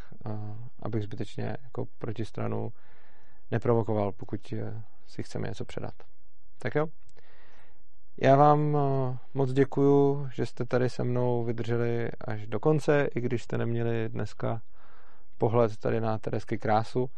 abych 0.83 1.03
zbytečně 1.03 1.57
jako 1.63 1.87
protistranu 1.99 2.73
neprovokoval, 3.51 4.13
pokud 4.13 4.55
si 5.07 5.23
chceme 5.23 5.49
něco 5.49 5.65
předat. 5.65 5.95
Tak 6.59 6.75
jo? 6.75 6.87
Já 8.19 8.37
vám 8.37 8.77
eh, 8.77 9.19
moc 9.35 9.53
děkuju, 9.53 10.29
že 10.33 10.47
jste 10.47 10.65
tady 10.65 10.91
se 10.91 11.05
mnou 11.05 11.45
vydrželi 11.45 12.11
až 12.21 12.47
do 12.47 12.61
konce, 12.61 13.09
i 13.15 13.21
když 13.21 13.43
jste 13.43 13.59
neměli 13.59 14.09
dneska 14.09 14.63
pohled 15.39 15.77
tady 15.77 16.01
na 16.01 16.19
Teresky 16.19 16.59
krásu 16.59 17.11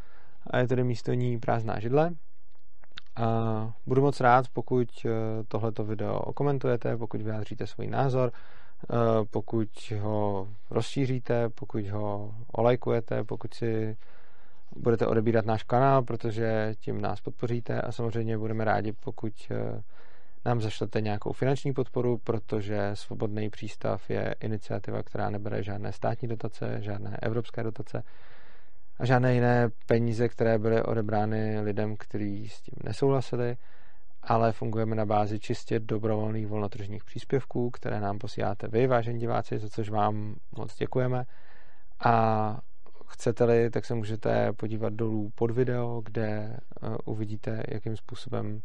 a 0.47 0.59
je 0.59 0.69
tady 0.69 0.85
místo 0.85 1.13
ní 1.13 1.39
prázdná 1.39 1.81
židle. 1.81 2.11
A 3.17 3.73
budu 3.87 4.03
moc 4.03 4.21
rád, 4.21 4.49
pokud 4.53 4.89
eh, 5.07 5.11
tohleto 5.49 5.85
video 5.85 6.19
okomentujete, 6.19 6.97
pokud 6.97 7.23
vyjádříte 7.23 7.67
svůj 7.67 7.87
názor, 7.87 8.33
eh, 8.33 8.97
pokud 9.31 9.69
ho 10.01 10.49
rozšíříte, 10.71 11.49
pokud 11.49 11.87
ho 11.87 12.35
olajkujete, 12.53 13.25
pokud 13.25 13.55
si 13.55 13.97
budete 14.77 15.07
odebírat 15.07 15.47
náš 15.47 15.63
kanál, 15.63 16.03
protože 16.03 16.75
tím 16.81 17.01
nás 17.01 17.21
podpoříte 17.21 17.81
a 17.81 17.93
samozřejmě 17.93 18.39
budeme 18.39 18.65
rádi, 18.65 18.93
pokud 18.93 19.33
nám 20.49 20.61
zašlete 20.61 21.01
nějakou 21.01 21.33
finanční 21.33 21.73
podporu, 21.73 22.19
protože 22.19 22.91
Svobodný 22.95 23.51
přístav 23.51 24.11
je 24.11 24.35
iniciativa, 24.41 25.03
která 25.03 25.31
nebere 25.31 25.63
žádné 25.63 25.93
státní 25.93 26.29
dotace, 26.29 26.77
žádné 26.81 27.17
evropské 27.23 27.63
dotace 27.63 28.03
a 28.99 29.07
žádné 29.07 29.35
jiné 29.35 29.69
peníze, 29.87 30.29
které 30.29 30.59
byly 30.59 30.83
odebrány 30.83 31.61
lidem, 31.61 31.97
kteří 31.97 32.49
s 32.49 32.61
tím 32.61 32.75
nesouhlasili, 32.85 33.57
ale 34.23 34.53
fungujeme 34.53 34.97
na 34.97 35.07
bázi 35.07 35.39
čistě 35.39 35.81
dobrovolných 35.81 36.47
volnotržních 36.47 37.05
příspěvků, 37.05 37.71
které 37.71 38.01
nám 38.01 38.19
posíláte 38.19 38.69
vy, 38.69 38.87
vážení 38.87 39.19
diváci, 39.19 39.59
za 39.59 39.69
což 39.69 39.89
vám 39.91 40.35
moc 40.57 40.77
děkujeme. 40.77 41.25
A 42.05 42.59
chcete-li, 43.07 43.71
tak 43.71 43.85
se 43.85 43.95
můžete 43.95 44.53
podívat 44.53 44.93
dolů 44.93 45.31
pod 45.35 45.51
video, 45.51 46.03
kde 46.05 46.27
eh, 46.27 46.97
uvidíte, 47.05 47.63
jakým 47.69 47.97
způsobem 47.97 48.61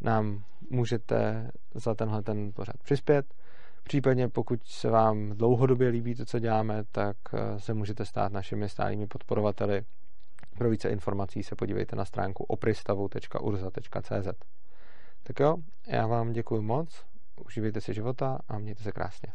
nám 0.00 0.44
můžete 0.70 1.50
za 1.74 1.94
tenhle 1.94 2.22
ten 2.22 2.52
pořad 2.52 2.76
přispět. 2.84 3.34
Případně 3.82 4.28
pokud 4.28 4.60
se 4.64 4.90
vám 4.90 5.30
dlouhodobě 5.30 5.88
líbí 5.88 6.14
to, 6.14 6.24
co 6.24 6.38
děláme, 6.38 6.84
tak 6.92 7.16
eh, 7.32 7.60
se 7.60 7.74
můžete 7.74 8.04
stát 8.04 8.32
našimi 8.32 8.68
stálými 8.68 9.06
podporovateli 9.06 9.84
Pro 10.58 10.70
více 10.70 10.88
informací 10.88 11.42
se 11.42 11.56
podívejte 11.56 11.96
na 11.96 12.04
stránku 12.04 12.44
opristavu.urza.cz 12.44 14.28
Tak 15.22 15.40
jo, 15.40 15.56
já 15.86 16.06
vám 16.06 16.32
děkuji 16.32 16.62
moc, 16.62 17.04
užívejte 17.46 17.80
si 17.80 17.94
života 17.94 18.38
a 18.48 18.58
mějte 18.58 18.82
se 18.82 18.92
krásně. 18.92 19.32